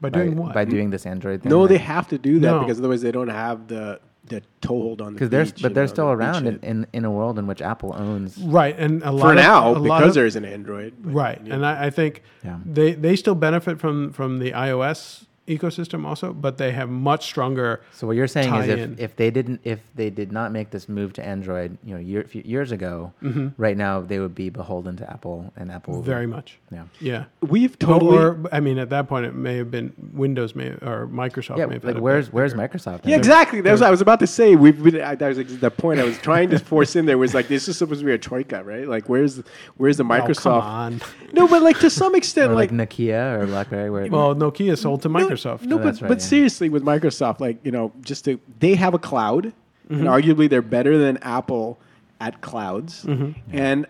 by 0.00 0.10
doing 0.10 0.34
by, 0.34 0.40
what? 0.42 0.54
by 0.54 0.64
doing 0.64 0.90
this 0.90 1.04
Android 1.06 1.42
thing? 1.42 1.50
No, 1.50 1.66
they 1.66 1.78
have 1.78 2.06
to 2.08 2.18
do 2.18 2.38
that 2.40 2.50
No. 2.50 2.60
because 2.60 2.78
otherwise 2.78 3.02
they 3.02 3.12
don't 3.12 3.28
have 3.28 3.66
the 3.68 3.98
the 4.28 4.42
toehold 4.60 5.00
on 5.00 5.06
the 5.06 5.12
because 5.12 5.30
they're 5.30 5.44
but 5.44 5.60
you 5.60 5.68
they're 5.70 5.84
know, 5.84 5.86
still 5.86 6.06
the 6.08 6.12
around 6.12 6.46
in, 6.48 6.58
in, 6.60 6.86
in 6.92 7.04
a 7.04 7.10
world 7.12 7.38
in 7.38 7.46
which 7.46 7.62
Apple 7.62 7.94
owns. 7.96 8.36
right, 8.38 8.76
and 8.76 9.00
a 9.04 9.12
lot 9.12 9.22
for 9.22 9.28
of, 9.30 9.36
now 9.36 9.68
a 9.68 9.70
lot 9.70 9.82
because 9.82 10.08
of- 10.08 10.14
there's 10.14 10.34
an 10.36 10.44
Android. 10.44 10.94
but, 11.00 11.12
right, 11.14 11.40
you 11.46 11.52
and. 11.52 11.64
I, 11.64 11.86
I 11.86 11.90
think 11.90 12.22
Yeah. 12.44 12.58
they 12.66 12.94
they 12.94 13.14
still 13.16 13.36
benefit 13.36 13.78
from 13.80 14.10
from 14.12 14.38
the 14.40 14.50
iOS 14.52 15.26
ecosystem 15.46 16.04
also, 16.04 16.32
but 16.32 16.58
they 16.58 16.72
have 16.72 16.88
much 16.90 17.24
stronger. 17.24 17.80
So 17.92 18.06
what 18.06 18.16
you're 18.16 18.26
saying 18.26 18.54
is 18.54 18.66
tie-in. 18.66 18.92
if, 18.94 19.00
if 19.00 19.16
they 19.16 19.30
didn't 19.30 19.60
if 19.64 19.80
they 19.94 20.10
did 20.10 20.32
not 20.32 20.52
make 20.52 20.70
this 20.70 20.88
move 20.88 21.12
to 21.14 21.24
Android, 21.24 21.78
you 21.84 21.94
know, 21.94 22.00
year, 22.00 22.26
years 22.32 22.72
ago, 22.72 23.12
Mhm. 23.22 23.52
right 23.56 23.76
now 23.76 24.00
they 24.00 24.18
would 24.18 24.34
be 24.34 24.50
beholden 24.50 24.96
to 24.96 25.10
Apple 25.10 25.52
and 25.56 25.70
Apple. 25.70 26.02
Very 26.02 26.26
much, 26.26 26.58
Yeah. 26.72 26.84
yeah. 27.00 27.24
we've 27.40 27.78
totally. 27.78 28.18
Or 28.18 28.38
I 28.52 28.60
mean, 28.60 28.78
at 28.78 28.90
that 28.90 29.08
point, 29.08 29.26
it 29.26 29.34
may 29.34 29.56
have 29.56 29.70
been 29.70 29.92
Windows, 30.12 30.54
may 30.54 30.68
or 30.82 31.08
Microsoft. 31.12 31.58
Yeah. 31.58 31.66
may 31.66 31.74
have 31.74 31.84
Like 31.84 31.98
where's 31.98 32.32
where's 32.32 32.54
Microsoft? 32.54 33.00
yeah, 33.04 33.16
exactly. 33.16 33.60
That's 33.60 33.80
what 33.80 33.86
I 33.86 33.90
was 33.90 34.00
about 34.00 34.20
to 34.20 34.26
say. 34.26 34.56
We've 34.56 34.82
been. 34.82 35.00
I, 35.00 35.14
that 35.14 35.28
was 35.28 35.38
ex- 35.38 35.54
the 35.56 35.70
point 35.70 36.00
I 36.00 36.04
was 36.04 36.18
trying 36.18 36.50
to 36.50 36.58
force 36.58 36.96
in 36.96 37.06
there. 37.06 37.18
Was 37.18 37.34
like 37.34 37.48
this 37.48 37.68
is 37.68 37.76
supposed 37.78 38.00
to 38.00 38.06
be 38.06 38.12
a 38.12 38.18
troika, 38.18 38.64
right? 38.64 38.88
Like 38.88 39.08
where's 39.08 39.42
where's 39.76 39.96
the 39.96 40.04
Oh, 40.04 40.08
come 40.08 40.20
Microsoft? 40.20 40.62
on. 40.62 41.00
no, 41.32 41.46
but 41.46 41.62
like 41.62 41.78
to 41.80 41.90
some 41.90 42.14
extent, 42.14 42.50
Or 42.50 42.54
like, 42.54 42.70
like 42.72 42.88
Nokia 42.90 43.38
or 43.40 43.46
BlackBerry, 43.46 43.90
where 43.90 44.06
Well, 44.06 44.34
Nokia 44.34 44.76
sold 44.76 45.02
to 45.02 45.08
Microsoft. 45.08 45.30
No, 45.30 45.35
Oh, 45.62 45.78
but, 45.78 45.84
that's 45.84 46.02
right, 46.02 46.08
but 46.08 46.18
yeah. 46.18 46.24
seriously, 46.24 46.68
with 46.68 46.82
Microsoft, 46.84 47.40
like 47.40 47.58
you 47.64 47.72
know, 47.72 47.92
just 48.02 48.24
to, 48.24 48.40
they 48.60 48.74
have 48.74 48.94
a 48.94 48.98
cloud, 48.98 49.52
Mm-hmm. 49.88 50.04
and 50.04 50.08
arguably 50.08 50.50
they're 50.50 50.62
better 50.62 50.98
than 50.98 51.16
Apple 51.18 51.78
at 52.20 52.40
clouds. 52.40 53.04
Mm-hmm. 53.04 53.56
And 53.56 53.86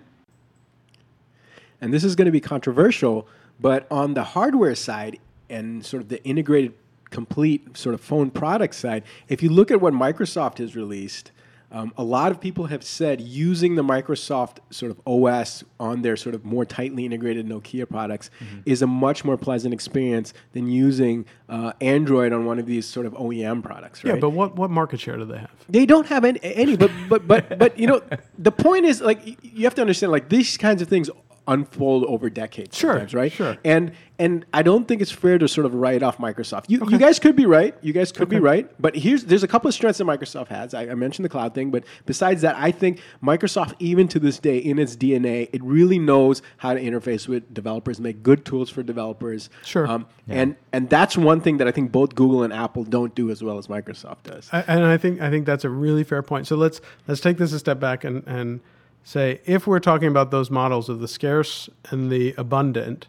and 1.80 1.92
this 1.92 2.04
is 2.04 2.14
going 2.14 2.26
to 2.26 2.32
be 2.32 2.40
controversial, 2.40 3.26
but 3.60 3.86
on 3.90 4.12
the 4.14 4.22
hardware 4.22 4.74
side 4.74 5.18
and 5.48 5.84
sort 5.86 6.02
of 6.02 6.10
the 6.10 6.22
integrated, 6.24 6.74
complete 7.10 7.76
sort 7.76 7.94
of 7.94 8.00
phone 8.00 8.30
product 8.30 8.74
side, 8.74 9.04
if 9.28 9.42
you 9.42 9.48
look 9.48 9.70
at 9.70 9.80
what 9.80 9.94
Microsoft 9.94 10.58
has 10.58 10.76
released. 10.76 11.30
Um, 11.72 11.92
a 11.96 12.04
lot 12.04 12.30
of 12.30 12.40
people 12.40 12.66
have 12.66 12.84
said 12.84 13.20
using 13.20 13.74
the 13.74 13.82
Microsoft 13.82 14.58
sort 14.70 14.92
of 14.92 15.00
OS 15.06 15.64
on 15.80 16.02
their 16.02 16.16
sort 16.16 16.34
of 16.34 16.44
more 16.44 16.64
tightly 16.64 17.04
integrated 17.04 17.46
Nokia 17.46 17.88
products 17.88 18.30
Mm-hmm. 18.40 18.60
is 18.66 18.82
a 18.82 18.86
much 18.86 19.24
more 19.24 19.36
pleasant 19.36 19.72
experience 19.74 20.32
than 20.52 20.68
using 20.68 21.24
uh, 21.48 21.72
Android 21.80 22.32
on 22.32 22.44
one 22.44 22.58
of 22.58 22.66
these 22.66 22.86
sort 22.86 23.06
of 23.06 23.12
OEM 23.14 23.62
products, 23.62 24.04
right? 24.04 24.14
Yeah, 24.14 24.20
but 24.20 24.30
what 24.30 24.56
what 24.56 24.70
market 24.70 25.00
share 25.00 25.16
do 25.16 25.24
they 25.24 25.38
have? 25.38 25.50
They 25.68 25.86
don't 25.86 26.06
have 26.06 26.24
any, 26.24 26.38
any 26.42 26.76
but 26.76 26.90
but 27.08 27.26
but 27.26 27.58
but 27.58 27.78
you 27.78 27.86
know 27.86 28.00
the 28.38 28.52
point 28.52 28.84
is 28.84 29.00
like 29.00 29.20
you 29.42 29.64
have 29.64 29.74
to 29.76 29.80
understand 29.80 30.12
like 30.12 30.28
these 30.28 30.56
kinds 30.56 30.82
of 30.82 30.88
things 30.88 31.08
unfold 31.48 32.04
over 32.04 32.28
decades 32.30 32.76
Sure, 32.76 32.92
sometimes, 32.92 33.14
right? 33.14 33.32
sure. 33.32 33.56
and 33.64 33.92
and 34.18 34.46
I 34.54 34.62
don't 34.62 34.88
think 34.88 35.02
it's 35.02 35.10
fair 35.10 35.36
to 35.36 35.46
sort 35.46 35.66
of 35.66 35.74
write 35.74 36.02
off 36.02 36.16
Microsoft. 36.16 36.64
You, 36.68 36.88
you 36.88 36.96
guys 36.96 37.18
could 37.18 37.36
be 37.36 37.44
right. 37.44 37.74
You 37.82 37.92
guys 37.92 38.12
could 38.12 38.30
be 38.30 38.38
right. 38.38 38.66
But 38.80 38.96
here's 38.96 39.24
there's 39.26 39.42
a 39.42 39.48
couple 39.48 39.68
of 39.68 39.74
strengths 39.74 39.98
that 39.98 40.04
Microsoft 40.04 40.48
has. 40.48 40.72
I, 40.72 40.84
I 40.88 40.94
mentioned 40.94 41.26
the 41.26 41.28
cloud 41.28 41.54
thing 41.54 41.70
but 41.70 41.84
besides 42.06 42.40
that 42.42 42.56
I 42.56 42.70
think 42.70 43.00
Microsoft 43.22 43.74
even 43.78 44.08
to 44.08 44.18
this 44.18 44.38
day 44.38 44.56
in 44.56 44.78
its 44.78 44.96
DNA 44.96 45.50
it 45.52 45.62
really 45.62 45.98
knows 45.98 46.40
how 46.56 46.72
to 46.72 46.80
interface 46.80 47.28
with 47.28 47.52
developers 47.52 48.00
make 48.00 48.22
good 48.22 48.44
tools 48.46 48.70
for 48.70 48.82
developers. 48.82 49.50
Sure. 49.64 49.86
um, 49.86 50.06
and 50.28 50.56
and 50.72 50.88
that's 50.88 51.16
one 51.16 51.40
thing 51.42 51.58
that 51.58 51.68
I 51.68 51.70
think 51.70 51.92
both 51.92 52.14
Google 52.14 52.42
and 52.42 52.52
Apple 52.52 52.84
don't 52.84 53.14
do 53.14 53.30
as 53.30 53.42
well 53.42 53.58
as 53.58 53.66
Microsoft 53.66 54.22
does. 54.24 54.48
I, 54.50 54.60
and 54.66 54.84
I 54.84 54.96
think 54.96 55.20
I 55.20 55.28
think 55.28 55.44
that's 55.44 55.64
a 55.64 55.70
really 55.70 56.04
fair 56.04 56.22
point. 56.22 56.46
So 56.46 56.56
let's 56.56 56.80
let's 57.06 57.20
take 57.20 57.36
this 57.36 57.52
a 57.52 57.58
step 57.58 57.78
back 57.78 58.02
and 58.02 58.26
and 58.26 58.60
say 59.06 59.40
if 59.44 59.66
we're 59.68 59.78
talking 59.78 60.08
about 60.08 60.32
those 60.32 60.50
models 60.50 60.88
of 60.88 60.98
the 60.98 61.06
scarce 61.06 61.70
and 61.90 62.10
the 62.10 62.34
abundant, 62.36 63.06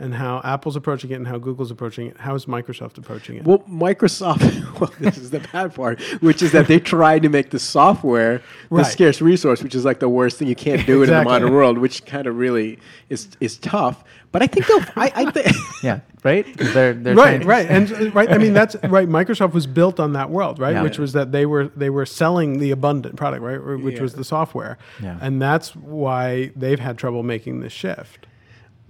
and 0.00 0.14
how 0.14 0.40
Apple's 0.42 0.74
approaching 0.76 1.10
it 1.10 1.14
and 1.14 1.28
how 1.28 1.38
Google's 1.38 1.70
approaching 1.70 2.06
it, 2.08 2.18
how 2.18 2.34
is 2.34 2.46
Microsoft 2.46 2.98
approaching 2.98 3.36
it? 3.36 3.44
Well, 3.44 3.58
Microsoft, 3.68 4.80
well, 4.80 4.90
this 4.98 5.18
is 5.18 5.30
the 5.30 5.40
bad 5.52 5.74
part, 5.74 6.00
which 6.22 6.42
is 6.42 6.50
that 6.52 6.66
they 6.66 6.80
tried 6.80 7.22
to 7.22 7.28
make 7.28 7.50
the 7.50 7.58
software 7.58 8.38
the 8.70 8.76
Right. 8.76 8.86
scarce 8.86 9.20
resource, 9.20 9.62
which 9.62 9.74
is 9.74 9.84
like 9.84 10.00
the 10.00 10.08
worst 10.08 10.38
thing 10.38 10.48
you 10.48 10.56
can't 10.56 10.86
do 10.86 11.02
in 11.02 11.10
the 11.10 11.22
modern 11.22 11.52
world, 11.52 11.78
which 11.78 12.04
kind 12.06 12.26
of 12.26 12.36
really 12.38 12.78
is 13.10 13.28
is 13.40 13.58
tough. 13.58 14.02
But 14.32 14.42
I 14.42 14.46
think 14.46 14.66
they'll, 14.68 14.84
I, 14.94 15.12
I 15.16 15.30
think, 15.32 15.48
yeah, 15.82 16.00
right, 16.22 16.46
They're, 16.56 16.94
they're 16.94 17.16
right, 17.16 17.42
trying- 17.42 17.46
right, 17.48 17.66
and 17.68 17.92
uh, 17.92 18.10
right. 18.12 18.30
I 18.30 18.38
mean, 18.38 18.52
that's 18.54 18.76
right. 18.84 19.08
Microsoft 19.08 19.52
was 19.52 19.66
built 19.66 19.98
on 19.98 20.12
that 20.12 20.30
world, 20.30 20.58
right? 20.60 20.74
Yeah. 20.74 20.82
Which 20.82 20.98
was 20.98 21.12
that 21.14 21.32
they 21.32 21.46
were 21.46 21.66
they 21.76 21.90
were 21.90 22.06
selling 22.06 22.58
the 22.58 22.70
abundant 22.70 23.16
product, 23.16 23.42
right? 23.42 23.58
Which 23.82 23.96
Yeah. 23.96 24.02
was 24.02 24.14
the 24.14 24.24
software, 24.24 24.78
Yeah. 25.02 25.18
and 25.20 25.42
that's 25.42 25.74
why 25.76 26.52
they've 26.56 26.78
had 26.80 26.96
trouble 26.96 27.22
making 27.24 27.60
this 27.60 27.72
shift. 27.72 28.26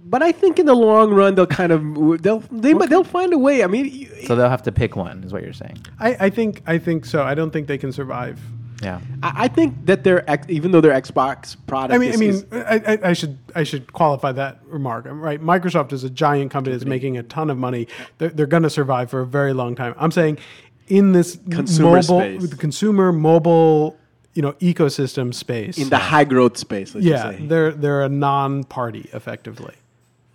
But 0.03 0.21
I 0.21 0.31
think 0.31 0.59
in 0.59 0.65
the 0.65 0.75
long 0.75 1.13
run 1.13 1.35
they'll 1.35 1.47
kind 1.47 1.71
of 1.71 2.21
they'll 2.21 2.39
they 2.51 2.73
might 2.73 2.89
they'll 2.89 3.03
find 3.03 3.33
a 3.33 3.37
way. 3.37 3.63
I 3.63 3.67
mean, 3.67 3.85
you- 3.85 4.25
So 4.25 4.35
they'll 4.35 4.49
have 4.49 4.63
to 4.63 4.71
pick 4.71 4.95
one, 4.95 5.23
is 5.23 5.33
what 5.33 5.43
you're 5.43 5.53
saying. 5.53 5.77
I, 5.99 6.25
I 6.25 6.29
think 6.29 6.61
I 6.67 6.77
think 6.77 7.05
so. 7.05 7.23
I 7.23 7.33
don't 7.35 7.51
think 7.51 7.67
they 7.67 7.77
can 7.77 7.91
survive. 7.91 8.39
Yeah. 8.81 8.99
I, 9.21 9.43
I 9.43 9.47
think 9.47 9.85
that 9.85 10.03
their 10.03 10.25
even 10.47 10.71
though 10.71 10.81
their 10.81 10.99
Xbox 10.99 11.55
product, 11.67 11.93
I 11.93 11.97
mean, 11.99 12.11
is, 12.29 12.45
I 12.51 12.55
mean, 12.55 12.63
I, 12.67 12.75
I, 12.93 13.09
I 13.09 13.13
should 13.13 13.37
I 13.55 13.63
should 13.63 13.93
qualify 13.93 14.31
that 14.33 14.59
remark. 14.65 15.05
Right, 15.07 15.41
Microsoft 15.41 15.93
is 15.93 16.03
a 16.03 16.09
giant 16.09 16.51
company 16.51 16.75
that's 16.75 16.85
making 16.85 17.17
a 17.17 17.23
ton 17.23 17.49
of 17.49 17.57
money. 17.57 17.87
They're, 18.17 18.29
they're 18.29 18.47
going 18.47 18.63
to 18.63 18.69
survive 18.69 19.09
for 19.09 19.21
a 19.21 19.25
very 19.25 19.53
long 19.53 19.75
time. 19.75 19.93
I'm 19.97 20.11
saying, 20.11 20.39
in 20.87 21.11
this 21.11 21.37
Consumer 21.51 22.01
mobile, 22.01 22.01
space. 22.19 22.49
the 22.49 22.55
consumer 22.55 23.11
mobile, 23.13 23.97
you 24.33 24.41
know, 24.41 24.53
ecosystem 24.53 25.33
space. 25.33 25.77
in 25.77 25.89
the 25.89 25.97
high 25.97 26.23
growth 26.23 26.57
space, 26.57 26.95
let's 26.95 27.05
yeah, 27.05 27.23
just 27.23 27.37
say. 27.37 27.45
they're 27.45 27.71
they're 27.71 28.01
a 28.03 28.09
non-party 28.09 29.09
effectively 29.13 29.75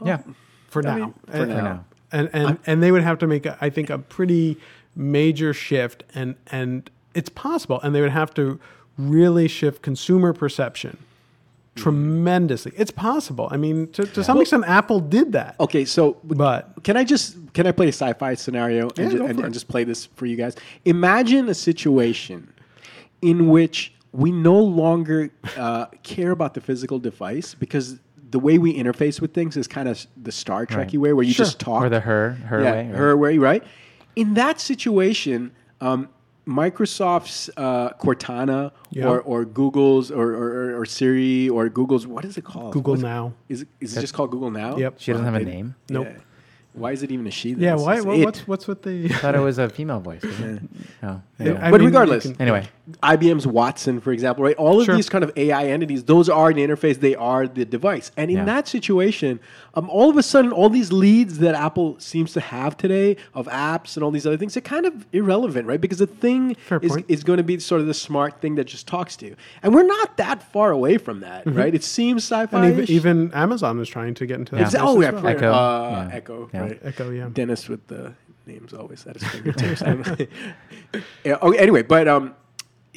Yeah. 0.05 0.21
for 0.69 0.83
now. 0.83 0.97
mean, 0.97 1.15
for 1.27 1.37
and, 1.37 1.49
now. 1.49 1.63
now. 1.63 1.85
and 2.13 2.31
and, 2.33 2.59
and 2.67 2.83
they 2.83 2.93
would 2.93 3.03
have 3.03 3.19
to 3.19 3.27
make, 3.27 3.47
a, 3.47 3.57
I 3.61 3.71
think, 3.71 3.91
a 3.91 3.99
pretty 3.99 4.59
major 4.95 5.53
shift, 5.53 6.05
and 6.15 6.37
and 6.49 6.91
it's 7.15 7.29
possible, 7.29 7.81
and 7.83 7.95
they 7.95 8.01
would 8.01 8.11
have 8.11 8.35
to 8.35 8.61
really 8.99 9.49
shift 9.49 9.83
consumer 9.83 10.33
perception 10.33 10.99
tremendously. 11.77 12.73
It's 12.77 12.91
possible. 12.91 13.49
I 13.51 13.57
mean, 13.59 13.89
to, 13.93 14.05
to 14.07 14.25
some 14.25 14.41
extent, 14.41 14.65
Apple 14.67 14.99
did 14.99 15.33
that, 15.33 15.57
Okay, 15.61 15.85
so 15.85 16.17
but 16.25 16.83
Can 16.83 16.97
I 16.97 17.05
just 17.05 17.37
can 17.53 17.67
I 17.67 17.73
play 17.73 17.87
a 17.87 17.93
sci-fi 17.93 18.35
scenario 18.35 18.89
and, 18.97 19.13
Yeah, 19.13 19.19
ju- 19.19 19.27
and, 19.27 19.41
and 19.41 19.55
just 19.55 19.69
play 19.69 19.85
this 19.85 20.07
for 20.07 20.27
you 20.27 20.37
guys? 20.37 20.57
Imagine 20.85 21.49
a 21.49 21.55
situation 21.55 22.53
in 23.23 23.49
which 23.49 23.93
we 24.13 24.33
no 24.33 24.59
longer 24.59 25.31
uh, 25.57 25.87
care 26.03 26.31
about 26.31 26.55
the 26.55 26.61
physical 26.61 26.99
device 26.99 27.55
because 27.55 27.99
the 28.37 28.41
way 28.41 28.59
we 28.59 28.77
interface 28.83 29.19
with 29.23 29.33
things 29.33 29.57
is 29.57 29.67
kind 29.67 29.89
of 29.89 30.07
the 30.23 30.31
Star 30.31 30.67
Trekky 30.67 30.77
Right. 30.77 30.95
way, 31.05 31.13
where 31.15 31.25
you 31.25 31.33
Sure. 31.33 31.47
just 31.47 31.59
talk 31.59 31.83
Or 31.83 31.89
the 31.89 32.01
her, 32.01 32.33
her 32.51 32.63
yeah, 32.63 32.73
way. 32.73 32.87
right? 32.89 32.95
her 32.95 33.17
way, 33.17 33.39
right? 33.39 33.63
In 34.15 34.35
that 34.35 34.61
situation, 34.61 35.53
um, 35.81 36.09
Microsoft's 36.47 37.49
uh, 37.57 37.91
Cortana 37.99 38.73
Yeah. 38.91 39.09
or, 39.09 39.21
or 39.23 39.45
Google's 39.47 40.11
or, 40.11 40.29
or, 40.35 40.79
or 40.81 40.85
Siri 40.85 41.49
or 41.49 41.69
Google's 41.71 42.07
what 42.07 42.25
is 42.27 42.37
it 42.37 42.45
called? 42.45 42.73
Google 42.75 42.93
What's- 42.95 43.03
Now. 43.03 43.33
Is 43.49 43.63
it, 43.63 43.69
is 43.81 43.97
it 43.97 44.01
just 44.03 44.13
called 44.15 44.31
Google 44.31 44.51
Now? 44.51 44.77
Yep. 44.77 44.95
She 44.99 45.13
doesn't 45.13 45.25
Wow, 45.27 45.33
have 45.33 45.41
a 45.41 45.45
they- 45.45 45.51
name. 45.51 45.75
Nope. 45.89 46.09
yeah. 46.11 46.19
Why 46.75 46.93
is 46.93 47.03
it 47.03 47.11
even 47.11 47.27
a 47.27 47.31
she? 47.31 47.55
then? 47.55 47.63
yeah. 47.63 47.69
It's- 47.73 47.87
Why? 47.87 47.97
it's 47.97 48.05
What, 48.05 48.19
what's 48.19 48.41
what's 48.49 48.67
with 48.69 48.83
the? 48.83 49.07
I 49.07 49.09
thought 49.17 49.35
it 49.35 49.39
was 49.51 49.57
a 49.59 49.71
female 49.71 49.99
voice. 50.01 50.23
Wasn't? 50.23 50.71
Oh, 51.03 51.09
I 51.09 51.43
anyway. 51.43 51.59
But 51.71 51.81
mean, 51.81 51.87
regardless, 51.87 52.25
can- 52.27 52.37
Anyway. 52.41 52.69
IBM's 53.03 53.47
Watson, 53.49 54.01
for 54.01 54.13
example, 54.13 54.45
right? 54.45 54.55
All 54.57 54.79
of 54.79 54.85
Sure. 54.87 54.95
these 54.95 55.09
kind 55.09 55.25
of 55.25 55.33
AI 55.37 55.67
entities, 55.67 56.05
those 56.05 56.29
are 56.29 56.53
the 56.53 56.65
interface, 56.65 57.01
they 57.01 57.17
are 57.17 57.49
the 57.49 57.65
device. 57.65 58.13
And 58.17 58.31
in 58.31 58.37
Yeah. 58.39 58.45
that 58.45 58.69
situation, 58.69 59.41
um, 59.75 59.91
all 59.91 60.09
of 60.09 60.17
a 60.17 60.23
sudden, 60.23 60.53
all 60.53 60.69
these 60.71 60.93
leads 60.93 61.39
that 61.41 61.57
Apple 61.57 61.97
seems 61.99 62.33
to 62.35 62.41
have 62.41 62.77
today 62.77 63.17
of 63.35 63.49
apps 63.49 63.97
and 63.97 64.05
all 64.05 64.13
these 64.13 64.25
other 64.27 64.37
things, 64.37 64.55
they're 64.55 64.61
kind 64.61 64.87
of 64.87 65.05
irrelevant, 65.13 65.67
right? 65.67 65.81
Because 65.81 65.99
the 65.99 66.07
thing 66.07 66.55
Fair 66.67 66.79
is, 66.81 66.93
point. 66.93 67.07
is 67.09 67.25
going 67.25 67.39
to 67.39 67.43
be 67.43 67.59
sort 67.59 67.81
of 67.81 67.89
the 67.89 67.95
smart 67.95 68.41
thing 68.41 68.55
that 68.55 68.65
just 68.65 68.87
talks 68.87 69.17
to 69.17 69.27
you. 69.27 69.37
And 69.65 69.75
we're 69.75 69.83
not 69.83 70.17
that 70.19 70.43
far 70.53 70.71
away 70.71 70.97
from 70.99 71.21
that, 71.21 71.43
right? 71.47 71.75
It 71.75 71.83
seems 71.83 72.23
sci 72.23 72.47
fi. 72.47 72.57
Mm-hmm. 72.71 72.81
even, 72.83 72.91
even 72.95 73.33
Amazon 73.35 73.81
is 73.81 73.89
trying 73.89 74.15
to 74.15 74.27
get 74.27 74.39
into 74.39 74.55
that. 74.55 74.73
Yeah. 74.73 74.81
oh, 74.83 75.01
as 75.01 75.03
yeah, 75.03 75.11
well. 75.11 75.27
Echo, 75.27 75.53
Uh, 75.53 76.07
yeah. 76.11 76.17
Echo, 76.17 76.51
Yeah. 76.55 76.61
right? 76.61 76.81
Echo, 76.85 77.11
yeah. 77.11 77.29
Dennis 77.33 77.69
with 77.69 77.85
the 77.89 78.13
names 78.47 78.73
always 78.73 79.05
at 79.09 79.17
his 79.19 79.25
fingertips. 79.29 79.83
yeah, 81.25 81.35
okay, 81.43 81.59
anyway, 81.59 81.83
but 81.83 82.07
um, 82.07 82.35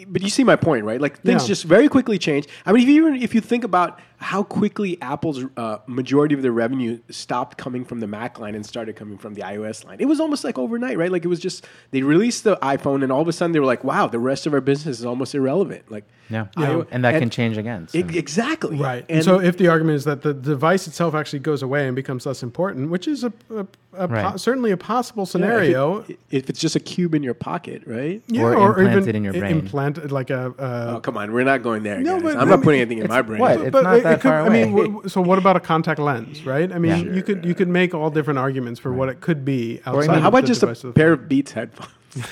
but 0.07 0.21
you 0.21 0.29
see 0.29 0.43
my 0.43 0.55
point, 0.55 0.85
right? 0.85 0.99
Like 1.01 1.21
things 1.21 1.43
Yeah. 1.43 1.47
just 1.47 1.63
very 1.65 1.87
quickly 1.89 2.17
change. 2.17 2.47
I 2.65 2.71
mean, 2.71 2.83
if 2.83 2.89
you 2.89 3.07
even 3.07 3.21
if 3.21 3.33
you 3.35 3.41
think 3.41 3.63
about 3.63 3.99
how 4.19 4.43
quickly 4.43 5.01
Apple's 5.01 5.43
uh, 5.57 5.77
majority 5.87 6.35
of 6.35 6.41
their 6.41 6.51
revenue 6.51 6.99
stopped 7.09 7.57
coming 7.57 7.85
from 7.85 7.99
the 8.01 8.07
Mac 8.07 8.37
line 8.39 8.53
and 8.53 8.65
started 8.65 8.95
coming 8.95 9.17
from 9.17 9.33
the 9.33 9.41
iOS 9.41 9.85
line, 9.85 9.97
it 9.99 10.05
was 10.05 10.19
almost 10.19 10.43
like 10.43 10.57
overnight, 10.57 10.97
right? 10.97 11.11
Like 11.11 11.23
it 11.23 11.29
was 11.29 11.39
just 11.39 11.65
they 11.91 12.01
released 12.01 12.43
the 12.43 12.57
iPhone, 12.57 13.01
and 13.03 13.11
all 13.11 13.21
of 13.21 13.27
a 13.27 13.33
sudden 13.33 13.53
they 13.53 13.59
were 13.59 13.65
like, 13.65 13.83
"Wow, 13.83 14.07
the 14.07 14.19
rest 14.19 14.45
of 14.45 14.53
our 14.53 14.61
business 14.61 14.99
is 14.99 15.05
almost 15.05 15.33
irrelevant." 15.35 15.89
Like, 15.89 16.03
Yeah. 16.29 16.47
iO- 16.57 16.85
And 16.91 17.03
that 17.05 17.17
can 17.19 17.29
change 17.29 17.57
again. 17.57 17.87
so- 17.87 17.97
E- 17.97 18.17
exactly 18.17 18.77
Right. 18.77 19.05
And 19.09 19.23
so 19.23 19.39
if 19.39 19.57
the 19.57 19.67
argument 19.69 19.95
is 19.95 20.03
that 20.03 20.21
the 20.21 20.33
device 20.33 20.85
itself 20.85 21.15
actually 21.15 21.39
goes 21.39 21.63
away 21.63 21.87
and 21.87 21.95
becomes 21.95 22.25
less 22.25 22.43
important, 22.43 22.89
which 22.91 23.07
is 23.07 23.23
a, 23.23 23.31
a, 23.55 23.65
a 23.93 24.07
po- 24.07 24.37
certainly 24.37 24.71
a 24.71 24.77
possible 24.77 25.21
yeah, 25.21 25.23
if 25.23 25.29
scenario. 25.29 25.99
it- 26.07 26.19
if 26.29 26.49
it's 26.49 26.59
just 26.59 26.75
a 26.75 26.79
cube 26.79 27.15
in 27.15 27.23
your 27.23 27.33
pocket, 27.33 27.83
right? 27.87 28.21
yeah, 28.27 28.43
Or 28.43 28.79
implanted 28.79 29.15
in 29.15 29.23
your 29.23 29.33
brain. 29.33 29.59
Implanted 29.59 30.11
like 30.11 30.29
a. 30.29 30.53
a 30.59 30.95
Oh, 30.95 30.99
come 30.99 31.17
on, 31.17 31.31
we're 31.31 31.43
not 31.45 31.63
going 31.63 31.83
there. 31.83 31.99
No, 31.99 32.15
guys. 32.15 32.23
but 32.23 32.31
I'm 32.35 32.41
I 32.41 32.45
not 32.45 32.55
mean, 32.57 32.63
putting 32.63 32.81
anything 32.81 32.97
in 32.99 33.07
my 33.07 33.21
brain. 33.21 33.39
what? 33.39 33.61
It's 33.61 33.73
not 33.73 34.03
that 34.09 34.21
far 34.21 34.41
I 34.41 34.49
mean, 34.49 34.71
away. 34.73 34.85
w- 34.87 35.09
so 35.09 35.21
what 35.21 35.37
about 35.37 35.55
a 35.55 35.59
contact 35.59 35.99
lens, 35.99 36.45
right? 36.45 36.71
I 36.71 36.79
mean, 36.79 37.05
Yeah. 37.07 37.13
you 37.13 37.23
could 37.23 37.45
you 37.45 37.53
could 37.55 37.67
make 37.67 37.93
all 37.93 38.09
different 38.09 38.39
arguments 38.39 38.79
for 38.79 38.91
what 38.93 39.09
it 39.09 39.21
could 39.21 39.43
be 39.45 39.79
outside. 39.85 40.03
even- 40.05 40.15
of 40.15 40.21
How 40.23 40.27
about 40.29 40.45
just 40.45 40.63
a 40.63 40.69
of 40.69 40.81
the 40.81 40.91
pair 40.93 41.13
of 41.13 41.27
Beats 41.29 41.51
headphones? 41.53 41.91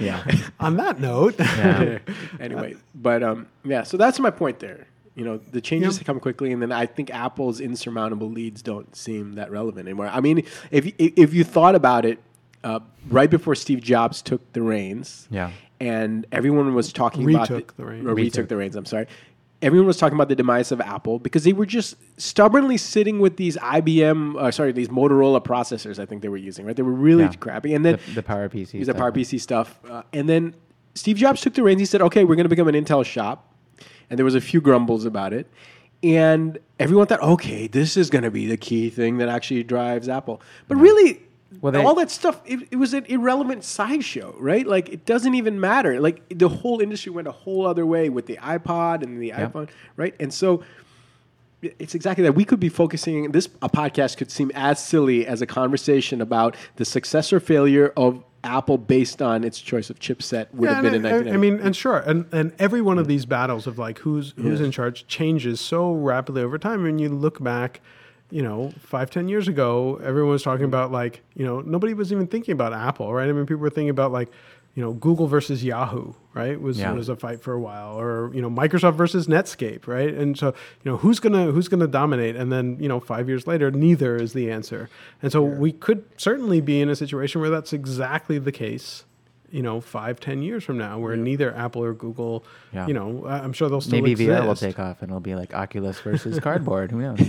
yeah. 0.00 0.22
On 0.60 0.76
that 0.76 1.00
note, 1.00 1.34
Yeah. 1.38 1.98
anyway, 2.40 2.76
but 2.94 3.22
um, 3.22 3.46
yeah, 3.64 3.82
so 3.82 3.96
that's 3.96 4.18
my 4.18 4.30
point 4.30 4.58
there. 4.60 4.86
You 5.14 5.24
know, 5.24 5.38
the 5.50 5.60
changes 5.62 5.96
Yep. 5.98 6.06
come 6.06 6.20
quickly, 6.20 6.52
and 6.52 6.60
then 6.60 6.72
I 6.72 6.84
think 6.86 7.10
Apple's 7.10 7.58
insurmountable 7.60 8.30
leads 8.30 8.60
don't 8.62 8.94
seem 8.94 9.34
that 9.36 9.50
relevant 9.50 9.86
anymore. 9.88 10.08
I 10.12 10.20
mean, 10.20 10.44
if 10.70 10.92
if 10.98 11.32
you 11.32 11.42
thought 11.42 11.74
about 11.74 12.04
it, 12.04 12.18
uh, 12.62 12.80
right 13.08 13.30
before 13.30 13.54
Steve 13.54 13.80
Jobs 13.80 14.20
took 14.20 14.52
the 14.52 14.60
reins, 14.62 15.26
Yeah. 15.30 15.50
And 15.80 16.26
everyone 16.32 16.74
was 16.74 16.92
talking 16.92 17.28
about 17.28 17.48
Retook 17.50 17.76
the 17.76 17.84
reins. 17.84 18.06
or 18.06 18.14
retook 18.14 18.34
Retook. 18.34 18.48
the 18.48 18.56
reins. 18.56 18.76
I'm 18.76 18.84
sorry. 18.86 19.06
Everyone 19.62 19.86
was 19.86 19.96
talking 19.96 20.14
about 20.16 20.28
the 20.28 20.34
demise 20.36 20.70
of 20.70 20.80
Apple 20.82 21.18
because 21.18 21.44
they 21.44 21.52
were 21.54 21.64
just 21.66 21.96
stubbornly 22.20 22.76
sitting 22.76 23.20
with 23.20 23.36
these 23.38 23.56
IBM, 23.56 24.36
uh, 24.38 24.50
sorry, 24.50 24.70
these 24.72 24.88
Motorola 24.88 25.42
processors. 25.42 25.98
I 25.98 26.04
think 26.04 26.20
they 26.22 26.28
were 26.28 26.36
using, 26.36 26.66
right? 26.66 26.76
They 26.76 26.82
were 26.82 26.92
really 26.92 27.24
Yeah. 27.24 27.32
crappy, 27.32 27.74
and 27.74 27.84
then 27.84 27.98
The, 28.08 28.16
the 28.16 28.22
Power 28.22 28.48
PC. 28.50 28.72
He's 28.78 28.88
a. 28.88 28.94
Power 28.94 29.10
PC 29.12 29.40
stuff. 29.40 29.78
Uh, 29.88 30.02
and 30.12 30.28
then 30.28 30.54
Steve 30.94 31.16
Jobs 31.16 31.40
took 31.40 31.54
the 31.54 31.62
reins. 31.62 31.80
He 31.80 31.86
said, 31.86 32.02
okay, 32.02 32.24
we're 32.24 32.36
going 32.36 32.44
to 32.44 32.50
become 32.50 32.68
an 32.68 32.74
Intel 32.74 33.04
shop. 33.04 33.54
And 34.10 34.18
there 34.18 34.24
was 34.24 34.34
a 34.34 34.40
few 34.40 34.60
grumbles 34.60 35.04
about 35.06 35.32
it. 35.32 35.46
And 36.02 36.58
everyone 36.78 37.06
thought, 37.06 37.20
okay, 37.22 37.66
this 37.66 37.96
is 37.96 38.10
going 38.10 38.24
to 38.24 38.30
be 38.30 38.46
the 38.46 38.56
key 38.58 38.90
thing 38.90 39.16
that 39.18 39.28
actually 39.28 39.62
drives 39.62 40.08
Apple. 40.08 40.40
But 40.68 40.76
really, 40.76 41.22
Well, 41.60 41.72
they- 41.72 41.82
all 41.82 41.94
that 41.94 42.10
stuff, 42.10 42.40
it, 42.44 42.68
it 42.70 42.76
was 42.76 42.92
an 42.92 43.04
irrelevant 43.06 43.62
sideshow, 43.64 44.34
right? 44.38 44.66
Like, 44.66 44.88
it 44.88 45.04
doesn't 45.06 45.34
even 45.34 45.60
matter. 45.60 46.00
Like, 46.00 46.22
the 46.36 46.48
whole 46.48 46.80
industry 46.80 47.12
went 47.12 47.28
a 47.28 47.32
whole 47.32 47.66
other 47.66 47.86
way 47.86 48.08
with 48.08 48.26
the 48.26 48.36
iPod 48.38 49.02
and 49.02 49.20
the 49.22 49.28
Yep. 49.28 49.52
iPhone, 49.52 49.68
right? 49.96 50.14
And 50.18 50.32
so 50.34 50.62
it's 51.62 51.94
exactly 51.94 52.22
that. 52.24 52.34
We 52.34 52.44
could 52.44 52.60
be 52.60 52.68
focusing. 52.68 53.32
This 53.32 53.48
a 53.62 53.68
podcast 53.68 54.16
could 54.18 54.30
seem 54.30 54.50
as 54.54 54.84
silly 54.84 55.26
as 55.26 55.40
a 55.42 55.46
conversation 55.46 56.20
about 56.20 56.56
the 56.76 56.84
success 56.84 57.32
or 57.32 57.40
failure 57.40 57.92
of 57.96 58.22
Apple 58.44 58.78
based 58.78 59.20
on 59.22 59.42
its 59.42 59.58
choice 59.60 59.90
of 59.90 59.98
chipset 59.98 60.52
would 60.54 60.68
Yeah, 60.68 60.74
have 60.74 60.84
been 60.84 60.94
in 60.94 61.04
and 61.04 61.06
I- 61.06 61.10
I, 61.10 61.12
1990. 61.22 61.30
I 61.32 61.36
mean, 61.58 61.66
and 61.66 61.74
sure, 61.74 61.96
and 61.98 62.26
and 62.30 62.52
every 62.58 62.82
one 62.82 62.98
of 62.98 63.06
mm. 63.06 63.08
these 63.08 63.24
battles 63.26 63.66
of 63.66 63.78
like 63.78 63.98
who's 64.00 64.34
who's 64.36 64.60
in 64.60 64.70
charge 64.70 65.06
changes 65.08 65.58
so 65.60 65.92
rapidly 65.92 66.42
over 66.42 66.58
time. 66.58 66.82
When 66.82 66.98
you 67.00 67.08
look 67.08 67.42
back, 67.42 67.80
you 68.30 68.42
know, 68.42 68.72
five 68.80 69.10
ten 69.10 69.28
years 69.28 69.48
ago, 69.48 70.00
everyone 70.02 70.32
was 70.32 70.42
talking 70.42 70.64
about 70.64 70.90
like 70.92 71.22
you 71.34 71.44
know 71.44 71.60
nobody 71.60 71.94
was 71.94 72.12
even 72.12 72.26
thinking 72.26 72.52
about 72.52 72.72
Apple, 72.72 73.12
right? 73.12 73.28
I 73.28 73.32
mean, 73.32 73.46
people 73.46 73.62
were 73.62 73.70
thinking 73.70 73.90
about 73.90 74.12
like 74.12 74.30
you 74.74 74.82
know 74.82 74.92
Google 74.92 75.26
versus 75.26 75.64
Yahoo, 75.64 76.12
right? 76.34 76.60
Was 76.60 76.78
Yeah. 76.78 76.92
was 76.92 77.08
a 77.08 77.16
fight 77.16 77.40
for 77.40 77.54
a 77.54 77.60
while, 77.60 77.98
or 77.98 78.30
you 78.34 78.42
know 78.42 78.50
Microsoft 78.50 78.94
versus 78.96 79.26
Netscape, 79.26 79.86
right? 79.86 80.12
And 80.12 80.36
so 80.36 80.48
you 80.84 80.90
know 80.90 80.98
who's 80.98 81.18
gonna 81.18 81.46
who's 81.50 81.68
gonna 81.68 81.86
dominate, 81.86 82.36
and 82.36 82.52
then 82.52 82.76
you 82.78 82.88
know 82.88 83.00
five 83.00 83.26
years 83.26 83.46
later, 83.46 83.70
neither 83.70 84.16
is 84.16 84.34
the 84.34 84.50
answer. 84.50 84.90
And 85.22 85.32
so 85.32 85.40
we 85.42 85.72
could 85.72 86.04
certainly 86.18 86.60
be 86.60 86.80
in 86.82 86.90
a 86.90 86.96
situation 86.96 87.40
where 87.40 87.48
that's 87.48 87.72
exactly 87.72 88.38
the 88.38 88.52
case 88.52 89.04
you 89.50 89.62
know, 89.62 89.80
five, 89.80 90.18
ten 90.20 90.42
years 90.42 90.64
from 90.64 90.78
now, 90.78 90.98
where 90.98 91.16
neither 91.16 91.54
Apple 91.54 91.82
or 91.84 91.92
Google, 91.94 92.44
Yeah. 92.72 92.86
you 92.86 92.94
know, 92.94 93.24
I- 93.26 93.38
I'm 93.38 93.52
sure 93.52 93.68
they'll 93.68 93.80
still 93.80 93.92
Maybe 94.00 94.12
exist. 94.12 94.28
VR 94.28 94.46
will 94.46 94.54
take 94.56 94.78
off 94.78 95.02
and 95.02 95.10
it'll 95.10 95.20
be 95.20 95.34
like 95.34 95.54
Oculus 95.54 96.00
versus 96.00 96.38
cardboard. 96.40 96.90
Who 96.90 97.00
knows? 97.00 97.20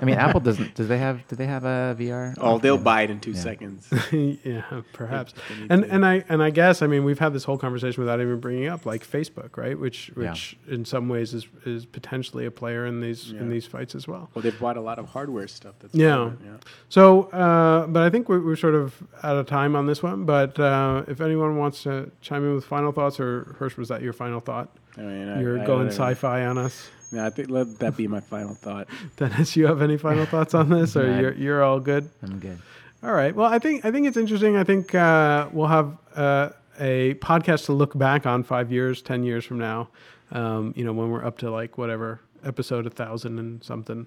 I 0.00 0.04
mean, 0.04 0.16
Apple 0.16 0.40
doesn't. 0.40 0.74
Do 0.74 0.84
they 0.84 0.98
have? 0.98 1.26
Do 1.28 1.36
they 1.36 1.46
have 1.46 1.64
a 1.64 1.94
VR? 1.98 2.34
oh, 2.40 2.58
they'll 2.58 2.76
Yeah. 2.76 2.82
buy 2.82 3.02
it 3.02 3.10
in 3.10 3.20
two 3.20 3.30
Yeah. 3.32 3.40
seconds. 3.40 3.88
yeah, 4.12 4.62
perhaps. 4.92 5.34
And 5.70 5.82
to. 5.84 5.90
and 5.92 6.04
I 6.04 6.24
and 6.28 6.42
I 6.42 6.50
guess 6.50 6.82
I 6.82 6.86
mean 6.86 7.04
we've 7.04 7.18
had 7.18 7.32
this 7.32 7.44
whole 7.44 7.58
conversation 7.58 8.02
without 8.02 8.20
even 8.20 8.40
bringing 8.40 8.66
up 8.68 8.84
like 8.86 9.06
Facebook, 9.06 9.56
right? 9.56 9.78
Which 9.78 10.10
Yeah. 10.16 10.30
which 10.30 10.56
in 10.68 10.84
some 10.84 11.08
ways 11.08 11.32
is 11.34 11.46
is 11.64 11.86
potentially 11.86 12.44
a 12.46 12.50
player 12.50 12.86
in 12.86 13.00
these 13.00 13.30
in 13.32 13.48
these 13.48 13.66
fights 13.66 13.94
as 13.94 14.08
well. 14.08 14.30
well, 14.34 14.42
they've 14.42 14.58
bought 14.58 14.76
a 14.76 14.80
lot 14.80 14.98
of 14.98 15.06
hardware 15.10 15.46
stuff. 15.48 15.74
That's 15.80 15.94
Yeah. 15.94 16.06
relevant, 16.08 16.40
yeah. 16.44 16.50
So, 16.88 17.22
uh, 17.24 17.86
but 17.86 18.02
I 18.02 18.10
think 18.10 18.28
we're, 18.28 18.40
we're 18.44 18.56
sort 18.56 18.74
of 18.74 18.94
out 19.22 19.36
of 19.36 19.46
time 19.46 19.76
on 19.76 19.86
this 19.86 20.02
one. 20.02 20.24
But 20.24 20.58
uh, 20.58 21.02
if 21.06 21.20
anyone 21.20 21.35
wants 21.36 21.82
to 21.84 22.10
chime 22.20 22.44
in 22.44 22.54
with 22.54 22.64
final 22.64 22.92
thoughts, 22.92 23.18
or 23.20 23.56
Hersh, 23.58 23.76
was 23.76 23.88
that 23.88 24.02
your 24.02 24.12
final 24.12 24.40
thought? 24.40 24.68
I 24.96 25.02
mean, 25.02 25.28
I- 25.28 25.40
You're 25.40 25.60
I- 25.60 25.66
going 25.66 25.86
I- 25.88 25.90
sci-fi 25.90 26.46
on 26.46 26.58
us. 26.58 26.90
Yeah, 27.12 27.26
I 27.26 27.30
think 27.30 27.50
let 27.50 27.78
that 27.78 27.96
be 27.96 28.08
my 28.08 28.20
final 28.20 28.54
thought. 28.54 28.88
Dennis, 29.16 29.54
you 29.56 29.66
have 29.66 29.80
any 29.80 29.96
final 29.96 30.26
thoughts 30.26 30.54
on 30.54 30.68
this, 30.70 30.96
or 30.96 31.06
Nah. 31.08 31.20
you're 31.20 31.34
you're 31.34 31.62
all 31.62 31.78
good? 31.80 32.08
I'm 32.22 32.38
good. 32.40 32.58
All 33.02 33.12
right. 33.12 33.34
Well, 33.34 33.48
I 33.52 33.58
think 33.60 33.84
I 33.84 33.90
think 33.92 34.06
it's 34.08 34.16
interesting. 34.16 34.56
I 34.56 34.64
think 34.64 34.94
uh, 34.94 35.48
we'll 35.52 35.68
have 35.68 35.96
uh, 36.16 36.48
a 36.80 37.14
podcast 37.14 37.66
to 37.66 37.72
look 37.72 37.96
back 37.96 38.26
on 38.26 38.42
five 38.42 38.72
years, 38.72 39.02
ten 39.02 39.22
years 39.22 39.44
from 39.44 39.58
now. 39.58 39.88
Um, 40.32 40.72
you 40.76 40.84
know, 40.84 40.92
when 40.92 41.10
we're 41.10 41.24
up 41.24 41.38
to 41.38 41.50
like 41.50 41.78
whatever 41.78 42.20
episode 42.44 42.86
a 42.86 42.90
thousand 42.90 43.38
and 43.38 43.62
something. 43.62 44.06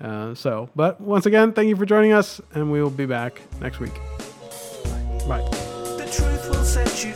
Uh, 0.00 0.34
so, 0.34 0.68
but 0.76 1.00
once 1.00 1.26
again, 1.26 1.52
thank 1.52 1.68
you 1.68 1.74
for 1.76 1.86
joining 1.86 2.12
us, 2.12 2.40
and 2.54 2.70
we 2.70 2.80
will 2.80 2.90
be 2.90 3.06
back 3.06 3.40
next 3.60 3.80
week. 3.80 3.94
Bye. 5.26 5.65
Set 6.76 7.04
you 7.06 7.15